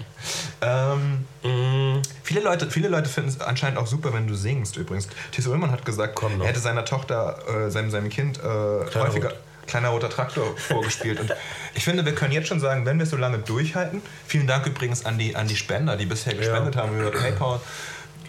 ähm, 0.62 1.26
mm. 1.42 2.02
viele, 2.22 2.40
Leute, 2.40 2.70
viele 2.70 2.88
Leute 2.88 3.08
finden 3.08 3.30
es 3.30 3.40
anscheinend 3.40 3.78
auch 3.78 3.86
super, 3.86 4.12
wenn 4.12 4.26
du 4.26 4.34
singst 4.34 4.76
übrigens. 4.76 5.08
Thies 5.32 5.46
Ullmann 5.46 5.70
hat 5.70 5.84
gesagt, 5.84 6.20
er 6.22 6.46
hätte 6.46 6.60
seiner 6.60 6.84
Tochter, 6.84 7.66
äh, 7.66 7.70
seinem, 7.70 7.90
seinem 7.90 8.08
Kind 8.08 8.38
äh, 8.38 8.42
häufiger. 8.42 9.30
Rot. 9.30 9.38
Kleiner 9.66 9.90
roter 9.90 10.10
Traktor 10.10 10.56
vorgespielt. 10.56 11.20
Und 11.20 11.32
ich 11.74 11.84
finde, 11.84 12.04
wir 12.04 12.14
können 12.14 12.32
jetzt 12.32 12.48
schon 12.48 12.58
sagen, 12.58 12.86
wenn 12.86 12.98
wir 12.98 13.06
so 13.06 13.16
lange 13.16 13.38
durchhalten, 13.38 14.02
vielen 14.26 14.48
Dank 14.48 14.66
übrigens 14.66 15.04
an 15.04 15.16
die, 15.16 15.36
an 15.36 15.46
die 15.46 15.54
Spender, 15.54 15.96
die 15.96 16.06
bisher 16.06 16.34
gespendet 16.34 16.74
ja. 16.74 16.82
haben 16.82 16.98
über 16.98 17.12
PayPal. 17.12 17.60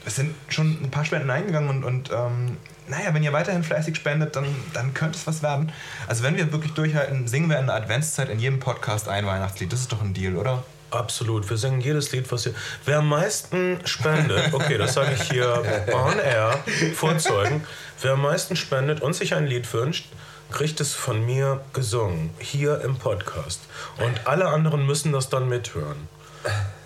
Es 0.06 0.16
sind 0.16 0.34
schon 0.50 0.78
ein 0.84 0.90
paar 0.90 1.06
Spenden 1.06 1.30
eingegangen 1.30 1.70
und, 1.70 1.84
und 1.84 2.12
ähm, 2.12 2.58
naja, 2.88 3.14
wenn 3.14 3.24
ihr 3.24 3.34
weiterhin 3.34 3.64
fleißig 3.64 3.96
spendet, 3.96 4.36
dann, 4.36 4.46
dann 4.74 4.94
könnte 4.94 5.18
es 5.18 5.28
was 5.28 5.44
werden. 5.44 5.72
Also 6.08 6.24
wenn 6.24 6.36
wir 6.36 6.52
wirklich 6.52 6.74
durchhalten, 6.74 7.28
singen 7.28 7.50
wir 7.50 7.60
in 7.60 7.68
der 7.68 7.76
Adventszeit 7.76 8.30
in 8.30 8.40
jedem 8.40 8.60
Podcast 8.60 9.08
ein 9.08 9.26
Weihnachtslied. 9.26 9.72
Das 9.72 9.82
ist 9.82 9.92
doch 9.92 10.02
ein 10.02 10.14
Deal, 10.14 10.36
oder? 10.36 10.64
Absolut. 10.92 11.50
Wir 11.50 11.58
singen 11.58 11.80
jedes 11.80 12.12
Lied, 12.12 12.30
was 12.32 12.46
ihr. 12.46 12.54
Wer 12.86 12.98
am 12.98 13.08
meisten 13.08 13.80
spendet, 13.86 14.54
okay, 14.54 14.78
das 14.78 14.94
sage 14.94 15.14
ich 15.16 15.32
hier 15.32 15.64
on 15.94 16.20
air, 16.20 16.60
vorzeugen. 16.96 17.64
Wer 18.02 18.14
am 18.14 18.22
meisten 18.24 18.56
spendet 18.58 19.02
und 19.02 19.14
sich 19.14 19.34
ein 19.34 19.48
Lied 19.48 19.72
wünscht, 19.74 20.08
kriegt 20.52 20.82
es 20.82 20.94
von 20.94 21.26
mir 21.26 21.62
gesungen, 21.72 22.32
hier 22.40 22.82
im 22.82 22.98
Podcast. 22.98 23.62
Und 24.00 24.28
alle 24.28 24.48
anderen 24.48 24.86
müssen 24.86 25.14
das 25.14 25.30
dann 25.30 25.48
mithören. 25.48 26.10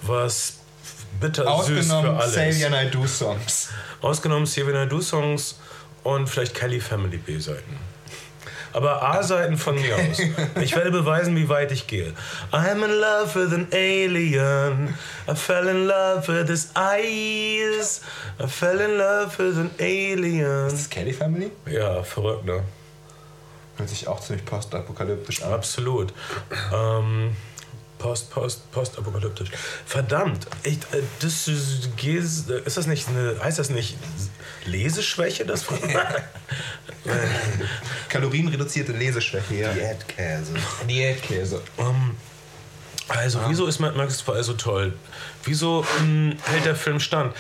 Was 0.04 0.58
bitter 1.20 1.64
süß 1.64 1.88
für 1.88 1.96
alle. 1.96 2.18
Ausgenommen 2.18 2.88
I 2.88 2.92
Do 2.92 3.08
Songs. 3.08 3.70
Ausgenommen 4.02 4.48
I 4.48 4.90
Do 4.90 5.02
Songs 5.02 5.60
und 6.04 6.30
vielleicht 6.30 6.54
Kelly 6.56 6.80
Family 6.80 7.18
B-Seiten. 7.18 7.78
Aber 8.74 9.02
A-Seiten 9.02 9.58
von 9.58 9.76
mir 9.76 9.96
aus. 9.96 10.20
Ich 10.62 10.76
werde 10.76 10.92
beweisen, 10.92 11.34
wie 11.38 11.48
weit 11.48 11.72
ich 11.72 11.88
gehe. 11.88 12.14
I'm 12.52 12.84
in 12.84 12.92
love 12.92 13.34
with 13.34 13.54
an 13.54 13.68
alien. 13.72 14.94
I 15.30 15.36
fell 15.36 15.68
in 15.70 15.88
love 15.88 16.28
with 16.28 16.50
his 16.50 16.72
eyes. 16.76 18.02
I 18.38 18.48
fell 18.48 18.82
in 18.82 18.98
love 18.98 19.32
with 19.38 19.58
an 19.58 19.72
alien. 19.80 20.68
Ist 20.68 20.74
das 20.74 20.90
Kelly 20.90 21.14
Family? 21.14 21.52
Ja, 21.68 22.04
verrückt, 22.04 22.44
ne? 22.44 22.64
Hört 23.78 23.90
sich 23.90 24.10
auch 24.10 24.20
ziemlich 24.20 24.46
postapokalyptisch 24.46 25.42
an. 25.44 25.54
Absolut. 25.54 26.14
Ähm, 26.74 27.36
Post, 27.98 28.32
Post, 28.32 28.72
Postapokalyptisch. 28.72 29.50
Verdammt, 29.86 30.48
ich, 30.64 30.78
äh, 30.78 31.02
das 31.20 31.48
ist, 31.48 31.90
ist 31.98 32.78
das 32.78 32.88
nicht 32.88 33.08
eine, 33.08 33.40
heißt 33.42 33.60
das 33.60 33.70
nicht 33.70 33.98
Leseschwäche? 34.66 35.46
Das 35.46 35.66
Kalorienreduzierte 38.10 38.92
Leseschwäche, 38.92 39.56
ja. 39.56 39.74
Diätkäse. 39.74 40.54
Diätkäse. 40.88 41.62
Um, 41.78 42.18
also, 43.08 43.40
ah. 43.40 43.46
wieso 43.48 43.68
ist 43.68 43.80
Mad 43.80 43.96
Max 43.96 44.18
2 44.20 44.42
so 44.42 44.54
toll? 44.54 44.94
Wieso 45.44 45.82
mh, 45.82 46.00
hm, 46.00 46.38
hält 46.44 46.66
der 46.66 46.76
Film 46.76 47.00
stand? 47.00 47.36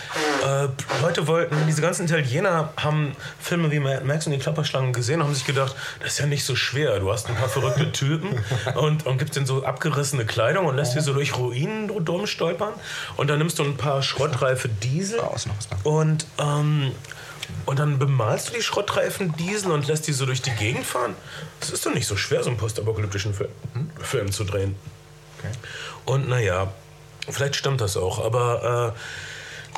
Äh, 0.45 0.68
Leute 1.01 1.26
wollten, 1.28 1.55
diese 1.68 1.82
ganzen 1.82 2.05
Italiener 2.05 2.72
haben 2.78 3.16
Filme 3.39 3.72
wie 3.72 3.80
Mad 3.80 4.03
Max 4.03 4.28
und 4.28 4.34
die 4.34 4.38
Klapperschlangen 4.38 4.93
gesehen 4.93 5.22
und 5.22 5.28
haben 5.28 5.34
sich 5.34 5.45
gedacht, 5.45 5.76
das 6.01 6.13
ist 6.13 6.20
ja 6.20 6.28
nicht 6.28 6.45
so 6.45 6.55
schwer. 6.55 6.99
Du 6.99 7.11
hast 7.11 7.28
ein 7.28 7.36
paar 7.36 7.49
verrückte 7.49 7.91
Typen 7.91 8.43
und, 8.76 9.07
und 9.07 9.18
gibst 9.18 9.36
denen 9.36 9.47
so 9.47 9.66
abgerissene 9.66 10.26
Kleidung 10.26 10.68
und 10.68 10.76
lässt 10.76 10.95
die 10.95 10.99
so 10.99 11.13
durch 11.13 11.36
Ruinen 11.36 11.91
dumm 12.05 12.28
stolpern. 12.28 12.74
Und 13.18 13.30
dann 13.30 13.39
nimmst 13.39 13.57
du 13.57 13.63
ein 13.63 13.78
paar 13.78 14.03
schrottreife 14.03 14.70
Diesel 14.70 15.20
und, 15.84 16.28
ähm, 16.38 16.91
und 17.66 17.80
dann 17.80 17.97
bemalst 17.97 18.49
du 18.49 18.53
die 18.53 18.61
Schrottreifen 18.61 19.36
Diesel 19.36 19.72
und 19.72 19.88
lässt 19.88 20.07
die 20.07 20.13
so 20.13 20.28
durch 20.28 20.43
die 20.43 20.51
Gegend 20.51 20.86
fahren. 20.86 21.16
Das 21.59 21.72
ist 21.72 21.84
doch 21.86 21.93
nicht 21.93 22.07
so 22.07 22.16
schwer, 22.16 22.43
so 22.43 22.49
einen 22.49 22.57
postapokalyptischen 22.57 23.34
Film, 23.34 23.49
hm? 23.74 23.89
Film 23.99 24.32
zu 24.32 24.43
drehen. 24.43 24.76
Okay. 25.39 25.51
Und 26.05 26.29
naja, 26.29 26.71
vielleicht 27.29 27.55
stimmt 27.55 27.81
das 27.81 27.97
auch, 27.97 28.23
aber 28.23 28.93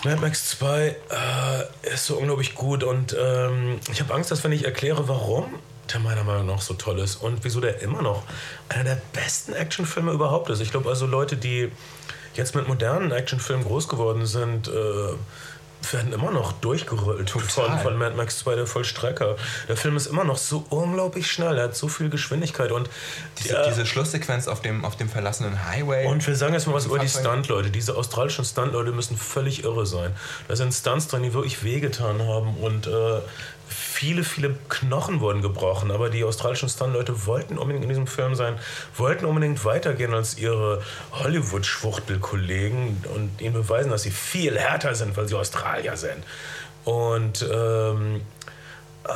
äh, 0.03 0.07
Mad 0.07 0.21
Max 0.21 0.49
2 0.51 0.87
äh, 0.87 1.93
ist 1.93 2.05
so 2.05 2.17
unglaublich 2.17 2.53
gut 2.55 2.83
und 2.83 3.15
ähm, 3.19 3.79
ich 3.91 3.99
habe 3.99 4.13
Angst, 4.13 4.29
dass 4.29 4.43
wenn 4.43 4.51
ich 4.51 4.65
erkläre, 4.65 5.07
warum 5.07 5.55
der 5.91 5.99
meiner 5.99 6.23
Meinung 6.23 6.47
nach 6.47 6.61
so 6.61 6.73
toll 6.73 6.99
ist 6.99 7.15
und 7.15 7.43
wieso 7.43 7.61
der 7.61 7.81
immer 7.81 8.01
noch 8.01 8.23
einer 8.69 8.83
der 8.83 9.01
besten 9.13 9.53
Actionfilme 9.53 10.11
überhaupt 10.11 10.49
ist. 10.49 10.59
Ich 10.59 10.71
glaube 10.71 10.89
also 10.89 11.05
Leute, 11.05 11.37
die 11.37 11.71
jetzt 12.35 12.55
mit 12.55 12.67
modernen 12.67 13.11
Actionfilmen 13.11 13.65
groß 13.65 13.87
geworden 13.87 14.25
sind, 14.25 14.67
äh, 14.67 14.71
werden 15.91 16.13
immer 16.13 16.31
noch 16.31 16.53
durchgerollt 16.53 17.29
von, 17.29 17.79
von 17.79 17.97
Mad 17.97 18.15
Max 18.15 18.39
2, 18.39 18.55
der 18.55 18.67
Vollstrecker. 18.67 19.35
Der 19.67 19.77
Film 19.77 19.95
ist 19.95 20.07
immer 20.07 20.23
noch 20.23 20.37
so 20.37 20.65
unglaublich 20.69 21.31
schnell, 21.31 21.57
er 21.57 21.65
hat 21.65 21.75
so 21.75 21.87
viel 21.87 22.09
Geschwindigkeit 22.09 22.71
und 22.71 22.89
diese, 23.39 23.53
ja, 23.53 23.67
diese 23.67 23.85
Schlusssequenz 23.85 24.47
auf 24.47 24.61
dem, 24.61 24.85
auf 24.85 24.95
dem 24.95 25.09
verlassenen 25.09 25.65
Highway. 25.65 26.05
Und 26.07 26.25
wir 26.25 26.35
sagen 26.35 26.53
jetzt 26.53 26.67
mal 26.67 26.73
was 26.73 26.85
über 26.85 26.99
die 26.99 27.09
Stuntleute. 27.09 27.69
Diese 27.69 27.95
australischen 27.95 28.45
Stuntleute 28.45 28.91
müssen 28.91 29.17
völlig 29.17 29.63
irre 29.63 29.85
sein. 29.85 30.13
Da 30.47 30.55
sind 30.55 30.73
Stunts 30.73 31.07
drin, 31.07 31.23
die 31.23 31.33
wirklich 31.33 31.63
wehgetan 31.63 32.21
haben 32.21 32.55
und 32.57 32.87
äh, 32.87 33.19
viele, 33.97 34.23
viele 34.23 34.53
Knochen 34.69 35.21
wurden 35.21 35.41
gebrochen, 35.41 35.89
aber 35.89 36.11
die 36.11 36.23
australischen 36.23 36.69
Stunt-Leute 36.69 37.25
wollten 37.25 37.57
unbedingt 37.57 37.83
in 37.83 37.89
diesem 37.89 38.05
Film 38.05 38.35
sein, 38.35 38.59
wollten 38.95 39.25
unbedingt 39.25 39.65
weitergehen 39.65 40.13
als 40.13 40.37
ihre 40.37 40.83
Hollywood-Schwuchtel-Kollegen 41.13 43.03
und 43.15 43.41
ihnen 43.41 43.53
beweisen, 43.53 43.89
dass 43.89 44.03
sie 44.03 44.11
viel 44.11 44.55
härter 44.55 44.93
sind, 44.93 45.17
weil 45.17 45.27
sie 45.27 45.33
Australier 45.33 45.97
sind. 45.97 46.23
Und 46.85 47.41
ähm, 47.51 48.21
äh, 49.03 49.09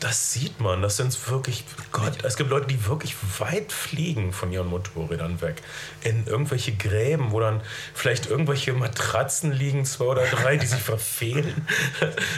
das 0.00 0.32
sieht 0.32 0.60
man. 0.60 0.82
Das 0.82 0.96
sind 0.96 1.16
wirklich, 1.30 1.64
Gott, 1.92 2.24
es 2.24 2.36
gibt 2.36 2.50
Leute, 2.50 2.66
die 2.66 2.86
wirklich 2.86 3.14
weit 3.38 3.72
fliegen 3.72 4.32
von 4.32 4.52
ihren 4.52 4.68
Motorrädern 4.68 5.40
weg. 5.40 5.62
In 6.02 6.26
irgendwelche 6.26 6.72
Gräben, 6.72 7.32
wo 7.32 7.40
dann 7.40 7.62
vielleicht 7.94 8.26
irgendwelche 8.26 8.72
Matratzen 8.72 9.52
liegen, 9.52 9.84
zwei 9.84 10.04
oder 10.04 10.26
drei, 10.26 10.56
die 10.56 10.66
sich 10.66 10.80
verfehlen. 10.82 11.66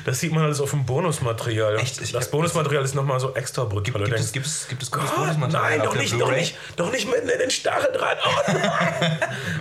Das 0.04 0.20
sieht 0.20 0.32
man 0.32 0.44
alles 0.44 0.61
auf 0.61 0.70
dem 0.70 0.86
Bonusmaterial. 0.86 1.78
Echt? 1.78 2.14
Das 2.14 2.30
Bonusmaterial 2.30 2.84
ist 2.84 2.94
nochmal 2.94 3.20
so 3.20 3.34
extra 3.34 3.64
brutal. 3.64 3.78
Gibt, 3.78 4.04
gibt, 4.04 4.20
es, 4.20 4.32
gibt, 4.32 4.46
es, 4.46 4.68
gibt 4.68 4.82
es 4.82 4.90
gutes 4.90 5.11
Bonusmaterial? 5.11 5.78
Nein, 5.78 5.82
doch 5.82 5.96
nicht, 5.96 6.20
doch 6.20 6.30
nicht, 6.30 6.56
doch 6.76 6.92
nicht 6.92 7.09
mitten 7.11 7.28
in 7.28 7.38
den 7.38 7.50
Stacheldraht. 7.50 8.18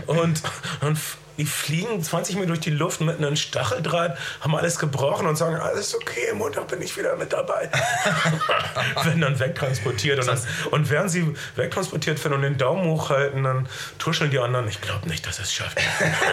Oh 0.08 0.14
und, 0.22 0.42
und 0.82 0.98
die 1.38 1.46
fliegen 1.46 2.02
20 2.02 2.36
Meter 2.36 2.48
durch 2.48 2.60
die 2.60 2.72
Luft 2.72 3.02
mit 3.02 3.18
einem 3.18 3.36
Stacheldraht, 3.36 4.18
haben 4.42 4.56
alles 4.56 4.80
gebrochen 4.80 5.28
und 5.28 5.36
sagen, 5.36 5.56
alles 5.56 5.96
okay, 5.96 6.34
Montag 6.34 6.68
bin 6.68 6.82
ich 6.82 6.98
wieder 6.98 7.16
mit 7.16 7.34
dabei. 7.34 7.70
werden 9.04 9.22
dann 9.22 9.40
wegtransportiert. 9.40 10.20
Und, 10.20 10.28
dann, 10.28 10.40
und 10.72 10.90
während 10.90 11.12
sie 11.12 11.34
wegtransportiert 11.56 12.24
werden 12.24 12.36
und 12.36 12.42
den 12.42 12.58
Daumen 12.58 12.86
hochhalten, 12.90 13.44
dann 13.44 13.68
tuscheln 13.98 14.32
die 14.32 14.40
anderen, 14.40 14.68
ich 14.68 14.82
glaube 14.82 15.08
nicht, 15.08 15.26
dass 15.26 15.40
es 15.40 15.54
schafft. 15.54 15.78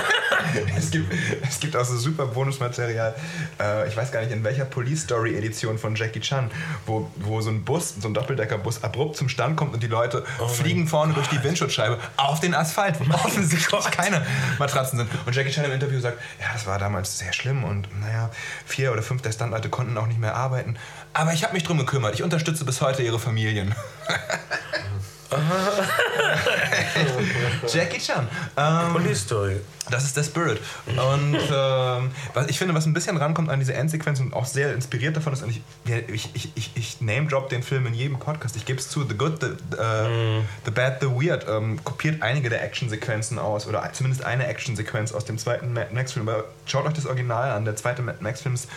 es, 0.76 0.90
gibt, 0.90 1.12
es 1.48 1.61
gibt 1.61 1.76
auch 1.76 1.84
so 1.84 1.96
super 1.96 2.26
Bonusmaterial, 2.26 3.14
äh, 3.61 3.88
ich 3.88 3.96
weiß 3.96 4.12
gar 4.12 4.20
nicht, 4.20 4.32
in 4.32 4.44
welcher 4.44 4.64
Police 4.64 5.02
Story 5.02 5.36
Edition 5.36 5.78
von 5.78 5.94
Jackie 5.94 6.20
Chan, 6.20 6.50
wo, 6.86 7.11
wo 7.16 7.40
so 7.40 7.50
ein 7.50 7.64
Bus, 7.64 7.94
so 8.00 8.09
ein 8.09 8.14
Doppeldeckerbus 8.14 8.82
abrupt 8.82 9.16
zum 9.16 9.28
Stand 9.28 9.57
kommt 9.57 9.74
und 9.74 9.82
die 9.82 9.88
Leute 9.88 10.24
oh 10.40 10.48
fliegen 10.48 10.88
vorne 10.88 11.12
Gott. 11.12 11.24
durch 11.24 11.38
die 11.38 11.44
Windschutzscheibe 11.44 11.98
auf 12.16 12.40
den 12.40 12.55
Asphalt, 12.55 12.96
wo 13.00 13.12
offensichtlich 13.14 13.90
keine 13.90 14.24
Matratzen 14.59 14.93
sind. 14.97 15.11
Und 15.26 15.34
Jackie 15.34 15.51
Chan 15.51 15.64
im 15.64 15.72
Interview 15.72 16.01
sagt, 16.01 16.18
ja, 16.40 16.47
das 16.53 16.66
war 16.66 16.78
damals 16.78 17.18
sehr 17.18 17.32
schlimm 17.32 17.64
und 17.64 17.88
naja, 18.01 18.30
vier 18.66 18.92
oder 18.92 19.03
fünf 19.03 19.22
der 19.22 19.32
Stuntleute 19.32 19.68
konnten 19.68 19.97
auch 19.99 20.07
nicht 20.07 20.20
mehr 20.20 20.34
arbeiten. 20.34 20.76
Aber 21.12 21.32
ich 21.32 21.45
habe 21.45 21.55
mich 21.55 21.64
drum 21.64 21.78
gekümmert. 21.78 22.14
Ich 22.14 22.22
unterstütze 22.22 22.64
bis 22.64 22.80
heute 22.80 23.03
ihre 23.03 23.18
Familien. 23.18 23.74
Jackie 27.72 27.99
Chan. 27.99 28.28
Ähm, 28.57 28.93
Police 28.93 29.22
Story. 29.22 29.61
Das 29.91 30.05
ist 30.05 30.16
der 30.16 30.22
Spirit. 30.22 30.61
Und 30.87 31.39
ähm, 31.53 32.11
was 32.32 32.49
ich 32.49 32.59
finde, 32.59 32.74
was 32.74 32.87
ein 32.87 32.95
bisschen 32.95 33.16
rankommt 33.16 33.51
an 33.51 33.59
diese 33.59 33.74
Endsequenz 33.74 34.20
und 34.20 34.32
auch 34.32 34.47
sehr 34.47 34.74
inspiriert 34.74 35.16
davon 35.16 35.32
ist, 35.32 35.43
und 35.43 35.51
ich, 35.51 35.62
ich, 36.09 36.30
ich, 36.35 36.53
ich, 36.55 36.70
ich 36.74 37.01
name-drop 37.01 37.49
den 37.49 37.62
Film 37.62 37.87
in 37.87 37.95
jedem 37.95 38.18
Podcast. 38.18 38.57
Ich 38.57 38.64
gebe 38.64 38.78
es 38.78 38.89
zu, 38.89 39.07
The 39.07 39.16
Good, 39.16 39.41
the, 39.41 39.47
uh, 39.47 40.09
mm. 40.09 40.45
the 40.64 40.70
Bad, 40.70 41.01
The 41.01 41.09
Weird 41.09 41.47
ähm, 41.49 41.82
kopiert 41.85 42.22
einige 42.22 42.49
der 42.49 42.62
Actionsequenzen 42.62 43.39
aus 43.39 43.66
oder 43.66 43.89
zumindest 43.93 44.24
eine 44.24 44.47
Actionsequenz 44.47 45.12
aus 45.12 45.24
dem 45.24 45.39
zweiten 45.39 45.72
Mad 45.72 45.93
Max-Film. 45.93 46.28
Aber 46.28 46.45
schaut 46.66 46.87
euch 46.87 46.95
das 46.95 47.07
Original 47.07 47.51
an. 47.51 47.64
Der 47.64 47.76
zweite 47.76 48.03
Mad 48.03 48.18
Max-Film 48.20 48.55
ist 48.55 48.68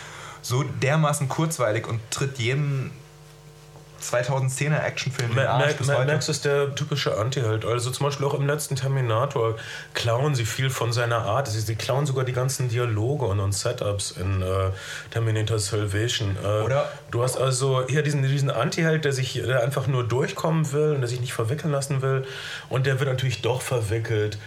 so 0.42 0.62
dermaßen 0.62 1.28
kurzweilig 1.28 1.86
und 1.86 2.00
tritt 2.10 2.38
jedem 2.38 2.90
2010er 4.00 4.82
Actionfilm 4.82 5.38
Arsch 5.38 5.74
bis 5.74 5.86
Mad 5.88 6.06
Max 6.06 6.28
ist 6.28 6.44
der 6.44 6.74
typische 6.74 7.16
Anti-Held. 7.16 7.64
Also 7.64 7.90
zum 7.90 8.06
Beispiel 8.06 8.26
auch 8.26 8.34
im 8.34 8.46
letzten 8.46 8.76
Terminator 8.76 9.56
klauen 9.94 10.34
sie 10.34 10.44
viel 10.44 10.70
von 10.70 10.92
seiner 10.92 11.18
Art. 11.18 11.48
Sie, 11.48 11.60
sie 11.60 11.74
klauen 11.74 12.06
sogar 12.06 12.24
die 12.24 12.32
ganzen 12.32 12.68
Dialoge 12.68 13.26
und, 13.26 13.40
und 13.40 13.52
Setups 13.52 14.12
in 14.12 14.42
äh, 14.42 14.70
Terminator 15.10 15.58
Salvation. 15.58 16.36
Äh, 16.42 16.64
Oder 16.64 16.88
du 17.10 17.22
hast 17.22 17.36
also 17.36 17.84
hier 17.88 18.02
diesen, 18.02 18.22
diesen 18.22 18.50
Anti-Held, 18.50 19.04
der 19.04 19.12
sich 19.12 19.34
der 19.34 19.62
einfach 19.62 19.86
nur 19.86 20.06
durchkommen 20.06 20.72
will 20.72 20.92
und 20.92 21.00
der 21.00 21.08
sich 21.08 21.20
nicht 21.20 21.32
verwickeln 21.32 21.72
lassen 21.72 22.02
will. 22.02 22.24
Und 22.68 22.86
der 22.86 23.00
wird 23.00 23.08
natürlich 23.08 23.42
doch 23.42 23.62
verwickelt. 23.62 24.38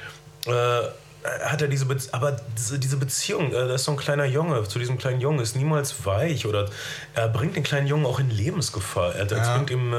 Äh, 0.47 0.81
hat 1.23 1.61
er 1.61 1.67
diese, 1.67 1.85
Be 1.85 1.97
aber 2.11 2.37
diese 2.55 2.97
Beziehung, 2.97 3.51
äh, 3.51 3.67
da 3.67 3.75
ist 3.75 3.83
so 3.83 3.91
ein 3.91 3.97
kleiner 3.97 4.25
Junge 4.25 4.63
zu 4.63 4.79
diesem 4.79 4.97
kleinen 4.97 5.21
Jungen, 5.21 5.39
ist 5.39 5.55
niemals 5.55 6.05
weich 6.05 6.45
oder 6.45 6.69
er 7.13 7.27
bringt 7.27 7.55
den 7.55 7.63
kleinen 7.63 7.87
Jungen 7.87 8.05
auch 8.05 8.19
in 8.19 8.29
Lebensgefahr. 8.29 9.15
Er, 9.15 9.27
ja. 9.27 9.55
bringt 9.55 9.69
ihm 9.69 9.93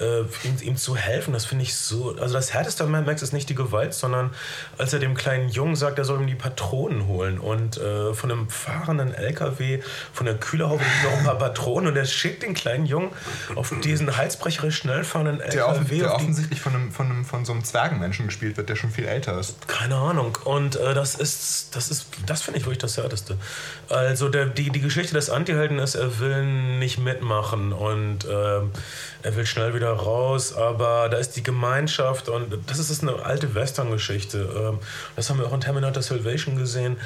äh, 0.00 0.20
ihm, 0.46 0.56
ihm, 0.60 0.76
zu 0.76 0.96
helfen, 0.96 1.32
das 1.32 1.44
finde 1.44 1.64
ich 1.64 1.76
so. 1.76 2.16
Also 2.20 2.34
das 2.34 2.52
härteste 2.52 2.84
an 2.84 2.90
Mad 2.90 3.06
Max 3.06 3.22
ist 3.22 3.32
nicht 3.32 3.48
die 3.48 3.54
Gewalt, 3.54 3.94
sondern 3.94 4.30
als 4.78 4.92
er 4.92 4.98
dem 4.98 5.14
kleinen 5.14 5.48
Jungen 5.48 5.76
sagt, 5.76 5.98
er 5.98 6.04
soll 6.04 6.20
ihm 6.20 6.26
die 6.26 6.34
Patronen 6.34 7.06
holen 7.06 7.38
und 7.38 7.76
äh, 7.76 8.14
von 8.14 8.30
einem 8.30 8.48
fahrenden 8.48 9.14
LKW, 9.14 9.80
von 10.12 10.26
der 10.26 10.36
Kühlerhaube 10.36 10.82
noch 11.04 11.18
ein 11.18 11.24
paar 11.24 11.38
Patronen 11.38 11.88
und 11.88 11.96
er 11.96 12.06
schickt 12.06 12.42
den 12.42 12.54
kleinen 12.54 12.86
Jungen 12.86 13.10
auf 13.54 13.72
diesen 13.82 14.16
halsbrecherisch 14.16 14.76
schnell 14.78 15.04
fahrenden 15.04 15.40
LKW. 15.40 15.54
Der, 15.54 15.68
offen, 15.68 15.98
der 15.98 16.14
offensichtlich 16.14 16.60
von, 16.60 16.74
einem, 16.74 16.92
von, 16.92 17.06
einem, 17.06 17.24
von 17.24 17.44
so 17.44 17.52
einem 17.52 17.64
Zwergenmenschen 17.64 18.26
gespielt 18.26 18.56
wird, 18.56 18.68
der 18.68 18.76
schon 18.76 18.90
viel 18.90 19.06
älter 19.06 19.38
ist. 19.38 19.68
Keine 19.68 19.96
Ahnung. 19.96 20.36
Und 20.44 20.76
äh, 20.76 20.94
das 20.94 21.14
ist, 21.14 21.76
das 21.76 21.90
ist, 21.90 22.06
das 22.26 22.42
finde 22.42 22.58
ich 22.58 22.66
wirklich 22.66 22.78
das 22.78 22.96
Härteste. 22.96 23.36
Also 23.88 24.28
der, 24.28 24.46
die, 24.46 24.70
die 24.70 24.80
Geschichte 24.80 25.14
des 25.14 25.30
Antihelden 25.30 25.78
ist, 25.78 25.94
er 25.94 26.18
will 26.18 26.44
nicht 26.78 26.98
mitmachen 26.98 27.72
und 27.72 28.24
äh, 28.24 28.60
er 29.22 29.36
will 29.36 29.46
schnell 29.46 29.74
wieder 29.74 29.83
raus, 29.90 30.54
aber 30.54 31.08
da 31.08 31.18
ist 31.18 31.32
die 31.32 31.42
Gemeinschaft 31.42 32.28
und 32.28 32.58
das 32.66 32.78
ist 32.78 33.02
eine 33.02 33.24
alte 33.24 33.54
Western-Geschichte. 33.54 34.48
Ähm, 34.56 34.78
das 35.16 35.30
haben 35.30 35.38
wir 35.38 35.46
auch 35.46 35.52
in 35.52 35.60
Terminator 35.60 36.02
Salvation 36.02 36.56
gesehen. 36.56 36.96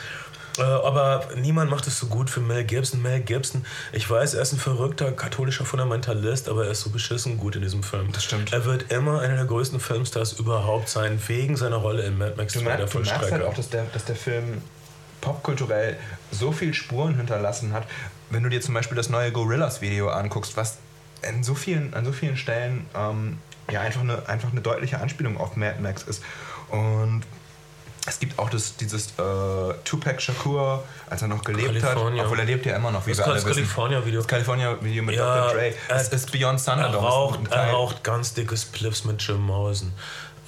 Äh, 0.59 0.63
aber 0.63 1.29
niemand 1.37 1.71
macht 1.71 1.87
es 1.87 1.99
so 1.99 2.07
gut 2.07 2.31
für 2.31 2.41
Mel 2.41 2.65
Gibson. 2.65 3.01
Mel 3.01 3.21
Gibson, 3.21 3.65
ich 3.93 4.09
weiß, 4.09 4.35
er 4.35 4.43
ist 4.43 4.53
ein 4.53 4.59
verrückter 4.59 5.13
katholischer 5.13 5.65
Fundamentalist, 5.65 6.49
aber 6.49 6.65
er 6.67 6.73
ist 6.73 6.81
so 6.81 6.91
beschissen 6.91 7.39
gut 7.39 7.57
in 7.57 7.63
diesem 7.63 7.83
Film. 7.83 8.11
Das 8.13 8.25
stimmt. 8.25 8.53
Er 8.53 8.65
wird 8.65 8.91
immer 8.91 9.21
einer 9.21 9.37
der 9.37 9.45
größten 9.45 9.81
Filmstars 9.81 10.33
überhaupt 10.33 10.89
sein, 10.89 11.21
wegen 11.29 11.57
seiner 11.57 11.77
Rolle 11.77 12.03
in 12.03 12.19
Mad 12.19 12.35
Max 12.37 12.55
2 12.55 12.77
der 12.77 12.87
Du 12.87 12.99
merkst 12.99 13.33
halt 13.33 13.45
auch, 13.45 13.55
dass 13.55 13.71
der, 13.71 13.85
dass 13.93 14.05
der 14.05 14.17
Film 14.17 14.63
popkulturell 15.21 15.97
so 16.31 16.53
viel 16.53 16.75
Spuren 16.75 17.17
hinterlassen 17.17 17.73
hat. 17.73 17.85
Wenn 18.31 18.43
du 18.43 18.49
dir 18.49 18.61
zum 18.61 18.75
Beispiel 18.75 18.97
das 18.97 19.09
neue 19.09 19.33
Gorillas-Video 19.33 20.09
anguckst, 20.09 20.57
was 20.57 20.79
an 21.27 21.43
so 21.43 21.55
vielen, 21.55 21.95
an 21.95 22.05
so 22.05 22.13
vielen 22.13 22.37
Stellen 22.37 22.87
ähm, 22.95 23.39
ja 23.71 23.81
einfach 23.81 24.01
eine, 24.01 24.29
einfach 24.29 24.51
eine 24.51 24.61
deutliche 24.61 25.01
Anspielung 25.01 25.37
auf 25.39 25.57
Mad 25.57 25.81
Max 25.81 26.03
ist. 26.03 26.23
Und 26.71 27.23
es 28.07 28.19
gibt 28.19 28.39
auch 28.39 28.49
das, 28.49 28.77
dieses 28.77 29.09
äh, 29.19 29.75
Tupac 29.85 30.21
Shakur, 30.21 30.85
als 31.11 31.23
er 31.23 31.29
noch 31.29 31.45
gelebt 31.45 31.81
California. 31.81 32.21
hat, 32.21 32.27
obwohl 32.27 32.39
er 32.39 32.47
lebt 32.47 32.65
ja 32.65 32.77
immer 32.77 32.91
noch, 32.91 33.07
wie 33.07 33.11
das 33.11 33.19
wir 33.19 33.27
alle 33.27 33.37
wissen. 33.37 33.53
California-Video. 33.53 34.21
Das 34.21 34.29
California-Video 34.29 35.03
mit 35.03 35.17
ja, 35.17 35.49
Dr. 35.49 35.53
Dre. 35.53 35.75
Es 35.89 36.09
ist 36.09 36.33
Beyond 36.33 36.65
Thunderdome. 36.65 37.07
Er 37.07 37.11
raucht, 37.11 37.41
er 37.51 37.71
raucht 37.71 38.05
ganz 38.05 38.33
dickes 38.33 38.63
Spliffs 38.63 39.05
mit 39.05 39.21
Jim 39.21 39.43
Morrison. 39.43 39.93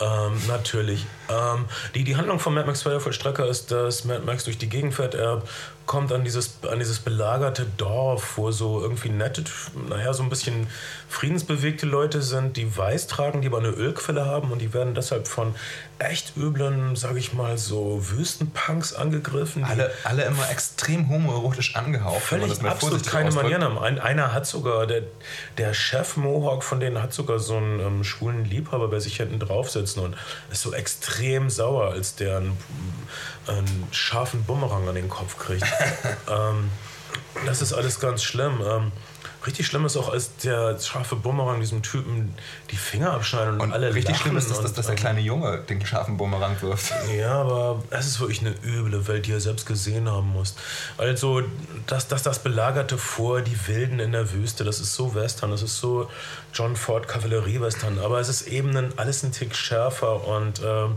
Ähm, 0.01 0.41
natürlich. 0.49 1.05
Ähm, 1.29 1.67
die, 1.95 2.05
die 2.05 2.17
Handlung 2.17 2.39
von 2.39 2.55
Mad 2.55 2.67
Max 2.67 2.83
Feuervollstrecker 2.83 3.47
ist, 3.47 3.71
dass 3.71 4.05
Mad 4.07 4.23
Max 4.25 4.45
durch 4.45 4.57
die 4.57 4.69
Gegend 4.69 4.95
fährt. 4.95 5.15
Er 5.15 5.43
kommt 5.91 6.13
an 6.13 6.23
dieses, 6.23 6.61
an 6.71 6.79
dieses 6.79 7.01
belagerte 7.01 7.67
Dorf, 7.77 8.37
wo 8.37 8.53
so 8.53 8.81
irgendwie 8.81 9.09
nette, 9.09 9.43
naja, 9.89 10.13
so 10.13 10.23
ein 10.23 10.29
bisschen 10.29 10.69
friedensbewegte 11.09 11.85
Leute 11.85 12.23
sind, 12.23 12.57
die 12.57 12.77
weiß 12.77 13.09
tragen, 13.09 13.43
die 13.43 13.49
aber 13.49 13.59
eine 13.59 13.71
Ölquelle 13.71 14.25
haben 14.25 14.53
und 14.53 14.61
die 14.61 14.73
werden 14.73 14.95
deshalb 14.95 15.27
von 15.27 15.53
echt 15.99 16.37
üblen, 16.37 16.95
sag 16.95 17.17
ich 17.17 17.33
mal, 17.33 17.59
so 17.59 17.99
Wüstenpunks 18.09 18.95
angegriffen. 18.95 19.65
Alle, 19.65 19.91
alle 20.05 20.23
immer 20.23 20.49
extrem 20.49 21.09
homoerotisch 21.09 21.75
angehaucht. 21.75 22.23
Völlig 22.23 22.63
absolut 22.65 23.05
keine 23.05 23.33
Manieren 23.33 23.65
haben. 23.65 23.79
Ein, 23.81 23.99
einer 23.99 24.33
hat 24.33 24.47
sogar, 24.47 24.87
der, 24.87 25.03
der 25.59 25.75
Chef 25.75 26.17
Mohawk 26.17 26.63
von 26.63 26.79
denen 26.79 27.03
hat 27.03 27.13
sogar 27.13 27.41
so 27.41 27.57
einen 27.57 27.81
ähm, 27.81 28.05
schwulen 28.05 28.45
Liebhaber 28.45 28.87
bei 28.87 29.01
sich 29.01 29.17
hinten 29.17 29.41
draufsitzen 29.41 30.05
und 30.05 30.17
ist 30.53 30.63
so 30.63 30.73
extrem 30.73 31.51
sauer, 31.51 31.91
als 31.91 32.15
der 32.15 32.43
einen, 33.59 33.89
scharfen 33.91 34.45
Bumerang 34.45 34.89
an 34.89 34.95
den 34.95 35.09
Kopf 35.09 35.39
kriegt. 35.39 35.67
ähm, 36.29 36.71
das 37.47 37.63
ist 37.63 37.73
alles 37.73 38.01
ganz 38.01 38.23
schlimm. 38.23 38.61
Ähm, 38.65 38.93
richtig 39.47 39.67
schlimm 39.67 39.87
ist 39.87 39.97
auch, 39.97 40.13
als 40.13 40.37
der 40.37 40.79
scharfe 40.79 41.17
Bumerang 41.17 41.61
diesem 41.61 41.83
Typen 41.83 42.35
die 42.71 42.77
Finger 42.77 43.13
abschneidet 43.13 43.55
und, 43.55 43.61
und 43.61 43.73
alle 43.73 43.95
Richtig 43.95 44.17
schlimm 44.17 44.37
ist, 44.37 44.51
dass, 44.51 44.73
dass 44.73 44.87
der 44.87 44.95
kleine 44.95 45.21
Junge 45.21 45.59
den 45.69 45.85
scharfen 45.85 46.17
Bumerang 46.17 46.61
wirft. 46.61 46.93
Ja, 47.17 47.41
aber 47.41 47.83
es 47.91 48.07
ist 48.07 48.21
wirklich 48.21 48.41
eine 48.41 48.55
üble 48.63 49.07
Welt, 49.09 49.27
die 49.27 49.33
er 49.33 49.41
selbst 49.41 49.67
gesehen 49.67 50.09
haben 50.09 50.33
muss. 50.33 50.57
Also, 50.99 51.43
dass 51.87 52.09
das, 52.09 52.23
das 52.23 52.41
belagerte 52.41 52.99
vor, 52.99 53.41
die 53.41 53.57
Wilden 53.67 54.01
in 54.01 54.13
der 54.13 54.33
Wüste, 54.33 54.65
das 54.65 54.81
ist 54.81 54.95
so 54.95 55.15
Western, 55.15 55.51
das 55.51 55.63
ist 55.63 55.79
so 55.79 56.11
John 56.53 56.77
Ford 56.77 57.09
Kavallerie-Western, 57.09 57.99
aber 57.99 58.21
es 58.21 58.29
ist 58.29 58.43
eben 58.49 58.77
ein, 58.77 58.93
alles 58.99 59.23
ein 59.23 59.33
Tick 59.33 59.55
schärfer 59.55 60.27
und... 60.27 60.61
Äh, 60.61 60.89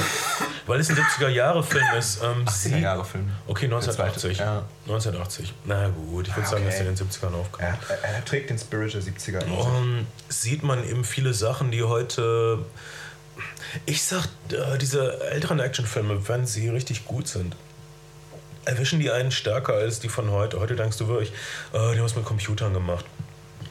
weil 0.66 0.80
es 0.80 0.90
ein 0.90 0.96
70er-Jahre-Film 0.96 1.84
ist. 1.98 2.22
Ähm, 2.22 2.44
80er-Jahre-Film. 2.44 3.30
Okay, 3.46 3.66
1980. 3.66 4.38
Ja. 4.38 4.64
1980. 4.86 5.54
Na 5.64 5.88
gut, 5.88 6.28
ich 6.28 6.36
würde 6.36 6.46
ah, 6.46 6.50
sagen, 6.50 6.64
dass 6.64 6.74
er 6.74 6.88
in 6.88 6.94
den 6.94 7.08
70ern 7.08 7.34
aufkam. 7.34 7.66
Er, 7.66 7.78
er, 7.88 8.14
er, 8.14 8.24
trägt 8.24 8.50
den 8.50 8.58
Spirit 8.58 8.94
der 8.94 9.02
70er. 9.02 9.44
Und 9.44 10.06
sieht 10.28 10.62
man 10.62 10.88
eben 10.88 11.04
viele 11.04 11.34
Sachen, 11.34 11.70
die 11.70 11.82
heute. 11.82 12.58
Ich 13.84 14.02
sag, 14.04 14.26
äh, 14.50 14.78
diese 14.78 15.20
älteren 15.30 15.60
Actionfilme, 15.60 16.28
wenn 16.28 16.46
sie 16.46 16.68
richtig 16.68 17.04
gut 17.04 17.28
sind, 17.28 17.54
erwischen 18.64 18.98
die 18.98 19.10
einen 19.10 19.30
stärker 19.30 19.74
als 19.74 20.00
die 20.00 20.08
von 20.08 20.30
heute. 20.30 20.60
Heute 20.60 20.76
denkst 20.76 20.96
du 20.98 21.08
wirklich, 21.08 21.30
äh, 21.72 21.92
die 21.92 21.98
haben 21.98 22.06
es 22.06 22.16
mit 22.16 22.24
Computern 22.24 22.72
gemacht. 22.72 23.04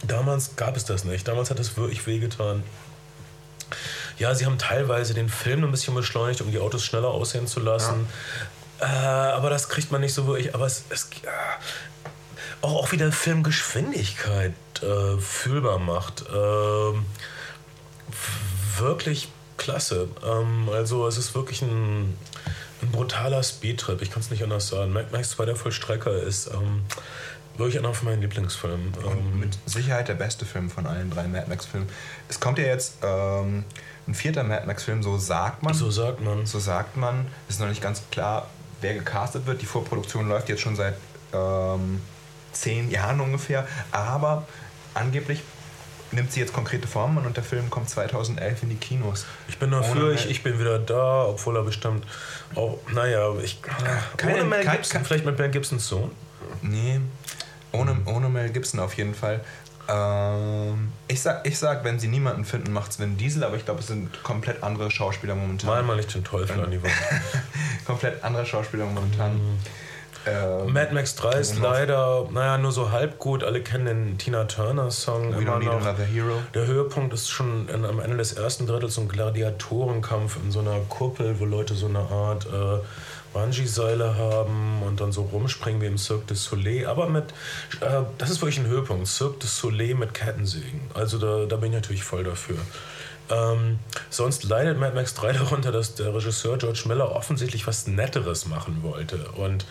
Damals 0.04 0.56
gab 0.56 0.78
es 0.78 0.86
das 0.86 1.04
nicht. 1.04 1.28
Damals 1.28 1.50
hat 1.50 1.60
es 1.60 1.78
wirklich 1.78 2.06
wehgetan. 2.06 2.64
Ja, 4.18 4.34
sie 4.34 4.46
haben 4.46 4.58
teilweise 4.58 5.14
den 5.14 5.30
Film 5.30 5.64
ein 5.64 5.72
bisschen 5.72 5.94
beschleunigt, 5.96 6.42
um 6.42 6.52
die 6.52 6.60
Autos 6.60 6.84
schneller 6.86 7.10
aussehen 7.10 7.48
zu 7.48 7.60
lassen. 7.60 8.08
Ja. 8.80 9.32
Äh, 9.32 9.34
aber 9.34 9.50
das 9.50 9.70
kriegt 9.70 9.92
man 9.92 10.02
nicht 10.02 10.14
so 10.14 10.28
wirklich. 10.28 10.54
Aber 10.56 10.66
es, 10.66 10.84
es 10.90 11.10
äh, 11.24 11.28
auch, 12.62 12.76
auch 12.76 12.92
wieder 12.92 13.12
Filmgeschwindigkeit 13.12 14.54
äh, 14.82 15.18
fühlbar 15.20 15.80
macht. 15.80 16.26
Ähm, 16.34 17.06
wirklich 18.78 19.30
klasse. 19.58 20.10
Ähm, 20.26 20.70
also 20.72 21.08
es 21.08 21.18
ist 21.18 21.36
wirklich 21.36 21.62
ein, 21.62 22.18
ein 22.82 22.92
brutaler 22.92 23.44
Speedtrip. 23.44 24.02
Ich 24.02 24.12
kann 24.12 24.22
es 24.22 24.32
nicht 24.32 24.44
anders 24.44 24.68
sagen. 24.68 24.94
Max 24.94 25.32
2 25.32 25.46
der 25.46 25.56
Vollstrecker 25.56 26.14
ist 26.14 26.48
ähm, 26.48 26.84
wirklich 27.58 27.80
einer 27.80 27.94
von 27.94 28.10
meinen 28.10 28.22
Lieblingsfilmen. 28.22 28.94
Ähm, 29.06 29.40
mit 29.40 29.58
Sicherheit 29.66 30.08
der 30.08 30.16
beste 30.16 30.46
Film 30.46 30.70
von 30.70 30.86
allen 30.86 31.10
drei 31.10 31.28
Mad 31.28 31.48
Max-Filmen. 31.48 31.90
Es 32.28 32.40
kommt 32.40 32.58
ja 32.58 32.66
jetzt 32.66 32.98
ähm, 33.04 33.64
ein 34.08 34.14
vierter 34.14 34.44
Mad 34.44 34.66
Max-Film, 34.66 35.02
so 35.04 35.18
sagt 35.18 35.64
man. 35.64 35.74
So 35.74 35.90
sagt 35.90 36.22
man. 36.22 36.46
So 36.46 36.60
sagt 36.60 36.98
man. 36.98 37.28
Es 37.48 37.56
ist 37.56 37.62
noch 37.62 37.68
nicht 37.68 37.82
ganz 37.82 38.02
klar, 38.12 38.48
wer 38.82 38.94
gecastet 38.94 39.46
wird. 39.46 39.62
Die 39.62 39.66
Vorproduktion 39.66 40.28
läuft 40.30 40.50
jetzt 40.50 40.62
schon 40.62 40.76
seit 40.76 40.96
ähm, 41.34 42.02
zehn 42.52 42.92
Jahren 42.92 43.20
ungefähr. 43.20 43.68
Aber 43.92 44.48
angeblich 44.94 45.42
nimmt 46.12 46.32
sie 46.32 46.40
jetzt 46.40 46.54
konkrete 46.54 46.88
Formen 46.88 47.26
und 47.26 47.36
der 47.36 47.44
Film 47.44 47.70
kommt 47.70 47.90
2011 47.90 48.64
in 48.64 48.70
die 48.70 48.76
Kinos. 48.76 49.26
Ich 49.48 49.58
bin 49.58 49.72
dafür, 49.72 50.14
ich, 50.14 50.30
ich 50.30 50.44
bin 50.44 50.60
wieder 50.60 50.80
da, 50.80 51.26
obwohl 51.26 51.58
er 51.58 51.64
bestimmt 51.64 52.06
auch, 52.56 52.80
naja, 52.94 53.34
ich, 53.44 53.62
keine, 54.18 54.36
ohne 54.36 54.44
Mel 54.46 54.66
Gibson, 54.66 55.04
vielleicht 55.04 55.26
mit 55.26 55.38
Mel 55.38 55.50
Gibsons 55.50 55.88
Sohn? 55.88 56.12
Nee, 56.62 57.02
ohne, 57.72 57.98
ohne 58.06 58.30
Mel 58.30 58.50
Gibson 58.50 58.80
auf 58.80 58.94
jeden 58.96 59.14
Fall. 59.14 59.42
Ähm, 59.88 60.92
ich, 61.08 61.22
sag, 61.22 61.46
ich 61.48 61.58
sag, 61.58 61.84
wenn 61.84 62.00
sie 62.00 62.08
niemanden 62.08 62.46
finden, 62.46 62.74
macht 62.74 62.92
es 62.92 63.00
Vin 63.00 63.18
Diesel, 63.18 63.44
aber 63.44 63.56
ich 63.56 63.66
glaube, 63.66 63.82
es 63.82 63.88
sind 63.88 64.24
komplett 64.24 64.64
andere 64.64 64.90
Schauspieler 64.90 65.36
momentan. 65.36 65.70
Mal 65.70 65.84
mal 65.84 65.96
nicht 65.96 66.14
den 66.14 66.24
Teufel 66.24 66.62
an 66.62 66.72
die 66.72 66.82
Wand. 66.82 66.94
komplett 67.86 68.24
andere 68.24 68.46
Schauspieler 68.46 68.86
momentan. 68.86 69.34
Mhm. 69.34 69.60
Ähm, 70.28 70.74
Mad 70.74 70.94
Max 70.94 71.16
3 71.16 71.32
ist 71.34 71.60
leider, 71.60 72.28
naja, 72.32 72.58
nur 72.58 72.72
so 72.72 72.92
halb 72.92 73.20
gut. 73.20 73.44
Alle 73.44 73.62
kennen 73.62 73.86
den 73.86 74.18
Tina 74.18 74.46
Turner-Song 74.46 75.34
immer 75.34 75.60
noch. 75.60 75.96
Der 76.54 76.66
Höhepunkt 76.66 77.14
ist 77.14 77.30
schon 77.30 77.70
in, 77.70 77.86
am 77.86 78.00
Ende 78.00 78.18
des 78.18 78.34
ersten 78.34 78.66
Drittels 78.66 78.96
so 78.96 79.02
ein 79.02 79.08
Gladiatorenkampf 79.08 80.38
in 80.44 80.52
so 80.52 80.62
einer 80.62 80.80
Kuppel, 80.90 81.40
wo 81.40 81.46
Leute 81.46 81.76
so 81.76 81.86
eine 81.86 82.00
Art 82.00 82.48
äh, 82.48 82.80
Bungee-Seile 83.36 84.16
haben 84.18 84.82
und 84.82 85.02
dann 85.02 85.12
so 85.12 85.24
rumspringen 85.24 85.82
wie 85.82 85.88
im 85.88 85.98
Cirque 85.98 86.26
du 86.28 86.36
Soleil. 86.36 86.88
Aber 86.88 87.08
mit, 87.10 87.26
äh, 87.82 88.02
das 88.18 88.30
ist 88.30 88.42
wirklich 88.42 88.58
ein 88.60 88.68
Höhepunkt. 88.68 89.08
Cirque 89.08 89.40
du 89.40 89.48
Soleil 89.48 89.94
mit 89.94 90.14
Kettensägen. 90.14 90.80
Also 90.94 91.20
da, 91.20 91.46
da 91.46 91.58
bin 91.58 91.72
ich 91.72 91.76
natürlich 91.76 92.04
voll 92.04 92.24
dafür. 92.24 92.58
Ähm, 93.30 93.80
sonst 94.10 94.44
leidet 94.44 94.80
Mad 94.80 94.96
Max 94.96 95.16
3 95.16 95.34
darunter, 95.34 95.72
dass 95.72 95.96
der 95.96 96.14
Regisseur 96.16 96.58
George 96.58 96.84
Miller 96.86 97.12
offensichtlich 97.12 97.68
was 97.68 97.88
Netteres 97.88 98.46
machen 98.46 98.84
wollte. 98.84 99.26
Und 99.36 99.66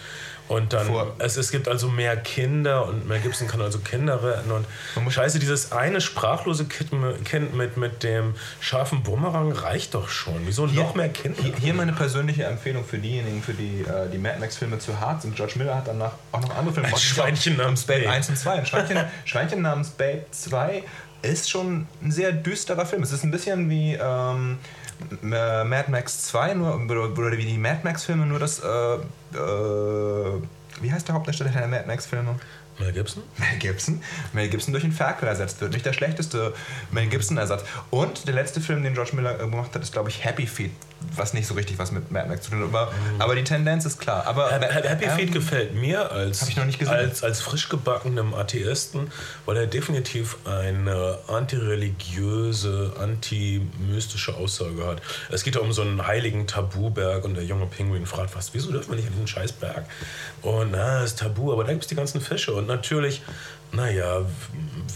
und 0.47 0.75
dann, 0.75 0.91
es, 1.19 1.39
es 1.39 1.51
gibt 1.51 1.69
also 1.69 1.89
mehr 1.89 2.17
Kinder 2.19 2.87
und 2.87 3.09
Mel 3.09 3.21
Gibson 3.21 3.49
kann 3.49 3.63
also 3.63 3.79
Kinder 3.79 4.23
retten. 4.23 4.51
Und 4.51 4.67
scheiße, 5.11 5.39
dieses 5.39 5.73
eine 5.73 6.03
sprachlose 6.03 6.67
Kind 6.67 7.55
mit, 7.55 7.77
mit 7.79 8.03
dem 8.03 8.35
scharfen 8.61 9.03
Bumerang 9.03 9.53
reicht 9.53 9.95
doch 9.95 10.09
schon. 10.09 10.43
Wieso 10.45 10.69
hier, 10.69 10.83
noch 10.83 10.95
mehr 10.95 11.09
Kinder? 11.09 11.43
Hier, 11.43 11.55
hier, 11.57 11.75
meine 11.75 11.95
persönliche 11.95 12.45
Empfehlung 12.45 12.85
für 12.85 12.99
diejenigen, 12.99 13.43
für 13.43 13.55
die 13.55 13.81
äh, 13.81 14.11
die 14.13 14.19
Mad 14.19 14.39
Max-Filme 14.39 14.79
zu 14.79 15.01
hart 15.01 15.23
sind. 15.23 15.35
George 15.35 15.55
Miller 15.57 15.77
hat 15.77 15.89
danach 15.89 16.13
auch 16.33 16.41
noch 16.43 16.55
andere 16.57 16.75
Filme 16.75 16.89
gemacht. 16.89 17.03
Schweinchen 17.03 17.57
namens 17.57 17.85
Babe 17.85 18.11
1 18.11 18.29
und 18.29 18.39
2. 18.39 18.53
Ein 18.53 18.67
Schweinchen, 18.67 18.99
Schweinchen 19.25 19.63
namens 19.63 19.91
Babe 19.91 20.27
2 20.31 20.83
ist 21.23 21.49
schon 21.49 21.87
ein 22.03 22.13
sehr 22.13 22.33
düsterer 22.33 22.85
Film. 22.85 23.03
Es 23.03 23.13
ist 23.13 23.25
ein 23.25 23.31
bisschen 23.31 23.71
wie... 23.71 23.95
Ähm, 23.95 24.59
äh, 25.23 25.65
Mad 25.65 25.91
Max 25.91 26.25
2, 26.25 26.55
nur, 26.55 26.75
oder 26.75 27.39
wie 27.39 27.45
die 27.45 27.59
Mad 27.59 27.81
Max-Filme, 27.85 28.27
nur 28.27 28.39
das, 28.39 28.61
äh, 28.61 28.67
äh, 28.67 30.43
wie 30.81 30.93
heißt 30.93 31.09
der 31.09 31.15
Hauptdarsteller 31.15 31.51
der 31.51 31.67
Mad 31.67 31.87
Max-Filme? 31.87 32.37
Mel 32.79 32.93
Gibson? 32.93 33.23
Mel 33.37 33.59
Gibson. 33.59 34.03
Mel 34.33 34.49
Gibson 34.49 34.73
durch 34.73 34.85
einen 34.85 34.93
Ferkel 34.93 35.29
ersetzt 35.29 35.61
wird. 35.61 35.73
Nicht 35.73 35.87
der 35.87 35.93
schlechteste 35.93 36.55
Mel 36.91 37.07
Gibson-Ersatz. 37.07 37.65
Und 37.91 38.27
der 38.27 38.35
letzte 38.35 38.61
Film, 38.61 38.83
den 38.83 38.95
George 38.95 39.13
Miller 39.15 39.35
gemacht 39.35 39.75
hat, 39.75 39.83
ist, 39.83 39.93
glaube 39.93 40.09
ich, 40.09 40.25
Happy 40.25 40.47
Feet. 40.47 40.73
Was 41.17 41.35
nicht 41.35 41.47
so 41.47 41.55
richtig 41.55 41.79
was 41.79 41.93
mit 41.93 42.11
Mad 42.11 42.29
Max 42.29 42.43
zu 42.43 42.51
tun 42.51 42.61
hat. 42.61 42.69
Aber, 42.69 42.93
mhm. 42.93 43.21
aber 43.21 43.35
die 43.35 43.45
Tendenz 43.45 43.85
ist 43.85 44.01
klar. 44.01 44.27
Aber, 44.27 44.51
Happy 44.51 45.05
ähm, 45.05 45.11
Feet 45.11 45.33
gefällt 45.33 45.75
mir 45.75 46.11
als, 46.11 46.49
als, 46.89 47.23
als 47.23 47.41
frisch 47.41 47.69
gebackenem 47.69 48.35
Atheisten, 48.35 49.11
weil 49.45 49.57
er 49.57 49.67
definitiv 49.67 50.37
eine 50.47 51.19
antireligiöse, 51.29 52.95
antimystische 53.01 54.35
Aussage 54.35 54.87
hat. 54.87 55.03
Es 55.31 55.45
geht 55.45 55.57
ja 55.57 55.61
um 55.61 55.73
so 55.73 55.83
einen 55.83 56.07
heiligen 56.07 56.47
Tabuberg 56.47 57.25
und 57.25 57.35
der 57.35 57.45
junge 57.45 57.67
Pinguin 57.67 58.07
fragt 58.07 58.35
was, 58.35 58.55
wieso 58.55 58.73
dürfen 58.73 58.91
wir 58.91 58.97
nicht 58.97 59.07
an 59.07 59.13
diesen 59.13 59.29
Scheißberg? 59.29 59.85
Und 60.43 60.73
na, 60.73 61.03
ist 61.05 61.19
Tabu, 61.19 61.53
aber 61.53 61.65
da 61.65 61.73
gibt 61.73 61.85
es 61.85 61.89
die 61.89 61.95
ganzen 61.95 62.21
Fische. 62.21 62.53
Und 62.55 62.67
natürlich, 62.67 63.23
naja, 63.73 64.23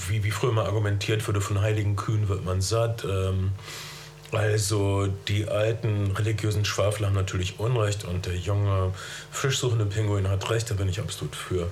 wie, 0.09 0.24
wie 0.24 0.30
früher 0.30 0.53
mal 0.53 0.66
argumentiert 0.66 1.26
wurde, 1.26 1.40
von 1.40 1.61
heiligen 1.61 1.96
Kühen 1.96 2.28
wird 2.28 2.44
man 2.44 2.61
satt. 2.61 3.05
Ähm, 3.05 3.53
also 4.33 5.07
die 5.29 5.49
alten 5.49 6.11
religiösen 6.12 6.64
Schwafler 6.64 7.09
haben 7.09 7.14
natürlich 7.14 7.59
Unrecht 7.59 8.05
und 8.05 8.26
der 8.26 8.37
junge 8.37 8.93
fischsuchende 9.31 9.87
Pinguin 9.87 10.29
hat 10.29 10.51
recht, 10.51 10.70
da 10.70 10.74
bin 10.74 10.89
ich 10.89 11.01
absolut 11.01 11.35
für. 11.35 11.68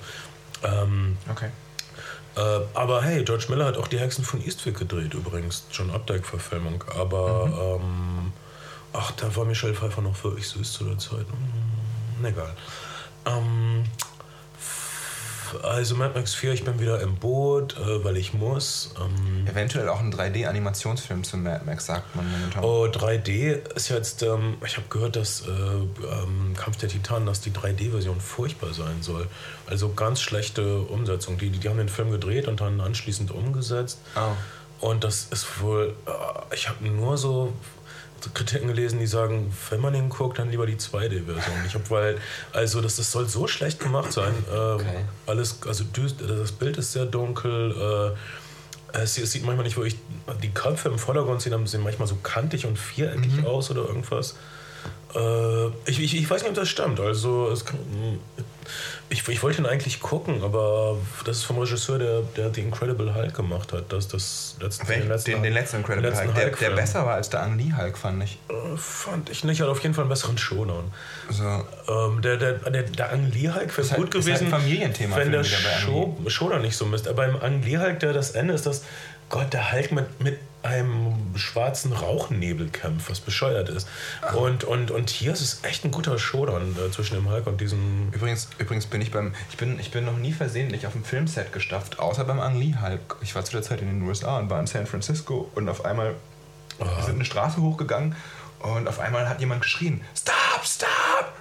Ähm, 0.63 1.17
okay. 1.29 1.49
Äh, 2.35 2.59
aber 2.73 3.01
hey, 3.03 3.23
George 3.23 3.45
Miller 3.49 3.65
hat 3.65 3.77
auch 3.77 3.87
die 3.87 3.99
Hexen 3.99 4.23
von 4.23 4.43
Eastwick 4.43 4.77
gedreht 4.77 5.13
übrigens, 5.13 5.65
John 5.71 5.91
Updike-Verfilmung. 5.91 6.83
Aber 6.95 7.79
mhm. 7.79 7.83
ähm, 7.85 8.33
ach, 8.93 9.11
da 9.11 9.35
war 9.35 9.45
Michelle 9.45 9.73
Pfeiffer 9.73 10.01
noch 10.01 10.23
wirklich 10.23 10.47
süß 10.47 10.73
zu 10.73 10.83
der 10.85 10.97
Zeit. 10.97 11.25
Hm, 12.17 12.25
egal. 12.25 12.55
Ähm, 13.25 13.83
also 15.63 15.95
Mad 15.95 16.13
Max 16.17 16.33
4, 16.33 16.53
ich 16.53 16.63
bin 16.63 16.79
wieder 16.79 17.01
im 17.01 17.15
Boot, 17.15 17.77
äh, 17.77 18.03
weil 18.03 18.17
ich 18.17 18.33
muss. 18.33 18.91
Ähm, 18.99 19.47
Eventuell 19.47 19.89
auch 19.89 19.99
ein 19.99 20.13
3D-Animationsfilm 20.13 21.23
zu 21.23 21.37
Mad 21.37 21.65
Max, 21.65 21.85
sagt 21.85 22.15
man 22.15 22.29
momentan. 22.29 22.63
Oh, 22.63 22.85
3D 22.85 23.73
ist 23.75 23.89
jetzt, 23.89 24.23
ähm, 24.23 24.57
ich 24.65 24.77
habe 24.77 24.87
gehört, 24.89 25.15
dass 25.15 25.41
äh, 25.41 25.51
ähm, 25.51 26.53
Kampf 26.55 26.77
der 26.77 26.89
Titanen, 26.89 27.25
dass 27.25 27.41
die 27.41 27.51
3D-Version 27.51 28.19
furchtbar 28.19 28.73
sein 28.73 29.01
soll. 29.01 29.27
Also 29.67 29.93
ganz 29.93 30.21
schlechte 30.21 30.79
Umsetzung. 30.79 31.37
Die, 31.37 31.49
die 31.49 31.69
haben 31.69 31.77
den 31.77 31.89
Film 31.89 32.11
gedreht 32.11 32.47
und 32.47 32.61
dann 32.61 32.79
anschließend 32.81 33.31
umgesetzt. 33.31 33.99
Oh. 34.15 34.35
Und 34.79 35.03
das 35.03 35.27
ist 35.31 35.61
wohl, 35.61 35.95
äh, 36.05 36.55
ich 36.55 36.69
habe 36.69 36.87
nur 36.87 37.17
so 37.17 37.53
Kritiken 38.33 38.67
gelesen, 38.67 38.99
die 38.99 39.07
sagen, 39.07 39.53
wenn 39.69 39.79
man 39.79 39.93
den 39.93 40.09
guckt, 40.09 40.39
dann 40.39 40.49
lieber 40.49 40.65
die 40.65 40.75
2D-Version. 40.75 41.55
Ich 41.65 41.73
habe, 41.73 41.89
weil, 41.89 42.17
also 42.53 42.81
das, 42.81 42.95
das 42.95 43.11
soll 43.11 43.27
so 43.27 43.47
schlecht 43.47 43.79
gemacht 43.79 44.11
sein. 44.11 44.33
Ähm, 44.51 44.75
okay. 44.75 45.05
Alles, 45.25 45.59
also 45.67 45.83
das 45.93 46.51
Bild 46.51 46.77
ist 46.77 46.93
sehr 46.93 47.05
dunkel. 47.05 48.15
Äh, 48.93 48.99
es, 48.99 49.17
es, 49.17 49.31
sieht 49.31 49.45
manchmal 49.45 49.65
nicht 49.65 49.77
wirklich, 49.77 49.97
die 50.41 50.49
Köpfe 50.49 50.89
im 50.89 50.97
Vordergrund 50.97 51.41
sehen, 51.41 51.67
sehen 51.67 51.83
manchmal 51.83 52.07
so 52.07 52.15
kantig 52.23 52.65
und 52.65 52.77
viereckig 52.77 53.33
mhm. 53.33 53.45
aus 53.45 53.69
oder 53.69 53.81
irgendwas. 53.81 54.35
Äh, 55.15 55.67
ich, 55.85 55.99
ich, 55.99 56.15
ich, 56.17 56.29
weiß 56.29 56.41
nicht, 56.41 56.49
ob 56.49 56.55
das 56.55 56.69
stimmt. 56.69 56.99
Also 56.99 57.49
es 57.49 57.65
kann, 57.65 57.79
ich, 59.09 59.25
ich 59.27 59.41
wollte 59.41 59.61
ihn 59.61 59.65
eigentlich 59.65 60.01
gucken, 60.01 60.43
aber 60.43 60.97
das 61.25 61.37
ist 61.37 61.43
vom 61.43 61.57
Regisseur, 61.59 61.97
der, 61.97 62.21
der 62.35 62.53
The 62.53 62.61
Incredible 62.61 63.15
Hulk 63.15 63.33
gemacht 63.33 63.71
hat. 63.71 63.91
Das, 63.93 64.09
das 64.09 64.57
letzten, 64.59 64.87
den, 64.87 65.07
letzten, 65.07 65.31
den, 65.31 65.43
den 65.43 65.53
letzten 65.53 65.77
Incredible 65.77 66.09
letzten 66.09 66.35
Hulk, 66.35 66.59
der, 66.59 66.69
der, 66.69 66.75
besser 66.75 67.05
war 67.05 67.15
als 67.15 67.29
der 67.29 67.41
Ang 67.41 67.57
Lee 67.57 67.71
Hulk, 67.75 67.97
fand 67.97 68.23
ich. 68.23 68.37
Äh, 68.49 68.77
fand 68.77 69.29
ich 69.29 69.45
nicht, 69.45 69.61
hat 69.61 69.69
auf 69.69 69.81
jeden 69.81 69.95
Fall 69.95 70.03
einen 70.03 70.09
besseren 70.09 70.37
Showdown. 70.37 70.91
So. 71.29 71.43
Ähm, 71.87 72.21
der, 72.21 72.35
der, 72.35 72.53
der, 72.53 72.83
der 72.83 73.13
Ang 73.13 73.31
Lee 73.31 73.49
Hulk 73.49 73.77
wäre 73.77 73.87
gut 73.87 73.97
halt, 73.97 74.11
gewesen, 74.11 74.33
ist 74.33 74.41
halt 74.41 74.53
ein 74.53 74.59
Familienthema 74.59 75.15
wenn 75.15 75.31
der 75.31 75.45
Show, 75.45 76.17
Showdown 76.27 76.61
nicht 76.61 76.75
so 76.75 76.85
misst. 76.85 77.07
Aber 77.07 77.25
beim 77.25 77.37
Ang 77.37 77.63
Lee 77.63 77.77
Hulk, 77.77 78.01
der 78.01 78.11
das 78.11 78.31
Ende 78.31 78.55
ist, 78.55 78.65
das 78.65 78.83
Gott, 79.29 79.53
der 79.53 79.71
Hulk 79.71 79.91
mit, 79.91 80.21
mit 80.21 80.39
einem 80.67 81.15
schwarzen 81.35 81.93
Rauchnebel 81.93 82.69
kämpft, 82.69 83.09
was 83.09 83.19
bescheuert 83.19 83.69
ist. 83.69 83.87
Und, 84.35 84.63
und, 84.63 84.91
und 84.91 85.09
hier 85.09 85.31
ist 85.31 85.41
es 85.41 85.63
echt 85.63 85.85
ein 85.85 85.91
guter 85.91 86.19
Showdown 86.19 86.75
äh, 86.75 86.91
zwischen 86.91 87.15
dem 87.15 87.29
Hulk 87.29 87.47
und 87.47 87.61
diesem. 87.61 88.11
Übrigens, 88.11 88.49
übrigens 88.57 88.85
bin 88.85 89.01
ich 89.01 89.11
beim. 89.11 89.33
Ich 89.49 89.57
bin, 89.57 89.79
ich 89.79 89.91
bin 89.91 90.05
noch 90.05 90.17
nie 90.17 90.33
versehentlich 90.33 90.85
auf 90.85 90.93
dem 90.93 91.03
Filmset 91.03 91.53
gestafft, 91.53 91.99
außer 91.99 92.23
beim 92.25 92.39
Ang 92.39 92.59
Lee 92.59 92.75
Hulk. 92.81 93.17
Ich 93.21 93.33
war 93.33 93.43
zu 93.43 93.53
der 93.53 93.61
Zeit 93.61 93.81
in 93.81 93.87
den 93.87 94.01
USA 94.03 94.37
und 94.37 94.49
war 94.49 94.59
in 94.59 94.67
San 94.67 94.85
Francisco 94.85 95.49
und 95.55 95.69
auf 95.69 95.85
einmal 95.85 96.15
oh. 96.79 96.85
wir 96.85 97.03
sind 97.03 97.15
eine 97.15 97.25
Straße 97.25 97.61
hochgegangen 97.61 98.15
und 98.59 98.87
auf 98.87 98.99
einmal 98.99 99.27
hat 99.27 99.39
jemand 99.39 99.61
geschrien: 99.61 100.01
Stop, 100.15 100.65
stop! 100.65 101.33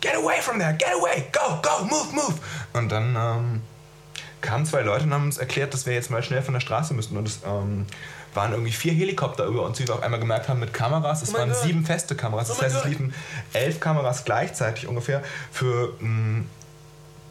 Get 0.00 0.16
away 0.16 0.40
from 0.42 0.58
there, 0.58 0.74
get 0.74 0.92
away, 0.92 1.24
go, 1.32 1.60
go, 1.62 1.84
move, 1.84 2.14
move! 2.14 2.38
Und 2.72 2.90
dann. 2.90 3.16
Ähm, 3.16 3.62
kamen 4.44 4.66
zwei 4.66 4.82
Leute 4.82 5.04
und 5.04 5.14
haben 5.14 5.24
uns 5.24 5.38
erklärt, 5.38 5.72
dass 5.72 5.86
wir 5.86 5.94
jetzt 5.94 6.10
mal 6.10 6.22
schnell 6.22 6.42
von 6.42 6.54
der 6.54 6.60
Straße 6.60 6.92
müssen. 6.94 7.16
Und 7.16 7.26
es 7.26 7.40
ähm, 7.46 7.86
waren 8.34 8.52
irgendwie 8.52 8.72
vier 8.72 8.92
Helikopter 8.92 9.44
über 9.46 9.62
uns, 9.62 9.78
wie 9.78 9.86
wir 9.86 9.94
auf 9.94 10.02
einmal 10.02 10.20
gemerkt 10.20 10.48
haben, 10.48 10.60
mit 10.60 10.72
Kameras. 10.72 11.22
Es 11.22 11.34
oh 11.34 11.38
waren 11.38 11.50
God. 11.50 11.58
sieben 11.58 11.84
feste 11.84 12.14
Kameras. 12.14 12.48
Das 12.48 12.58
oh 12.58 12.62
heißt, 12.62 12.76
es 12.76 12.84
liefen 12.84 13.14
elf 13.52 13.80
Kameras 13.80 14.24
gleichzeitig 14.24 14.86
ungefähr 14.86 15.22
für 15.50 15.94
ein 16.00 16.48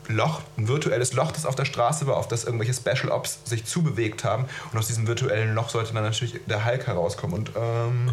Loch, 0.07 0.41
ein 0.57 0.67
virtuelles 0.67 1.13
Loch, 1.13 1.31
das 1.31 1.45
auf 1.45 1.55
der 1.55 1.65
Straße 1.65 2.07
war, 2.07 2.17
auf 2.17 2.27
das 2.27 2.43
irgendwelche 2.43 2.73
Special 2.73 3.09
Ops 3.09 3.39
sich 3.45 3.65
zubewegt 3.65 4.23
haben. 4.23 4.45
Und 4.71 4.79
aus 4.79 4.87
diesem 4.87 5.07
virtuellen 5.07 5.53
Loch 5.55 5.69
sollte 5.69 5.93
dann 5.93 6.03
natürlich 6.03 6.39
der 6.45 6.65
Hulk 6.65 6.87
herauskommen. 6.87 7.35
Und 7.35 7.51
ähm, 7.55 8.05
mhm. 8.05 8.11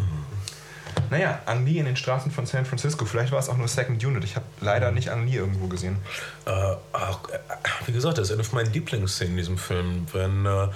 Naja, 1.09 1.39
Ang 1.45 1.65
Lee 1.65 1.79
in 1.79 1.85
den 1.85 1.95
Straßen 1.95 2.31
von 2.31 2.45
San 2.45 2.65
Francisco. 2.65 3.05
Vielleicht 3.05 3.31
war 3.31 3.39
es 3.39 3.49
auch 3.49 3.57
nur 3.57 3.67
Second 3.67 4.03
Unit. 4.03 4.23
Ich 4.23 4.35
habe 4.35 4.45
leider 4.61 4.91
nicht 4.91 5.09
Ang 5.09 5.27
Lee 5.27 5.37
irgendwo 5.37 5.67
gesehen. 5.67 5.97
Äh, 6.45 6.51
auch, 6.51 7.29
äh, 7.29 7.39
wie 7.85 7.91
gesagt, 7.91 8.17
das 8.17 8.29
ist 8.29 8.33
eine 8.33 8.43
von 8.43 8.59
meinen 8.59 8.73
Lieblingsszenen 8.73 9.33
in 9.33 9.37
diesem 9.37 9.57
Film. 9.57 10.07
Wenn 10.13 10.45
äh, 10.45 10.67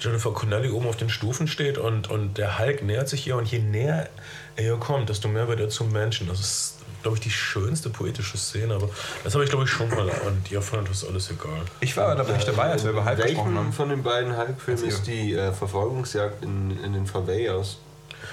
Jennifer 0.00 0.32
Connelly 0.32 0.70
oben 0.70 0.88
auf 0.88 0.96
den 0.96 1.10
Stufen 1.10 1.46
steht 1.46 1.78
und, 1.78 2.10
und 2.10 2.38
der 2.38 2.58
Hulk 2.58 2.82
nähert 2.82 3.08
sich 3.08 3.26
ihr 3.26 3.36
und 3.36 3.50
je 3.50 3.58
näher 3.58 4.08
er 4.56 4.64
ihr 4.64 4.76
kommt, 4.76 5.08
desto 5.08 5.28
mehr 5.28 5.48
wird 5.48 5.60
er 5.60 5.68
zum 5.68 5.92
Menschen. 5.92 6.28
Das 6.28 6.40
ist, 6.40 6.78
glaube 7.02 7.16
ich, 7.16 7.22
die 7.22 7.30
schönste 7.30 7.90
poetische 7.90 8.36
Szene. 8.36 8.74
Aber 8.74 8.90
das 9.24 9.34
habe 9.34 9.44
ich, 9.44 9.50
glaube 9.50 9.64
ich, 9.64 9.70
schon 9.70 9.88
mal. 9.88 10.08
Und 10.26 10.50
ihr 10.50 10.62
fandet 10.62 10.90
das 10.90 11.06
alles 11.06 11.30
egal. 11.30 11.62
Ich 11.80 11.96
war 11.96 12.14
da 12.14 12.22
nicht 12.24 12.48
dabei, 12.48 12.70
als 12.70 12.84
wir 12.84 12.90
über 12.90 13.04
Hulk 13.04 13.22
gesprochen 13.22 13.56
haben. 13.56 13.72
von 13.72 13.88
den 13.88 14.02
beiden 14.02 14.36
Hulk-Filmen 14.36 14.84
ist 14.84 15.06
die 15.06 15.34
äh, 15.34 15.52
Verfolgungsjagd 15.52 16.42
in, 16.42 16.82
in 16.82 16.92
den 16.92 17.06
Faveyas? 17.06 17.78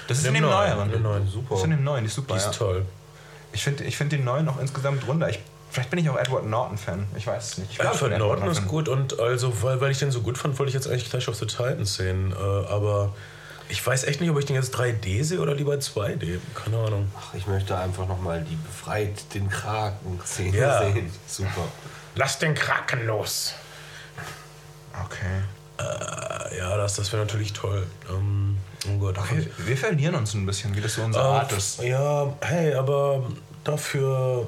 Das 0.08 0.18
ist 0.18 0.26
in 0.26 0.34
dem 0.34 0.42
neueren. 0.42 0.90
Den 0.90 1.02
neuen, 1.02 1.28
super. 1.28 1.46
Das 1.50 1.58
ist 1.58 1.64
in 1.64 1.70
dem 1.70 1.84
neuen, 1.84 2.04
die 2.04 2.08
ist 2.08 2.14
super. 2.14 2.34
Die 2.34 2.38
ist 2.38 2.46
ja. 2.46 2.52
toll. 2.52 2.86
Ich 3.52 3.64
finde 3.64 3.84
ich 3.84 3.96
find 3.96 4.12
den 4.12 4.24
neuen 4.24 4.48
auch 4.48 4.60
insgesamt 4.60 5.06
runder. 5.06 5.28
Ich, 5.28 5.40
vielleicht 5.70 5.90
bin 5.90 5.98
ich 5.98 6.08
auch 6.08 6.16
Edward 6.16 6.46
Norton-Fan. 6.46 7.06
Ich 7.16 7.26
weiß 7.26 7.52
es 7.52 7.58
nicht. 7.58 7.72
Ich 7.72 7.80
Edward, 7.80 8.12
Edward 8.12 8.18
Norton 8.18 8.48
ist 8.50 8.66
gut 8.66 8.88
und 8.88 9.18
also, 9.18 9.62
weil, 9.62 9.80
weil 9.80 9.90
ich 9.90 9.98
den 9.98 10.10
so 10.10 10.20
gut 10.20 10.38
fand, 10.38 10.58
wollte 10.58 10.70
ich 10.70 10.74
jetzt 10.74 10.86
eigentlich 10.86 11.10
Clash 11.10 11.28
of 11.28 11.36
the 11.36 11.46
Titans 11.46 11.96
sehen. 11.96 12.32
Äh, 12.32 12.36
aber 12.36 13.12
ich 13.70 13.84
weiß 13.86 14.04
echt 14.04 14.20
nicht, 14.20 14.30
ob 14.30 14.38
ich 14.38 14.46
den 14.46 14.56
jetzt 14.56 14.74
3D 14.76 15.22
sehe 15.22 15.40
oder 15.40 15.54
lieber 15.54 15.74
2D. 15.74 16.38
Keine 16.54 16.76
Ahnung. 16.76 17.10
Ach, 17.16 17.34
ich 17.34 17.46
möchte 17.46 17.76
einfach 17.78 18.06
nochmal 18.06 18.44
die 18.48 18.56
befreit 18.56 19.32
den 19.32 19.48
Kraken-Szene 19.48 20.56
ja. 20.56 20.80
sehen. 20.80 21.10
Super. 21.26 21.68
Lass 22.16 22.38
den 22.38 22.54
Kraken 22.54 23.06
los. 23.06 23.54
Okay. 25.04 25.42
Äh, 25.78 26.58
ja, 26.58 26.76
das, 26.76 26.96
das 26.96 27.12
wäre 27.12 27.22
natürlich 27.22 27.52
toll. 27.52 27.86
Ähm, 28.10 28.58
oh 28.88 28.98
Gott. 28.98 29.18
Okay, 29.18 29.46
wir 29.58 29.76
verlieren 29.76 30.14
uns 30.14 30.34
ein 30.34 30.46
bisschen, 30.46 30.74
wie 30.74 30.80
das 30.80 30.94
so 30.94 31.02
unser 31.02 31.20
äh, 31.20 31.24
Art 31.24 31.52
ist. 31.52 31.82
Ja, 31.82 32.32
hey, 32.40 32.74
aber 32.74 33.24
dafür 33.64 34.46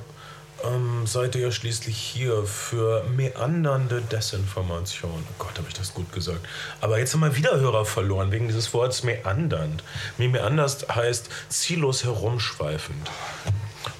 ähm, 0.64 1.06
seid 1.06 1.34
ihr 1.34 1.42
ja 1.42 1.50
schließlich 1.50 1.96
hier 1.96 2.44
für 2.44 3.04
meandernde 3.04 4.00
Desinformation. 4.02 5.24
Oh 5.30 5.34
Gott, 5.38 5.58
habe 5.58 5.68
ich 5.68 5.74
das 5.74 5.92
gut 5.94 6.12
gesagt. 6.12 6.40
Aber 6.80 6.98
jetzt 6.98 7.14
haben 7.14 7.20
wir 7.20 7.36
wieder 7.36 7.58
Hörer 7.58 7.84
verloren 7.84 8.30
wegen 8.30 8.48
dieses 8.48 8.72
Wortes 8.72 9.02
meandernd. 9.02 9.82
Meanders 10.18 10.86
heißt 10.88 11.28
ziellos 11.48 12.04
herumschweifend. 12.04 13.10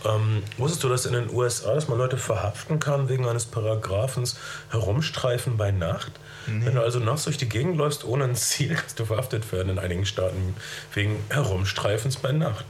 Ähm, 0.05 0.43
wusstest 0.59 0.83
du, 0.85 0.89
dass 0.89 1.07
in 1.07 1.13
den 1.13 1.31
USA, 1.31 1.75
dass 1.75 1.89
man 1.89 1.99
Leute 1.99 2.17
verhaften 2.17 2.81
kann 2.81 3.09
wegen 3.09 3.29
eines 3.29 3.45
Paragraphens 3.47 4.37
Herumstreifen 4.71 5.57
bei 5.57 5.71
Nacht? 5.71 6.13
Nee. 6.47 6.67
Wenn 6.67 6.75
du 6.75 6.83
also 6.83 6.99
nachts 6.99 7.25
durch 7.25 7.39
die 7.39 7.49
Gegend 7.49 7.77
läufst 7.77 8.05
ohne 8.05 8.25
ein 8.25 8.35
Ziel, 8.35 8.75
kannst 8.75 8.99
du 8.99 9.05
verhaftet 9.05 9.51
werden 9.53 9.71
in 9.71 9.79
einigen 9.79 10.05
Staaten 10.07 10.57
wegen 10.93 11.23
Herumstreifens 11.31 12.17
bei 12.17 12.33
Nacht. 12.33 12.65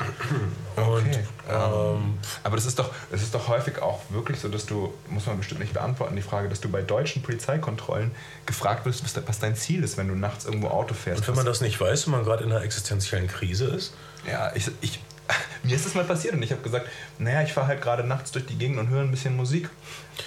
Okay. 0.75 0.91
Und, 0.91 1.19
ähm, 1.51 2.19
aber 2.43 2.57
das 2.57 2.67
ist, 2.67 2.79
doch, 2.79 2.91
das 3.11 3.23
ist 3.23 3.35
doch 3.35 3.49
häufig 3.49 3.81
auch 3.81 4.01
wirklich 4.11 4.41
so, 4.41 4.49
dass 4.49 4.67
du, 4.67 4.93
muss 5.09 5.27
man 5.27 5.39
bestimmt 5.39 5.61
nicht 5.61 5.73
beantworten, 5.73 6.17
die 6.17 6.23
Frage, 6.23 6.49
dass 6.49 6.61
du 6.61 6.69
bei 6.71 6.83
deutschen 6.83 7.23
Polizeikontrollen 7.23 8.11
gefragt 8.47 8.87
wirst, 8.87 9.05
was 9.27 9.39
dein 9.39 9.57
Ziel 9.57 9.85
ist, 9.85 9.97
wenn 9.97 10.09
du 10.09 10.15
nachts 10.15 10.45
irgendwo 10.45 10.69
Auto 10.69 10.95
fährst. 10.95 11.23
Und 11.23 11.29
wenn 11.29 11.35
man 11.37 11.47
das 11.47 11.61
nicht 11.61 11.81
weiß, 11.81 12.07
wenn 12.07 12.13
man 12.13 12.25
gerade 12.25 12.45
in 12.45 12.53
einer 12.53 12.63
existenziellen 12.63 13.29
Krise 13.29 13.67
ist? 13.67 13.95
Ja, 14.27 14.53
ich, 14.55 14.71
ich, 14.81 15.01
mir 15.63 15.77
ist 15.77 15.87
das 15.87 15.95
mal 15.95 16.05
passiert 16.05 16.35
und 16.35 16.43
ich 16.43 16.53
habe 16.53 16.63
gesagt, 16.63 16.87
naja, 17.19 17.43
ich 17.43 17.53
fahre 17.53 17.69
halt 17.69 17.83
gerade 17.83 18.05
nachts 18.05 18.33
durch 18.33 18.47
die 18.47 18.57
Gegend 18.57 18.79
und 18.79 18.89
höre 18.89 19.03
ein 19.03 19.11
bisschen 19.11 19.37
Musik. 19.37 19.69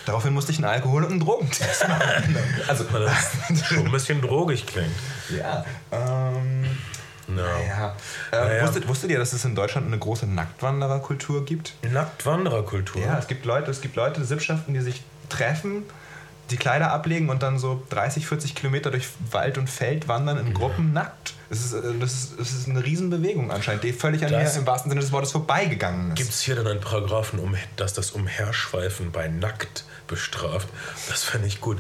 Daraufhin 0.06 0.34
musste 0.34 0.52
ich 0.52 0.58
einen 0.58 0.66
Alkohol- 0.66 1.04
und 1.04 1.12
einen 1.12 1.20
Drogentest 1.20 1.88
machen. 1.88 2.38
also, 2.68 2.86
Weil 2.92 3.06
das 3.06 3.68
schon 3.68 3.86
ein 3.86 3.92
bisschen 3.92 4.22
drogig 4.22 4.66
klingt. 4.66 4.96
Ja, 5.30 5.66
ähm... 5.92 6.66
No. 7.28 7.42
Naja. 7.42 7.96
Äh, 8.32 8.36
naja. 8.36 8.64
Wusstet, 8.64 8.88
wusstet 8.88 9.10
ihr, 9.10 9.18
dass 9.18 9.34
es 9.34 9.44
in 9.46 9.56
Deutschland 9.56 9.88
eine 9.88 9.98
große 9.98 10.28
Nacktwandererkultur 10.28 11.44
gibt? 11.44 11.74
Nacktwandererkultur? 11.82 13.02
Ja, 13.02 13.18
es 13.18 13.26
gibt 13.26 13.46
Leute, 13.46 13.72
es 13.72 13.82
gibt 13.82 13.96
Leute, 13.96 14.24
Sippschaften, 14.24 14.76
die 14.76 14.82
sich 14.82 15.02
treffen, 15.30 15.84
die 16.52 16.58
Kleider 16.58 16.92
ablegen 16.92 17.30
und 17.30 17.44
dann 17.44 17.58
so 17.58 17.84
30, 17.90 18.28
40 18.28 18.56
Kilometer 18.56 18.92
durch 18.92 19.08
Wald 19.32 19.58
und 19.58 19.70
Feld 19.70 20.08
wandern 20.08 20.38
in 20.38 20.54
Gruppen 20.54 20.94
nackt. 20.94 21.34
Es 21.50 21.66
ist, 21.66 21.74
äh, 21.74 21.82
das, 22.00 22.14
ist, 22.14 22.40
das 22.40 22.52
ist 22.52 22.68
eine 22.68 22.84
Riesenbewegung 22.84 23.52
anscheinend, 23.52 23.84
die 23.84 23.94
völlig 23.94 24.24
an 24.26 24.32
das 24.32 24.54
mir 24.54 24.62
im 24.62 24.68
wahrsten 24.68 24.92
Sinne 24.92 25.02
des 25.02 25.12
Wortes 25.12 25.32
vorbeigegangen 25.32 26.10
ist. 26.10 26.16
Gibt 26.16 26.30
es 26.30 26.42
hier 26.42 26.56
dann 26.56 26.68
einen 26.68 26.82
Paragraphen, 26.82 27.40
um, 27.40 27.56
dass 27.76 27.94
das 27.94 28.12
Umherschweifen 28.12 29.12
bei 29.12 29.28
Nackt 29.28 29.86
bestraft? 30.08 30.70
Das 31.10 31.24
fände 31.24 31.48
ich 31.48 31.62
gut. 31.62 31.78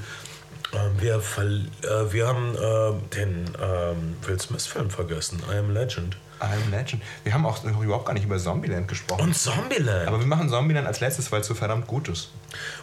Ähm, 0.73 0.99
wir, 0.99 1.15
äh, 1.15 2.13
wir 2.13 2.27
haben 2.27 2.55
äh, 2.55 3.15
den 3.15 3.51
ähm, 3.61 4.17
Will 4.25 4.39
Smith-Film 4.39 4.89
vergessen, 4.89 5.41
I 5.51 5.57
Am 5.57 5.71
Legend. 5.71 6.17
I'm 6.39 6.69
Legend. 6.71 7.01
Wir 7.23 7.33
haben 7.33 7.45
auch 7.45 7.63
überhaupt 7.63 8.05
gar 8.05 8.13
nicht 8.13 8.25
über 8.25 8.37
Zombieland 8.37 8.87
gesprochen. 8.87 9.21
Und 9.21 9.35
Zombieland. 9.35 10.07
Aber 10.07 10.19
wir 10.19 10.27
machen 10.27 10.49
Zombieland 10.49 10.87
als 10.87 10.99
letztes, 10.99 11.31
weil 11.31 11.41
es 11.41 11.47
so 11.47 11.55
verdammt 11.55 11.87
gut 11.87 12.09
ist. 12.09 12.29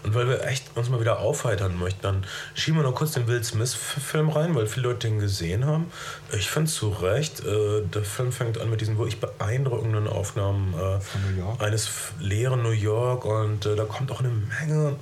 Und 0.03 0.14
weil 0.14 0.28
wir 0.28 0.44
echt 0.44 0.76
uns 0.76 0.88
mal 0.88 1.00
wieder 1.00 1.18
aufheitern 1.20 1.78
möchten, 1.78 2.03
dann 2.03 2.26
schieben 2.55 2.80
wir 2.80 2.84
noch 2.84 2.94
kurz 2.94 3.12
den 3.12 3.26
Will 3.26 3.42
Smith-Film 3.42 4.28
rein, 4.28 4.55
weil 4.55 4.66
viele 4.66 4.88
Leute 4.88 5.09
den 5.09 5.18
gesehen 5.18 5.66
haben. 5.66 5.90
Ich 6.32 6.50
finde 6.50 6.70
zu 6.70 6.90
Recht, 6.90 7.40
äh, 7.40 7.82
der 7.82 8.05
Film 8.05 8.32
fängt 8.32 8.61
an 8.61 8.70
mit 8.70 8.80
diesen 8.80 8.98
wirklich 8.98 9.20
beeindruckenden 9.20 10.09
Aufnahmen 10.09 10.74
äh, 10.74 11.64
eines 11.64 11.90
leeren 12.18 12.62
New 12.62 12.70
York 12.70 13.24
und 13.24 13.66
äh, 13.66 13.76
da 13.76 13.84
kommt 13.84 14.11
auch 14.11 14.20
eine 14.20 14.30
Menge 14.30 14.96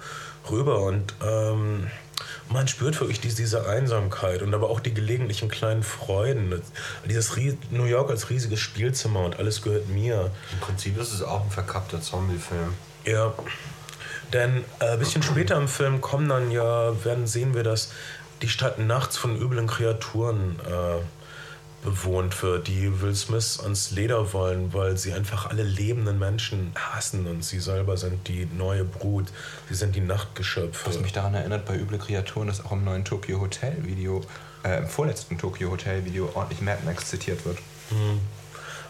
rüber 0.50 0.82
und 0.82 1.14
ähm, 1.24 1.90
man 2.50 2.66
spürt 2.68 3.00
wirklich 3.00 3.20
diese, 3.20 3.36
diese 3.36 3.68
Einsamkeit 3.68 4.42
und 4.42 4.52
aber 4.54 4.70
auch 4.70 4.80
die 4.80 4.92
gelegentlichen 4.92 5.48
kleinen 5.48 5.82
Freuden. 5.82 6.60
Dieses 7.08 7.36
New 7.70 7.84
York 7.84 8.10
als 8.10 8.28
riesiges 8.30 8.60
Spielzimmer 8.60 9.20
und 9.20 9.38
alles 9.38 9.62
gehört 9.62 9.88
mir. 9.88 10.30
Im 10.52 10.58
Prinzip 10.60 10.98
ist 10.98 11.12
es 11.12 11.22
auch 11.22 11.44
ein 11.44 11.50
verkappter 11.50 12.00
Zombie-Film. 12.00 12.74
Ja. 13.04 13.32
Denn 14.32 14.64
ein 14.80 14.94
äh, 14.94 14.96
bisschen 14.96 15.22
später 15.22 15.56
im 15.56 15.68
Film 15.68 16.00
kommen 16.00 16.28
dann 16.28 16.50
ja, 16.50 17.04
werden 17.04 17.26
sehen 17.26 17.54
wir, 17.54 17.62
dass 17.62 17.92
die 18.42 18.48
Stadt 18.48 18.78
nachts 18.78 19.16
von 19.16 19.40
üblen 19.40 19.66
Kreaturen 19.66 20.58
äh, 20.66 21.02
bewohnt 21.82 22.42
wird, 22.42 22.68
die 22.68 23.00
Will 23.00 23.14
Smith 23.14 23.58
ans 23.62 23.90
Leder 23.90 24.32
wollen, 24.32 24.72
weil 24.72 24.96
sie 24.96 25.12
einfach 25.12 25.46
alle 25.48 25.62
lebenden 25.62 26.18
Menschen 26.18 26.72
hassen 26.74 27.26
und 27.26 27.44
sie 27.44 27.60
selber 27.60 27.96
sind 27.96 28.28
die 28.28 28.46
neue 28.56 28.84
Brut, 28.84 29.28
sie 29.68 29.74
sind 29.74 29.96
die 29.96 30.00
Nachtgeschöpfe. 30.00 30.88
Was 30.88 31.00
mich 31.00 31.12
daran 31.12 31.34
erinnert, 31.34 31.64
bei 31.64 31.76
Üble 31.76 31.98
Kreaturen, 31.98 32.48
dass 32.48 32.64
auch 32.64 32.72
im 32.72 32.84
neuen 32.84 33.04
Tokyo 33.04 33.40
Hotel 33.40 33.76
Video, 33.84 34.22
äh, 34.64 34.78
im 34.78 34.88
vorletzten 34.88 35.38
Tokyo 35.38 35.70
Hotel 35.70 36.04
Video 36.04 36.30
ordentlich 36.34 36.60
Mad 36.60 36.82
Max 36.84 37.06
zitiert 37.06 37.44
wird. 37.44 37.58
Hm. 37.90 38.20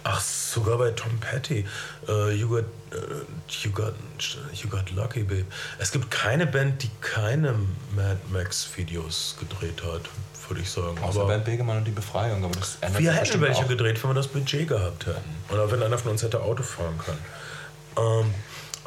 Ach 0.03 0.21
so 0.21 0.41
sogar 0.51 0.79
bei 0.79 0.91
Tom 0.91 1.19
Petty, 1.21 1.65
uh, 2.09 2.29
you, 2.31 2.49
got, 2.49 2.65
uh, 2.93 3.25
you, 3.63 3.71
got, 3.71 3.95
you 4.53 4.69
Got 4.69 4.91
Lucky 4.91 5.23
Babe. 5.23 5.47
Es 5.79 5.93
gibt 5.93 6.11
keine 6.11 6.47
Band, 6.47 6.83
die 6.83 6.91
keine 7.01 7.55
Mad 7.95 8.19
Max 8.33 8.69
Videos 8.77 9.37
gedreht 9.39 9.83
hat, 9.85 10.03
würde 10.51 10.63
ich 10.63 10.71
sagen. 10.71 10.99
Außer 11.03 11.25
Bernd 11.25 11.45
Begemann 11.45 11.79
und 11.79 11.85
die 11.85 11.93
Befreiung. 11.93 12.45
Aber 12.45 12.55
das 12.55 12.79
wir 12.99 13.13
hätten 13.13 13.41
welche 13.41 13.65
auch. 13.65 13.69
gedreht, 13.69 14.03
wenn 14.03 14.11
wir 14.11 14.15
das 14.15 14.29
Budget 14.29 14.69
gehabt 14.69 15.07
hätten. 15.07 15.37
Oder 15.51 15.71
wenn 15.71 15.83
einer 15.83 15.97
von 15.97 16.13
uns 16.13 16.23
hätte 16.23 16.43
Auto 16.43 16.63
fahren 16.63 16.99
können. 16.99 17.19
Ähm, 17.97 18.35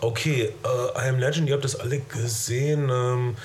okay, 0.01 0.53
uh, 0.65 0.99
I 0.99 1.09
Am 1.09 1.19
Legend, 1.19 1.47
ihr 1.47 1.53
habt 1.53 1.63
das 1.63 1.79
alle 1.79 1.99
gesehen. 1.99 2.89
Ähm, 2.89 3.35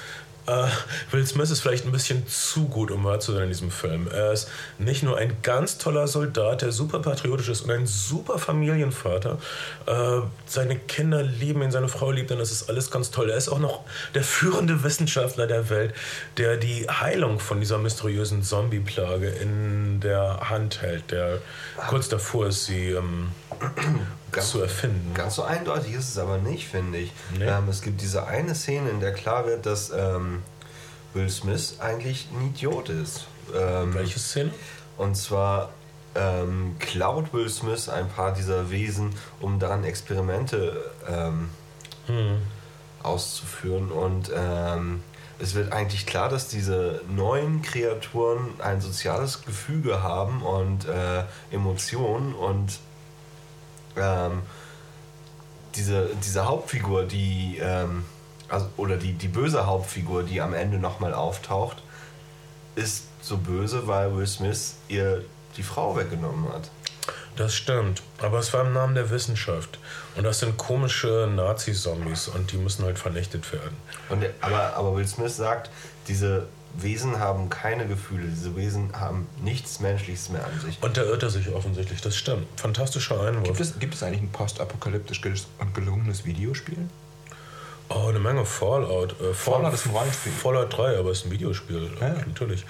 Uh, 0.48 0.66
Will 1.10 1.26
Smith 1.26 1.50
ist 1.50 1.60
vielleicht 1.60 1.84
ein 1.84 1.92
bisschen 1.92 2.26
zu 2.26 2.68
gut, 2.68 2.90
um 2.90 3.04
wahr 3.04 3.20
zu 3.20 3.32
sein 3.32 3.42
in 3.44 3.48
diesem 3.50 3.70
Film. 3.70 4.08
Er 4.10 4.32
ist 4.32 4.48
nicht 4.78 5.02
nur 5.02 5.18
ein 5.18 5.36
ganz 5.42 5.76
toller 5.76 6.08
Soldat, 6.08 6.62
der 6.62 6.72
super 6.72 7.00
patriotisch 7.00 7.50
ist 7.50 7.62
und 7.62 7.70
ein 7.70 7.86
super 7.86 8.38
Familienvater. 8.38 9.38
Uh, 9.86 10.22
seine 10.46 10.76
Kinder 10.76 11.22
lieben 11.22 11.60
ihn, 11.60 11.70
seine 11.70 11.88
Frau 11.88 12.10
liebt 12.10 12.30
ihn, 12.30 12.38
das 12.38 12.50
ist 12.50 12.70
alles 12.70 12.90
ganz 12.90 13.10
toll. 13.10 13.28
Er 13.28 13.36
ist 13.36 13.50
auch 13.50 13.58
noch 13.58 13.84
der 14.14 14.24
führende 14.24 14.82
Wissenschaftler 14.82 15.46
der 15.46 15.68
Welt, 15.68 15.92
der 16.38 16.56
die 16.56 16.88
Heilung 16.88 17.40
von 17.40 17.60
dieser 17.60 17.76
mysteriösen 17.76 18.42
Zombie-Plage 18.42 19.28
in 19.28 20.00
der 20.00 20.48
Hand 20.48 20.80
hält, 20.80 21.10
der 21.10 21.40
kurz 21.88 22.08
davor 22.08 22.46
ist, 22.46 22.64
sie 22.64 22.90
ähm, 22.90 23.32
ganz, 24.32 24.50
zu 24.50 24.60
erfinden. 24.60 25.12
Ganz 25.14 25.34
so 25.34 25.42
eindeutig 25.42 25.94
ist 25.94 26.08
es 26.08 26.18
aber 26.18 26.38
nicht, 26.38 26.68
finde 26.68 26.98
ich. 26.98 27.12
Nee. 27.38 27.44
Ähm, 27.44 27.68
es 27.68 27.82
gibt 27.82 28.00
diese 28.00 28.26
eine 28.26 28.54
Szene, 28.54 28.90
in 28.90 29.00
der 29.00 29.12
klar 29.12 29.46
wird, 29.46 29.66
dass 29.66 29.90
ähm, 29.90 30.42
Will 31.14 31.30
Smith 31.30 31.76
eigentlich 31.80 32.28
ein 32.32 32.48
Idiot 32.48 32.88
ist. 32.88 33.26
Ähm, 33.54 33.94
Welche 33.94 34.18
Szene? 34.18 34.50
Und 34.96 35.16
zwar 35.16 35.70
ähm, 36.14 36.76
klaut 36.78 37.32
Will 37.32 37.48
Smith 37.48 37.88
ein 37.88 38.08
paar 38.08 38.32
dieser 38.32 38.70
Wesen, 38.70 39.14
um 39.40 39.58
daran 39.58 39.84
Experimente 39.84 40.90
ähm, 41.08 41.50
hm. 42.06 42.42
auszuführen. 43.02 43.90
Und 43.90 44.30
ähm, 44.34 45.02
es 45.38 45.54
wird 45.54 45.72
eigentlich 45.72 46.06
klar, 46.06 46.28
dass 46.28 46.48
diese 46.48 47.00
neuen 47.08 47.62
Kreaturen 47.62 48.48
ein 48.58 48.80
soziales 48.80 49.44
Gefüge 49.44 50.02
haben 50.02 50.42
und 50.42 50.86
äh, 50.88 51.24
Emotionen 51.52 52.34
und 52.34 52.80
ähm, 54.00 54.42
diese, 55.74 56.10
diese 56.24 56.46
Hauptfigur, 56.46 57.04
die, 57.04 57.58
ähm, 57.60 58.04
also, 58.48 58.68
oder 58.76 58.96
die, 58.96 59.12
die 59.12 59.28
böse 59.28 59.66
Hauptfigur, 59.66 60.22
die 60.22 60.40
am 60.40 60.54
Ende 60.54 60.78
nochmal 60.78 61.14
auftaucht, 61.14 61.82
ist 62.74 63.04
so 63.20 63.36
böse, 63.36 63.86
weil 63.86 64.16
Will 64.16 64.26
Smith 64.26 64.76
ihr 64.88 65.24
die 65.56 65.62
Frau 65.62 65.96
weggenommen 65.96 66.52
hat. 66.52 66.70
Das 67.36 67.54
stimmt, 67.54 68.02
aber 68.20 68.40
es 68.40 68.52
war 68.52 68.62
im 68.62 68.72
Namen 68.72 68.94
der 68.94 69.10
Wissenschaft. 69.10 69.78
Und 70.16 70.24
das 70.24 70.40
sind 70.40 70.56
komische 70.56 71.28
Nazi-Zombies 71.32 72.28
und 72.28 72.50
die 72.50 72.56
müssen 72.56 72.84
halt 72.84 72.98
vernichtet 72.98 73.52
werden. 73.52 73.76
Und, 74.08 74.24
aber, 74.40 74.74
aber 74.74 74.96
Will 74.96 75.06
Smith 75.06 75.36
sagt, 75.36 75.70
diese 76.08 76.48
Wesen 76.74 77.18
haben 77.18 77.48
keine 77.48 77.86
Gefühle, 77.86 78.28
diese 78.28 78.54
Wesen 78.56 78.92
haben 78.92 79.26
nichts 79.42 79.80
Menschliches 79.80 80.28
mehr 80.28 80.44
an 80.44 80.60
sich. 80.60 80.82
Und 80.82 80.96
da 80.96 81.02
irrt 81.02 81.22
er 81.22 81.30
sich 81.30 81.48
offensichtlich, 81.48 82.00
das 82.00 82.16
stimmt. 82.16 82.46
Fantastischer 82.56 83.20
Einwurf. 83.20 83.44
Gibt 83.44 83.60
es, 83.60 83.78
gibt 83.78 83.94
es 83.94 84.02
eigentlich 84.02 84.22
ein 84.22 84.30
postapokalyptisch 84.30 85.20
und 85.58 85.74
gelungenes 85.74 86.24
Videospiel? 86.24 86.88
Oh, 87.88 88.08
eine 88.08 88.18
Menge 88.18 88.44
Fallout. 88.44 89.18
Äh, 89.20 89.32
Fallout, 89.32 89.72
ist 89.72 89.86
ein 89.86 89.92
Rollenspiel. 89.92 90.32
Fallout 90.32 90.76
3, 90.76 90.98
aber 90.98 91.10
es 91.10 91.18
ist 91.18 91.26
ein 91.26 91.30
Videospiel, 91.30 91.90
ja. 92.00 92.08
natürlich. 92.26 92.64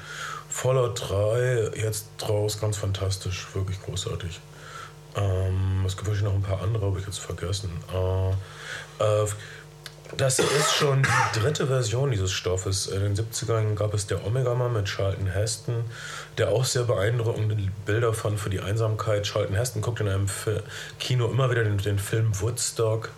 Fallout 0.49 1.09
3 1.09 1.73
jetzt 1.77 2.07
draus, 2.19 2.61
ganz 2.61 2.77
fantastisch, 2.77 3.47
wirklich 3.55 3.83
großartig. 3.83 4.41
Ähm, 5.17 5.83
es 5.87 5.97
gibt 5.97 6.09
wahrscheinlich 6.09 6.33
noch 6.33 6.39
ein 6.39 6.43
paar 6.43 6.63
andere, 6.63 6.87
habe 6.87 7.01
ich 7.01 7.07
jetzt 7.07 7.19
vergessen. 7.19 7.71
Äh, 7.93 8.31
äh, 9.05 9.27
das 10.17 10.39
ist 10.39 10.75
schon 10.75 11.03
die 11.03 11.41
dritte 11.41 11.67
Version 11.67 12.11
dieses 12.11 12.33
Stoffes. 12.33 12.87
In 12.87 13.01
den 13.01 13.17
70ern 13.17 13.75
gab 13.75 13.95
es 13.95 14.07
der 14.07 14.27
Omega-Mann 14.27 14.73
mit 14.73 14.87
Charlton 14.87 15.27
Heston, 15.27 15.85
der 16.39 16.49
auch 16.49 16.65
sehr 16.65 16.85
beeindruckende 16.85 17.57
Bilder 17.85 18.15
fand 18.15 18.41
für 18.41 18.51
die 18.51 18.61
Einsamkeit. 18.61 19.25
Charlton 19.25 19.57
Heston 19.57 19.83
guckt 19.83 20.01
in 20.01 20.09
einem 20.09 20.27
Kino 20.99 21.27
immer 21.29 21.51
wieder 21.51 21.63
den, 21.63 21.79
den 21.79 21.99
Film 21.99 22.41
Woodstock 22.41 23.11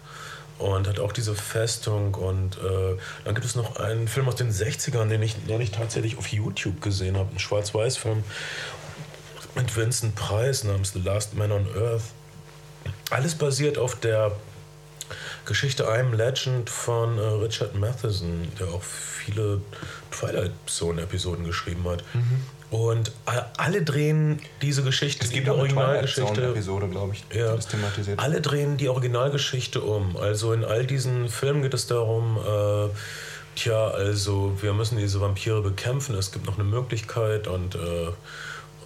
und 0.58 0.88
hat 0.88 0.98
auch 0.98 1.12
diese 1.12 1.34
Festung. 1.34 2.14
Und 2.14 2.56
äh, 2.58 2.96
dann 3.24 3.34
gibt 3.34 3.46
es 3.46 3.54
noch 3.54 3.76
einen 3.76 4.08
Film 4.08 4.28
aus 4.28 4.36
den 4.36 4.52
60ern, 4.52 5.08
den 5.08 5.22
ich 5.22 5.46
neulich 5.46 5.70
tatsächlich 5.70 6.18
auf 6.18 6.28
YouTube 6.28 6.82
gesehen 6.82 7.16
habe, 7.16 7.30
ein 7.32 7.38
Schwarz-Weiß-Film 7.38 8.24
mit 9.54 9.76
Vincent 9.76 10.14
Price 10.16 10.64
namens 10.64 10.92
The 10.92 11.00
Last 11.00 11.34
Man 11.34 11.52
on 11.52 11.66
Earth. 11.76 12.02
Alles 13.10 13.34
basiert 13.34 13.78
auf 13.78 13.98
der 13.98 14.32
Geschichte 15.46 15.88
I'm 15.88 16.14
Legend 16.14 16.68
von 16.70 17.18
äh, 17.18 17.20
Richard 17.20 17.74
Matheson, 17.74 18.48
der 18.58 18.68
auch 18.68 18.82
viele 18.82 19.60
Twilight 20.10 20.52
Zone-Episoden 20.66 21.44
geschrieben 21.44 21.84
hat. 21.88 22.04
Mhm. 22.14 22.42
Und 22.70 23.10
alle 23.56 23.82
drehen 23.82 24.40
diese 24.62 24.84
Geschichte, 24.84 25.24
es 25.24 25.32
gibt 25.32 25.48
die 25.48 25.50
Originalgeschichte. 25.50 26.50
Episode, 26.50 26.88
glaube 26.88 27.14
ich, 27.14 27.36
ja, 27.36 27.56
das 27.56 27.66
thematisiert. 27.66 28.20
Alle 28.20 28.40
drehen 28.40 28.76
die 28.76 28.88
Originalgeschichte 28.88 29.80
um. 29.80 30.16
Also 30.16 30.52
in 30.52 30.64
all 30.64 30.86
diesen 30.86 31.28
Filmen 31.28 31.62
geht 31.62 31.74
es 31.74 31.88
darum, 31.88 32.38
äh, 32.38 32.88
tja, 33.56 33.88
also 33.88 34.56
wir 34.60 34.72
müssen 34.72 34.98
diese 34.98 35.20
Vampire 35.20 35.62
bekämpfen. 35.62 36.14
Es 36.14 36.30
gibt 36.30 36.46
noch 36.46 36.60
eine 36.60 36.64
Möglichkeit 36.64 37.48
und 37.48 37.74
äh, 37.74 38.06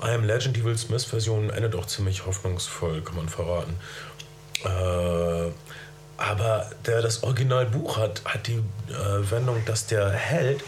I 0.03 0.15
Am 0.15 0.25
Legend, 0.25 0.57
die 0.57 0.65
Will 0.65 0.79
Smith-Version, 0.79 1.51
endet 1.51 1.75
auch 1.75 1.87
ziemlich 1.87 2.25
hoffnungsvoll, 2.25 3.03
kann 3.03 3.17
man 3.17 3.29
verraten. 3.29 3.75
Äh, 4.65 5.51
aber 6.27 6.70
der 6.87 7.03
das 7.03 7.22
Originalbuch 7.22 7.99
hat, 7.99 8.22
hat 8.25 8.47
die 8.47 8.62
äh, 8.89 9.31
Wendung, 9.31 9.62
dass 9.66 9.87
der 9.87 10.09
Held 10.11 10.64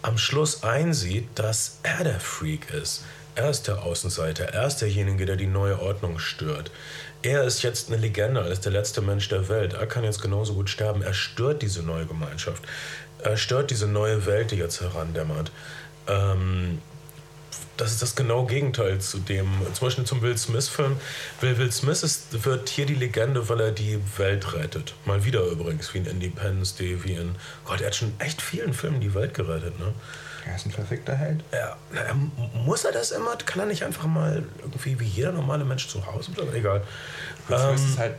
am 0.00 0.16
Schluss 0.16 0.62
einsieht, 0.62 1.28
dass 1.34 1.78
er 1.82 2.04
der 2.04 2.20
Freak 2.20 2.70
ist. 2.70 3.04
Er 3.34 3.50
ist 3.50 3.66
der 3.66 3.82
Außenseiter, 3.82 4.44
er 4.44 4.66
ist 4.66 4.78
derjenige, 4.78 5.26
der 5.26 5.36
die 5.36 5.46
neue 5.46 5.80
Ordnung 5.80 6.18
stört. 6.18 6.70
Er 7.22 7.44
ist 7.44 7.62
jetzt 7.62 7.88
eine 7.88 8.00
Legende, 8.00 8.40
er 8.40 8.50
ist 8.50 8.64
der 8.64 8.72
letzte 8.72 9.00
Mensch 9.00 9.28
der 9.28 9.48
Welt. 9.48 9.74
Er 9.74 9.86
kann 9.86 10.04
jetzt 10.04 10.22
genauso 10.22 10.54
gut 10.54 10.70
sterben. 10.70 11.02
Er 11.02 11.14
stört 11.14 11.62
diese 11.62 11.82
neue 11.82 12.06
Gemeinschaft. 12.06 12.62
Er 13.18 13.36
stört 13.36 13.70
diese 13.70 13.86
neue 13.86 14.26
Welt, 14.26 14.50
die 14.50 14.56
jetzt 14.56 14.80
herandämmert. 14.80 15.50
Ähm, 16.06 16.80
das 17.76 17.92
ist 17.92 18.02
das 18.02 18.14
genaue 18.14 18.46
Gegenteil 18.46 19.00
zu 19.00 19.18
dem, 19.18 19.48
zum 19.72 19.86
Beispiel 19.86 20.04
zum 20.04 20.22
Will 20.22 20.36
Smith-Film. 20.36 20.96
Will, 21.40 21.58
Will 21.58 21.72
Smith 21.72 22.02
ist, 22.02 22.44
wird 22.44 22.68
hier 22.68 22.86
die 22.86 22.94
Legende, 22.94 23.48
weil 23.48 23.60
er 23.60 23.72
die 23.72 24.00
Welt 24.16 24.52
rettet. 24.54 24.94
Mal 25.04 25.24
wieder 25.24 25.42
übrigens, 25.44 25.92
wie 25.94 25.98
in 25.98 26.06
Independence 26.06 26.76
Day, 26.76 27.02
wie 27.04 27.14
in. 27.14 27.34
Gott, 27.64 27.80
er 27.80 27.88
hat 27.88 27.96
schon 27.96 28.12
echt 28.18 28.40
vielen 28.40 28.74
Filmen 28.74 29.00
die 29.00 29.14
Welt 29.14 29.34
gerettet, 29.34 29.78
ne? 29.78 29.92
Er 30.46 30.56
ist 30.56 30.66
ein 30.66 30.72
verfickter 30.72 31.16
Held. 31.16 31.42
Ja, 31.52 31.76
muss 32.52 32.84
er 32.84 32.92
das 32.92 33.12
immer? 33.12 33.34
Kann 33.36 33.60
er 33.60 33.66
nicht 33.66 33.82
einfach 33.82 34.06
mal 34.06 34.44
irgendwie 34.60 35.00
wie 35.00 35.06
jeder 35.06 35.32
normale 35.32 35.64
Mensch 35.64 35.88
zu 35.88 36.04
Hause 36.06 36.32
bleiben? 36.32 36.54
Egal. 36.54 36.82
Will 37.48 37.58
Smith 37.58 37.80
ähm, 37.80 37.88
ist 37.90 37.98
halt 37.98 38.14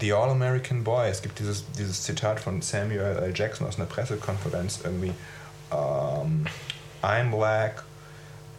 The 0.00 0.12
All-American 0.12 0.84
Boy. 0.84 1.08
Es 1.08 1.20
gibt 1.20 1.38
dieses, 1.38 1.64
dieses 1.72 2.02
Zitat 2.02 2.40
von 2.40 2.62
Samuel 2.62 3.00
L. 3.00 3.32
Jackson 3.34 3.66
aus 3.66 3.76
einer 3.76 3.86
Pressekonferenz 3.86 4.80
irgendwie. 4.84 5.12
Um, 5.70 6.46
ähm, 6.46 6.46
I'm 7.02 7.30
black, 7.30 7.84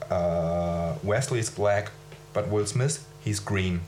Uh, 0.10 0.94
Wesley 1.02 1.40
is 1.40 1.50
black, 1.50 1.92
but 2.34 2.52
Will 2.52 2.66
Smith, 2.68 3.00
he's 3.24 3.44
green. 3.44 3.82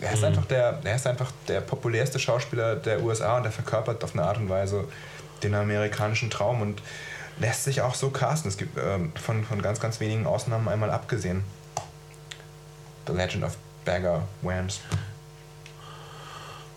Er 0.00 0.12
ist, 0.12 0.20
mhm. 0.20 0.26
einfach 0.26 0.46
der, 0.46 0.80
er 0.82 0.96
ist 0.96 1.06
einfach 1.06 1.30
der 1.46 1.60
populärste 1.60 2.18
Schauspieler 2.18 2.76
der 2.76 3.02
USA 3.02 3.36
und 3.36 3.44
er 3.44 3.52
verkörpert 3.52 4.02
auf 4.02 4.14
eine 4.14 4.24
Art 4.24 4.36
und 4.36 4.48
Weise 4.48 4.88
den 5.42 5.54
amerikanischen 5.54 6.30
Traum 6.30 6.60
und 6.60 6.82
lässt 7.38 7.64
sich 7.64 7.80
auch 7.82 7.94
so 7.94 8.10
casten. 8.10 8.50
Es 8.50 8.56
gibt 8.56 8.78
ähm, 8.78 9.12
von, 9.14 9.44
von 9.44 9.62
ganz, 9.62 9.80
ganz 9.80 10.00
wenigen 10.00 10.26
Ausnahmen 10.26 10.68
einmal 10.68 10.90
abgesehen. 10.90 11.44
The 13.06 13.12
Legend 13.12 13.44
of 13.44 13.56
Bagger 13.84 14.22
Whams. 14.42 14.80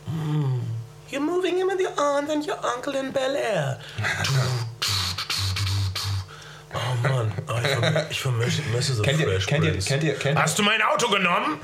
Mm. 0.08 0.62
You're 1.10 1.20
moving 1.20 1.60
in 1.60 1.68
with 1.68 1.80
your 1.80 1.94
aunt 2.00 2.30
and 2.30 2.46
your 2.48 2.58
uncle 2.64 2.96
in 2.96 3.12
Bel 3.12 3.36
Air. 3.36 3.80
Oh 6.76 7.08
Mann, 7.08 7.32
oh, 7.48 7.54
ich, 8.10 8.20
vermisse, 8.20 8.94
so 8.94 9.02
kennt 9.02 9.20
ihr, 9.20 9.28
Fresh 9.28 9.48
kennt 9.48 9.64
ihr, 9.64 9.80
kennt 9.80 10.04
ihr, 10.04 10.14
kennt 10.16 10.40
Hast 10.40 10.60
du 10.60 10.64
mein 10.64 10.82
Auto 10.82 11.10
genommen? 11.10 11.58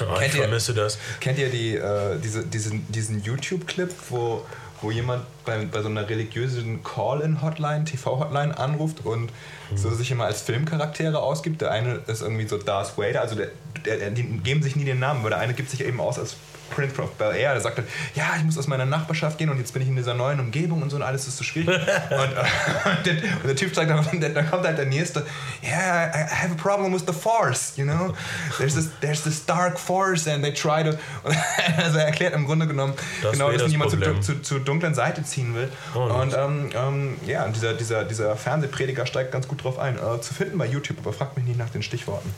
Oh, 0.00 0.20
ich 0.20 0.32
vermisse 0.32 0.74
das. 0.74 0.98
Kennt 1.20 1.38
ihr 1.38 1.48
die, 1.48 1.76
äh, 1.76 2.18
diese, 2.18 2.44
diesen, 2.44 2.90
diesen 2.90 3.22
YouTube-Clip, 3.22 3.90
wo, 4.10 4.44
wo 4.80 4.90
jemand 4.90 5.24
bei, 5.44 5.64
bei 5.64 5.80
so 5.80 5.88
einer 5.88 6.08
religiösen 6.08 6.82
Call-in-Hotline, 6.82 7.84
TV-Hotline 7.84 8.58
anruft 8.58 9.04
und 9.04 9.30
mhm. 9.70 9.76
so 9.76 9.90
sich 9.94 10.10
immer 10.10 10.24
als 10.24 10.42
Filmcharaktere 10.42 11.20
ausgibt? 11.20 11.60
Der 11.60 11.70
eine 11.70 12.00
ist 12.06 12.22
irgendwie 12.22 12.48
so 12.48 12.58
Darth 12.58 12.98
Vader, 12.98 13.20
also 13.20 13.36
der, 13.36 13.50
der, 13.86 14.10
die 14.10 14.24
geben 14.24 14.62
sich 14.62 14.74
nie 14.74 14.84
den 14.84 14.98
Namen, 14.98 15.22
weil 15.22 15.30
der 15.30 15.38
eine 15.38 15.54
gibt 15.54 15.70
sich 15.70 15.84
eben 15.84 16.00
aus 16.00 16.18
als 16.18 16.36
Prince 16.74 17.00
of 17.00 17.12
Bel 17.12 17.34
Air, 17.34 17.52
der 17.52 17.60
sagt 17.60 17.78
halt, 17.78 17.88
ja, 18.14 18.32
ich 18.36 18.44
muss 18.44 18.58
aus 18.58 18.66
meiner 18.66 18.86
Nachbarschaft 18.86 19.38
gehen 19.38 19.50
und 19.50 19.58
jetzt 19.58 19.72
bin 19.72 19.82
ich 19.82 19.88
in 19.88 19.96
dieser 19.96 20.14
neuen 20.14 20.40
Umgebung 20.40 20.82
und 20.82 20.90
so 20.90 20.96
und 20.96 21.02
alles 21.02 21.26
ist 21.26 21.38
so 21.38 21.44
schwierig. 21.44 21.68
und, 21.78 21.78
äh, 21.78 22.90
und, 22.96 23.06
der, 23.06 23.14
und, 23.14 23.46
der, 23.46 23.56
Typ 23.56 23.74
sagt 23.74 23.90
dann, 23.90 24.34
dann 24.34 24.50
kommt 24.50 24.64
halt 24.64 24.78
der 24.78 24.86
Nächste, 24.86 25.24
yeah, 25.62 26.08
I 26.08 26.26
have 26.30 26.52
a 26.52 26.60
problem 26.60 26.92
with 26.92 27.04
the 27.06 27.12
Force, 27.12 27.74
you 27.76 27.84
know? 27.84 28.14
There's 28.58 28.74
this, 28.74 28.90
there's 29.00 29.22
this 29.22 29.44
dark 29.44 29.78
force 29.78 30.26
and 30.26 30.42
they 30.42 30.52
try 30.52 30.82
to... 30.82 30.96
also 31.78 31.98
er 31.98 32.06
erklärt 32.06 32.34
im 32.34 32.46
Grunde 32.46 32.66
genommen, 32.66 32.94
das 33.22 33.32
genau, 33.32 33.50
dass 33.50 33.70
niemand 33.70 33.90
zur 33.90 34.20
zu, 34.20 34.42
zu 34.42 34.58
dunklen 34.58 34.94
Seite 34.94 35.22
ziehen 35.24 35.54
will. 35.54 35.68
Oh, 35.94 36.00
und 36.00 36.34
ähm, 36.34 36.70
ähm, 36.74 37.16
ja, 37.26 37.46
dieser, 37.48 37.74
dieser, 37.74 38.04
dieser 38.04 38.36
Fernsehprediger 38.36 39.06
steigt 39.06 39.32
ganz 39.32 39.48
gut 39.48 39.62
drauf 39.62 39.78
ein. 39.78 39.96
Äh, 39.96 40.20
zu 40.20 40.34
finden 40.34 40.58
bei 40.58 40.66
YouTube, 40.66 40.98
aber 40.98 41.12
fragt 41.12 41.36
mich 41.36 41.46
nicht 41.46 41.58
nach 41.58 41.70
den 41.70 41.82
Stichworten. 41.82 42.32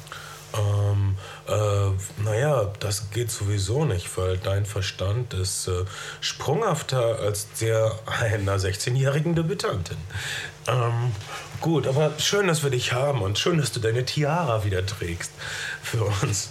Ähm, 0.56 1.16
äh, 1.48 2.22
naja, 2.22 2.72
das 2.80 3.10
geht 3.10 3.30
sowieso 3.30 3.84
nicht, 3.84 4.16
weil 4.16 4.38
dein 4.38 4.66
Verstand 4.66 5.34
ist 5.34 5.68
äh, 5.68 5.84
sprunghafter 6.20 7.18
als 7.18 7.48
der 7.60 7.98
einer 8.06 8.58
16-jährigen 8.58 9.34
Debütantin. 9.34 9.96
Ähm, 10.66 11.12
gut, 11.60 11.86
aber 11.86 12.12
schön, 12.18 12.46
dass 12.46 12.62
wir 12.62 12.70
dich 12.70 12.92
haben 12.92 13.22
und 13.22 13.38
schön, 13.38 13.58
dass 13.58 13.72
du 13.72 13.80
deine 13.80 14.04
Tiara 14.04 14.64
wieder 14.64 14.84
trägst 14.86 15.32
für 15.82 16.04
uns. 16.22 16.50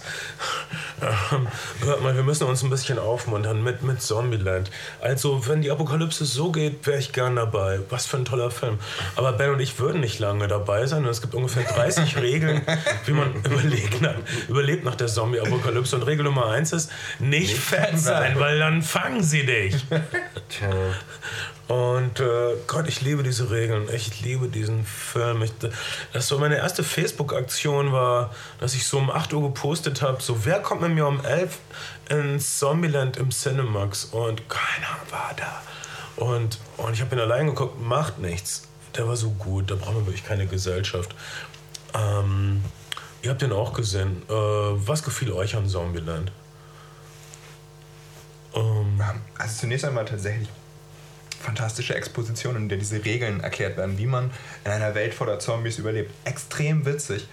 Ähm, 1.32 1.48
hört 1.82 2.02
mal, 2.02 2.14
wir 2.16 2.22
müssen 2.22 2.44
uns 2.44 2.62
ein 2.62 2.70
bisschen 2.70 2.98
aufmuntern 2.98 3.62
mit, 3.62 3.82
mit 3.82 4.00
Zombieland. 4.00 4.70
Also, 5.00 5.46
wenn 5.46 5.62
die 5.62 5.70
Apokalypse 5.70 6.24
so 6.24 6.50
geht, 6.50 6.86
wäre 6.86 6.98
ich 6.98 7.12
gern 7.12 7.36
dabei. 7.36 7.80
Was 7.90 8.06
für 8.06 8.16
ein 8.16 8.24
toller 8.24 8.50
Film. 8.50 8.78
Aber 9.16 9.32
Ben 9.32 9.50
und 9.50 9.60
ich 9.60 9.78
würden 9.78 10.00
nicht 10.00 10.18
lange 10.18 10.48
dabei 10.48 10.86
sein. 10.86 11.04
Und 11.04 11.10
es 11.10 11.20
gibt 11.20 11.34
ungefähr 11.34 11.64
30 11.64 12.16
Regeln, 12.22 12.62
wie 13.06 13.12
man 13.12 13.34
überlegt 13.44 14.00
nach, 14.00 14.14
überlebt 14.48 14.84
nach 14.84 14.94
der 14.94 15.08
Zombie-Apokalypse. 15.08 15.96
Und 15.96 16.02
Regel 16.02 16.24
Nummer 16.24 16.50
1 16.50 16.72
ist, 16.72 16.90
nicht, 17.18 17.48
nicht 17.48 17.56
fett 17.58 17.98
sein, 17.98 18.38
weil 18.38 18.58
dann 18.58 18.82
fangen 18.82 19.22
sie 19.22 19.44
dich. 19.44 19.74
Tja. 20.48 20.68
Und 21.66 22.20
äh, 22.20 22.56
Gott, 22.66 22.88
ich 22.88 23.00
liebe 23.00 23.22
diese 23.22 23.50
Regeln. 23.50 23.88
Ich 23.92 24.20
liebe 24.20 24.48
diesen 24.48 24.84
Film. 24.84 25.42
Ich, 25.42 25.52
das 26.12 26.28
so 26.28 26.38
meine 26.38 26.56
erste 26.56 26.84
Facebook-Aktion 26.84 27.90
war, 27.92 28.34
dass 28.60 28.74
ich 28.74 28.86
so 28.86 28.98
um 28.98 29.10
8 29.10 29.32
Uhr 29.32 29.42
gepostet 29.42 30.02
habe, 30.02 30.22
so 30.22 30.44
wer 30.44 30.60
kommt 30.60 30.82
mit 30.82 30.90
mir 30.92 31.06
um 31.06 31.24
11 31.24 31.58
ins 32.10 32.58
Zombieland 32.58 33.16
im 33.16 33.30
Cinemax? 33.30 34.06
Und 34.06 34.48
keiner 34.48 34.96
war 35.10 35.34
da. 35.36 35.62
Und, 36.22 36.58
und 36.76 36.92
ich 36.92 37.00
habe 37.00 37.16
ihn 37.16 37.20
allein 37.20 37.46
geguckt, 37.46 37.80
macht 37.80 38.18
nichts. 38.18 38.68
Der 38.96 39.08
war 39.08 39.16
so 39.16 39.30
gut, 39.30 39.70
da 39.70 39.74
brauchen 39.74 39.96
wir 39.96 40.06
wirklich 40.06 40.24
keine 40.24 40.46
Gesellschaft. 40.46 41.14
Ähm, 41.94 42.62
ihr 43.22 43.30
habt 43.30 43.40
den 43.40 43.52
auch 43.52 43.72
gesehen. 43.72 44.22
Äh, 44.28 44.32
was 44.32 45.02
gefiel 45.02 45.32
euch 45.32 45.56
an 45.56 45.66
Zombieland? 45.66 46.30
Ähm, 48.54 49.00
also 49.38 49.60
zunächst 49.60 49.86
einmal 49.86 50.04
tatsächlich 50.04 50.48
fantastische 51.44 51.94
Exposition, 51.94 52.56
in 52.56 52.68
der 52.68 52.78
diese 52.78 53.04
Regeln 53.04 53.40
erklärt 53.40 53.76
werden, 53.76 53.98
wie 53.98 54.06
man 54.06 54.30
in 54.64 54.70
einer 54.70 54.94
Welt 54.94 55.14
voller 55.14 55.38
Zombies 55.38 55.78
überlebt. 55.78 56.10
Extrem 56.24 56.86
witzig. 56.86 57.28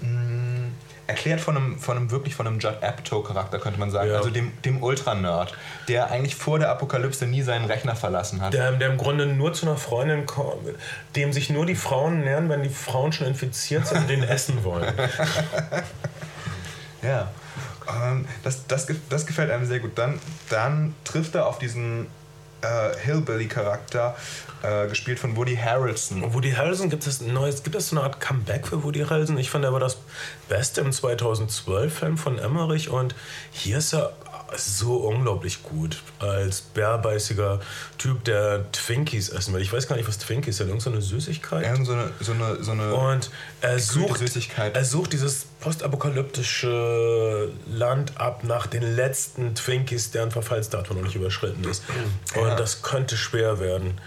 Mm, 0.00 0.68
erklärt 1.06 1.40
von 1.40 1.56
einem, 1.56 1.78
von 1.78 1.96
einem 1.96 2.10
wirklich 2.10 2.34
von 2.34 2.46
einem 2.46 2.58
Judd 2.58 2.82
Apatow-Charakter, 2.82 3.58
könnte 3.58 3.78
man 3.78 3.90
sagen. 3.90 4.10
Ja. 4.10 4.16
Also 4.16 4.30
dem, 4.30 4.52
dem 4.64 4.82
Ultra-Nerd, 4.82 5.54
der 5.88 6.10
eigentlich 6.10 6.34
vor 6.34 6.58
der 6.58 6.70
Apokalypse 6.70 7.26
nie 7.26 7.42
seinen 7.42 7.66
Rechner 7.66 7.94
verlassen 7.94 8.40
hat. 8.40 8.54
Der, 8.54 8.72
der 8.72 8.90
im 8.90 8.96
Grunde 8.96 9.26
nur 9.26 9.52
zu 9.52 9.66
einer 9.66 9.76
Freundin 9.76 10.26
kommt, 10.26 10.66
dem 11.14 11.32
sich 11.32 11.50
nur 11.50 11.66
die 11.66 11.74
Frauen 11.74 12.20
nähern, 12.20 12.48
wenn 12.48 12.62
die 12.62 12.70
Frauen 12.70 13.12
schon 13.12 13.26
infiziert 13.26 13.86
sind 13.86 13.98
und 13.98 14.10
den 14.10 14.22
essen 14.22 14.64
wollen. 14.64 14.92
ja. 17.02 17.30
Ähm, 17.88 18.26
das, 18.44 18.66
das, 18.66 18.86
das 19.10 19.26
gefällt 19.26 19.50
einem 19.50 19.66
sehr 19.66 19.80
gut. 19.80 19.98
Dann, 19.98 20.20
dann 20.48 20.94
trifft 21.04 21.34
er 21.34 21.46
auf 21.46 21.58
diesen 21.58 22.06
äh, 22.62 22.96
Hillbilly-Charakter, 23.04 24.16
äh, 24.62 24.88
gespielt 24.88 25.18
von 25.18 25.36
Woody 25.36 25.56
Harrelson. 25.56 26.32
Woody 26.32 26.52
Harrelson, 26.52 26.88
gibt 26.88 27.06
es 27.06 27.20
neues, 27.20 27.62
gibt 27.62 27.76
es 27.76 27.88
so 27.88 27.96
eine 27.96 28.04
Art 28.04 28.20
Comeback 28.20 28.66
für 28.66 28.82
Woody 28.82 29.00
Harrelson? 29.00 29.36
Ich 29.38 29.50
fand, 29.50 29.64
er 29.64 29.72
war 29.72 29.80
das 29.80 29.98
Beste 30.48 30.80
im 30.80 30.90
2012-Film 30.90 32.16
von 32.16 32.38
Emmerich 32.38 32.88
und 32.88 33.14
hier 33.50 33.78
ist 33.78 33.92
er 33.92 34.12
so 34.56 34.96
unglaublich 34.96 35.62
gut 35.62 36.02
als 36.18 36.60
bärbeißiger 36.60 37.60
Typ, 37.98 38.24
der 38.24 38.70
Twinkies 38.72 39.28
essen 39.28 39.54
will. 39.54 39.62
Ich 39.62 39.72
weiß 39.72 39.88
gar 39.88 39.96
nicht, 39.96 40.08
was 40.08 40.18
Twinkies 40.18 40.56
sind. 40.58 40.68
Irgend 40.68 40.82
so 40.82 40.90
eine 40.90 41.02
Süßigkeit? 41.02 41.64
Irgend 41.64 41.86
so 41.86 41.92
eine, 41.92 42.10
so 42.20 42.32
eine, 42.32 42.62
so 42.62 42.72
eine 42.72 42.94
Und 42.94 43.30
er 43.60 43.78
sucht, 43.78 44.18
Süßigkeit. 44.18 44.76
er 44.76 44.84
sucht 44.84 45.12
dieses 45.12 45.46
postapokalyptische 45.60 47.50
Land 47.66 48.20
ab 48.20 48.44
nach 48.44 48.66
den 48.66 48.82
letzten 48.96 49.54
Twinkies, 49.54 50.10
deren 50.10 50.30
Verfallsdatum 50.30 50.96
noch 50.98 51.04
nicht 51.04 51.16
überschritten 51.16 51.64
ist. 51.64 51.84
Und 52.34 52.48
ja. 52.48 52.56
das 52.56 52.82
könnte 52.82 53.16
schwer 53.16 53.60
werden. 53.60 53.98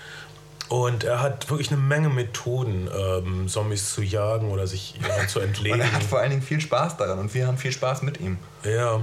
Und 0.67 1.03
er 1.03 1.21
hat 1.21 1.49
wirklich 1.49 1.71
eine 1.71 1.79
Menge 1.79 2.09
Methoden, 2.09 2.89
ähm, 2.91 3.47
Zombies 3.47 3.93
zu 3.93 4.01
jagen 4.01 4.49
oder 4.49 4.65
sich 4.65 4.95
äh, 5.23 5.27
zu 5.27 5.39
entlegen. 5.39 5.75
und 5.75 5.81
er 5.81 5.91
hat 5.91 6.03
vor 6.03 6.19
allen 6.19 6.31
Dingen 6.31 6.41
viel 6.41 6.59
Spaß 6.59 6.97
daran 6.97 7.19
und 7.19 7.33
wir 7.33 7.45
haben 7.45 7.57
viel 7.57 7.71
Spaß 7.71 8.01
mit 8.01 8.19
ihm. 8.19 8.37
Ja. 8.63 8.99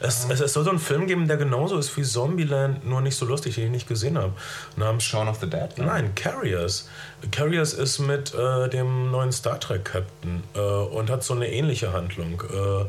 Es, 0.00 0.26
ja. 0.28 0.34
es, 0.34 0.40
es 0.40 0.52
soll 0.52 0.62
so 0.62 0.70
einen 0.70 0.78
Film 0.78 1.08
geben, 1.08 1.26
der 1.26 1.36
genauso 1.36 1.78
ist 1.78 1.96
wie 1.96 2.02
Zombieland, 2.02 2.86
nur 2.86 3.00
nicht 3.00 3.16
so 3.16 3.26
lustig, 3.26 3.56
den 3.56 3.64
ich 3.66 3.70
nicht 3.70 3.88
gesehen 3.88 4.16
habe. 4.18 4.32
Namens 4.76 5.02
Shaun 5.02 5.26
of 5.26 5.38
the 5.40 5.50
Dead? 5.50 5.76
Ne? 5.78 5.86
Nein, 5.86 6.14
Carriers. 6.14 6.88
Carriers 7.32 7.72
ist 7.72 7.98
mit 7.98 8.32
äh, 8.34 8.68
dem 8.68 9.10
neuen 9.10 9.32
Star 9.32 9.58
Trek 9.58 9.84
Captain 9.84 10.44
äh, 10.54 10.60
und 10.60 11.10
hat 11.10 11.24
so 11.24 11.34
eine 11.34 11.50
ähnliche 11.50 11.92
Handlung. 11.92 12.40
Äh, 12.42 12.84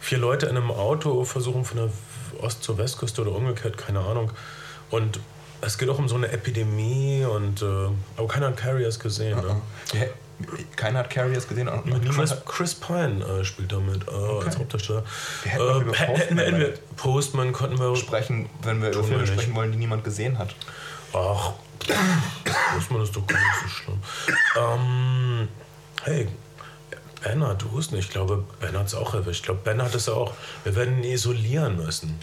vier 0.00 0.18
Leute 0.18 0.46
in 0.46 0.56
einem 0.56 0.70
Auto 0.70 1.24
versuchen 1.24 1.66
von 1.66 1.76
der 1.76 1.90
Ost- 2.40 2.62
zur 2.62 2.78
Westküste 2.78 3.20
oder 3.20 3.32
umgekehrt, 3.32 3.76
keine 3.76 4.00
Ahnung. 4.00 4.30
Und 4.90 5.20
es 5.60 5.78
geht 5.78 5.88
auch 5.88 5.98
um 5.98 6.08
so 6.08 6.16
eine 6.16 6.28
Epidemie 6.28 7.24
und 7.24 7.62
äh, 7.62 7.88
aber 8.16 8.28
keiner 8.28 8.48
hat 8.48 8.56
Carriers 8.56 8.98
gesehen. 8.98 9.38
Uh 9.38 9.42
-uh. 9.42 9.94
Ne? 9.94 10.08
keiner 10.76 11.00
hat 11.00 11.10
Carriers 11.10 11.48
gesehen. 11.48 11.68
Und 11.68 11.86
mit 11.86 12.10
Chris, 12.10 12.34
Chris 12.44 12.74
Pine 12.74 13.24
äh, 13.24 13.44
spielt 13.44 13.72
damit 13.72 14.06
äh, 14.06 14.10
okay. 14.10 14.46
als 14.46 14.58
Hauptdarsteller. 14.58 15.04
Wir 15.42 15.52
hätten, 15.52 15.62
äh, 15.62 15.86
wir 15.86 15.94
hätten, 15.94 16.38
hätten 16.38 16.58
wir 16.58 16.74
Postman 16.96 17.52
konnten 17.52 17.78
wir 17.78 17.96
sprechen, 17.96 18.48
wenn 18.62 18.82
wir 18.82 18.90
über 18.90 19.04
Filme 19.04 19.26
sprechen 19.26 19.54
wollen, 19.54 19.72
die 19.72 19.78
niemand 19.78 20.04
gesehen 20.04 20.38
hat. 20.38 20.54
Ach, 21.12 21.52
Postman 22.74 23.02
ist 23.02 23.16
doch 23.16 23.26
gar 23.26 23.38
nicht 23.38 23.62
so 23.62 23.68
schlimm. 23.68 24.02
Ähm, 24.56 25.48
hey, 26.02 26.28
Bernhard, 27.22 27.62
du 27.62 27.72
wusstest 27.72 27.92
nicht. 27.92 28.06
Ich 28.06 28.10
glaube, 28.10 28.44
Ben 28.60 28.78
hat 28.78 28.86
es 28.86 28.94
auch 28.94 29.14
erwischt. 29.14 29.40
Ich 29.40 29.46
glaube, 29.46 29.60
Ben 29.64 29.82
hat 29.82 29.94
es 29.94 30.08
auch. 30.08 30.34
Wir 30.64 30.76
werden 30.76 31.02
ihn 31.02 31.12
isolieren 31.12 31.76
müssen. 31.76 32.18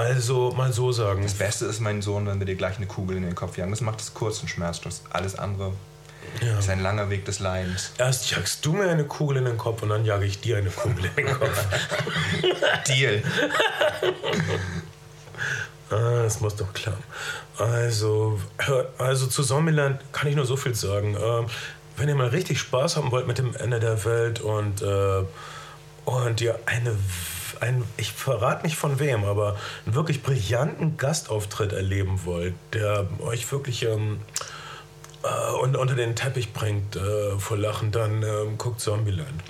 Also 0.00 0.50
mal 0.52 0.72
so 0.72 0.92
sagen. 0.92 1.22
Das 1.22 1.34
Beste 1.34 1.66
ist, 1.66 1.80
mein 1.80 2.00
Sohn, 2.00 2.26
wenn 2.26 2.38
wir 2.38 2.46
dir 2.46 2.54
gleich 2.54 2.78
eine 2.78 2.86
Kugel 2.86 3.18
in 3.18 3.22
den 3.22 3.34
Kopf 3.34 3.58
jagen. 3.58 3.70
Das 3.70 3.82
macht 3.82 4.00
es 4.00 4.14
kurz 4.14 4.40
und 4.40 4.48
schmerzlos. 4.48 5.02
Alles 5.10 5.34
andere 5.34 5.74
ja. 6.40 6.58
ist 6.58 6.70
ein 6.70 6.80
langer 6.82 7.10
Weg 7.10 7.26
des 7.26 7.38
Leidens. 7.38 7.92
Erst 7.98 8.30
jagst 8.30 8.64
du 8.64 8.72
mir 8.72 8.88
eine 8.88 9.04
Kugel 9.04 9.36
in 9.36 9.44
den 9.44 9.58
Kopf 9.58 9.82
und 9.82 9.90
dann 9.90 10.06
jage 10.06 10.24
ich 10.24 10.40
dir 10.40 10.56
eine 10.56 10.70
Kugel 10.70 11.04
in 11.16 11.26
den 11.26 11.34
Kopf. 11.34 11.66
Deal. 12.88 13.22
ah, 15.90 16.22
das 16.22 16.40
muss 16.40 16.56
doch 16.56 16.72
klappen. 16.72 17.04
Also, 17.58 18.40
also 18.96 19.26
zu 19.26 19.42
Zombieland 19.42 20.00
kann 20.12 20.28
ich 20.28 20.36
nur 20.36 20.46
so 20.46 20.56
viel 20.56 20.74
sagen. 20.74 21.14
Ähm, 21.22 21.46
wenn 21.98 22.08
ihr 22.08 22.14
mal 22.14 22.28
richtig 22.28 22.58
Spaß 22.58 22.96
haben 22.96 23.10
wollt 23.10 23.26
mit 23.26 23.36
dem 23.36 23.54
Ende 23.54 23.80
der 23.80 24.02
Welt 24.06 24.40
und, 24.40 24.80
äh, 24.80 25.24
und 26.06 26.40
ihr 26.40 26.58
eine 26.64 26.96
einen, 27.60 27.84
ich 27.96 28.12
verrate 28.12 28.64
nicht 28.64 28.76
von 28.76 28.98
wem, 28.98 29.24
aber 29.24 29.56
einen 29.86 29.94
wirklich 29.94 30.22
brillanten 30.22 30.96
Gastauftritt 30.96 31.72
erleben 31.72 32.24
wollt, 32.24 32.54
der 32.72 33.06
euch 33.20 33.50
wirklich 33.52 33.84
ähm, 33.84 34.20
äh, 35.22 35.52
unter 35.54 35.94
den 35.94 36.16
Teppich 36.16 36.52
bringt 36.52 36.96
äh, 36.96 37.38
vor 37.38 37.58
Lachen, 37.58 37.92
dann 37.92 38.22
ähm, 38.22 38.58
guckt 38.58 38.80
Zombieland. 38.80 39.42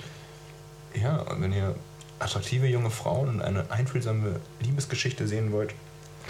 Ja, 0.93 1.17
und 1.17 1.41
wenn 1.41 1.53
ihr 1.53 1.75
attraktive 2.19 2.67
junge 2.67 2.89
Frauen 2.91 3.29
und 3.29 3.41
eine 3.41 3.71
einfühlsame 3.71 4.39
Liebesgeschichte 4.59 5.27
sehen 5.27 5.51
wollt, 5.51 5.73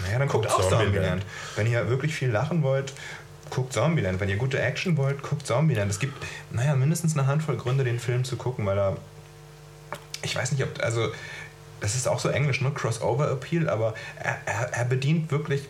naja, 0.00 0.18
dann 0.18 0.28
guckt, 0.28 0.48
guckt 0.48 0.54
auch 0.54 0.68
Zombieland. 0.68 0.94
Zombieland. 0.94 1.26
Wenn 1.56 1.66
ihr 1.66 1.88
wirklich 1.88 2.14
viel 2.14 2.30
lachen 2.30 2.62
wollt, 2.62 2.92
guckt 3.50 3.72
Zombieland. 3.72 4.20
Wenn 4.20 4.28
ihr 4.28 4.36
gute 4.36 4.60
Action 4.60 4.96
wollt, 4.96 5.22
guckt 5.22 5.46
Zombieland. 5.46 5.90
Es 5.90 5.98
gibt, 5.98 6.14
naja, 6.50 6.74
mindestens 6.74 7.16
eine 7.16 7.26
Handvoll 7.26 7.56
Gründe, 7.56 7.84
den 7.84 7.98
Film 7.98 8.24
zu 8.24 8.36
gucken, 8.36 8.64
weil 8.66 8.78
er. 8.78 8.96
Ich 10.22 10.34
weiß 10.34 10.52
nicht, 10.52 10.62
ob. 10.62 10.82
Also, 10.82 11.08
das 11.82 11.96
ist 11.96 12.08
auch 12.08 12.20
so 12.20 12.28
englisch, 12.28 12.60
ne? 12.60 12.70
Crossover-Appeal, 12.70 13.68
aber 13.68 13.94
er, 14.18 14.38
er, 14.46 14.72
er, 14.72 14.84
bedient 14.84 15.30
wirklich 15.32 15.62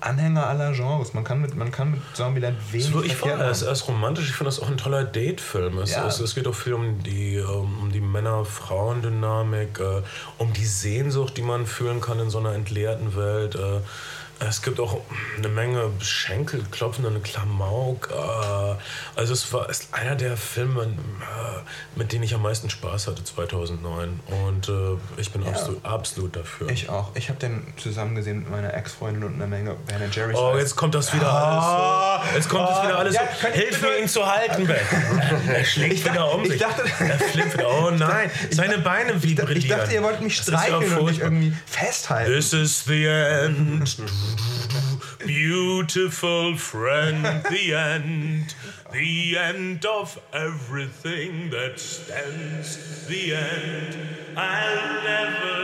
Anhänger 0.00 0.46
aller 0.46 0.72
Genres. 0.72 1.12
Man 1.12 1.22
kann 1.22 1.42
mit, 1.42 1.54
man 1.54 1.70
kann 1.70 1.90
mit 1.90 2.00
Zombieland 2.14 2.56
wenig 2.72 2.86
so, 2.86 3.02
ich 3.02 3.20
war, 3.20 3.38
er 3.38 3.50
ist, 3.50 3.88
romantisch. 3.88 4.30
Ich 4.30 4.34
finde 4.34 4.48
das 4.48 4.60
auch 4.60 4.68
ein 4.68 4.78
toller 4.78 5.04
Date-Film. 5.04 5.78
Es, 5.78 5.92
ja. 5.92 6.06
es, 6.06 6.18
es, 6.20 6.34
geht 6.34 6.46
auch 6.46 6.54
viel 6.54 6.72
um 6.72 7.02
die, 7.02 7.38
um 7.40 7.90
die 7.92 8.00
Männer-Frauen-Dynamik, 8.00 9.80
äh, 9.80 10.02
um 10.38 10.52
die 10.52 10.64
Sehnsucht, 10.64 11.36
die 11.36 11.42
man 11.42 11.66
fühlen 11.66 12.00
kann 12.00 12.18
in 12.20 12.30
so 12.30 12.38
einer 12.38 12.54
entleerten 12.54 13.14
Welt. 13.14 13.54
Es 14.40 14.62
gibt 14.62 14.78
auch 14.78 15.00
eine 15.36 15.48
Menge 15.48 15.90
Schenkelklopfen 16.00 17.04
und 17.04 17.24
Klamauk. 17.24 18.08
äh, 18.12 18.74
Also 19.18 19.32
es 19.32 19.52
war 19.52 19.68
ist 19.68 19.88
einer 19.92 20.14
der 20.14 20.36
Filme, 20.36 20.84
äh, 20.84 20.86
mit 21.98 22.12
denen 22.12 22.22
ich 22.22 22.34
am 22.34 22.42
meisten 22.42 22.70
Spaß 22.70 23.08
hatte 23.08 23.24
2009. 23.24 24.20
Und 24.46 24.68
äh, 24.68 24.96
ich 25.16 25.32
bin 25.32 25.44
absolut, 25.44 25.84
absolut 25.84 26.36
dafür. 26.36 26.70
Ich 26.70 26.88
auch. 26.88 27.10
Ich 27.16 27.28
habe 27.30 27.40
den 27.40 27.66
zusammen 27.76 28.14
gesehen 28.14 28.38
mit 28.40 28.50
meiner 28.50 28.72
Ex-Freundin 28.74 29.24
und 29.24 29.34
einer 29.34 29.48
Menge 29.48 29.74
Ben 29.88 30.08
Jerry's. 30.12 30.36
Oh, 30.38 30.56
jetzt 30.56 30.76
kommt 30.76 30.94
das 30.94 31.12
wieder 31.12 31.32
alles 31.32 32.30
so. 32.30 32.36
Jetzt 32.36 32.48
kommt 32.48 32.68
das 32.70 32.82
wieder 32.84 32.98
alles 32.98 33.14
Ja, 33.16 33.22
so. 33.42 33.48
Hilf 33.48 33.82
mir, 33.82 33.98
ihn 33.98 34.08
zu 34.08 34.24
halten, 34.24 34.66
Ben. 34.68 34.76
Er 35.48 35.64
schlägt 35.64 35.94
Ich 35.94 36.04
wieder 36.04 36.32
um 36.32 36.44
ich 36.44 36.52
sich. 36.52 36.60
dachte- 36.60 36.82
er 37.00 37.18
flippt 37.18 37.54
wieder. 37.54 37.68
Oh 37.68 37.90
nein, 37.96 38.30
seine 38.50 38.78
Beine 38.78 39.20
vibrieren. 39.20 39.56
ich 39.56 39.66
dachte, 39.66 39.92
ihr 39.94 40.02
wollt 40.04 40.20
mich 40.20 40.36
ja 40.36 40.42
streicheln 40.44 40.96
und 40.98 41.06
mich 41.06 41.18
irgendwie 41.20 41.52
festhalten. 41.66 42.32
This 42.32 42.52
is 42.52 42.84
the 42.84 43.04
end. 43.06 43.96
Beautiful 45.26 46.56
friend, 46.56 47.24
the 47.50 47.74
end. 47.74 48.54
The 48.92 49.36
end 49.36 49.84
of 49.84 50.20
everything 50.32 51.50
that 51.50 51.78
stands. 51.78 53.06
The 53.06 53.34
end. 53.34 54.36
I'll 54.36 55.02
never 55.04 55.58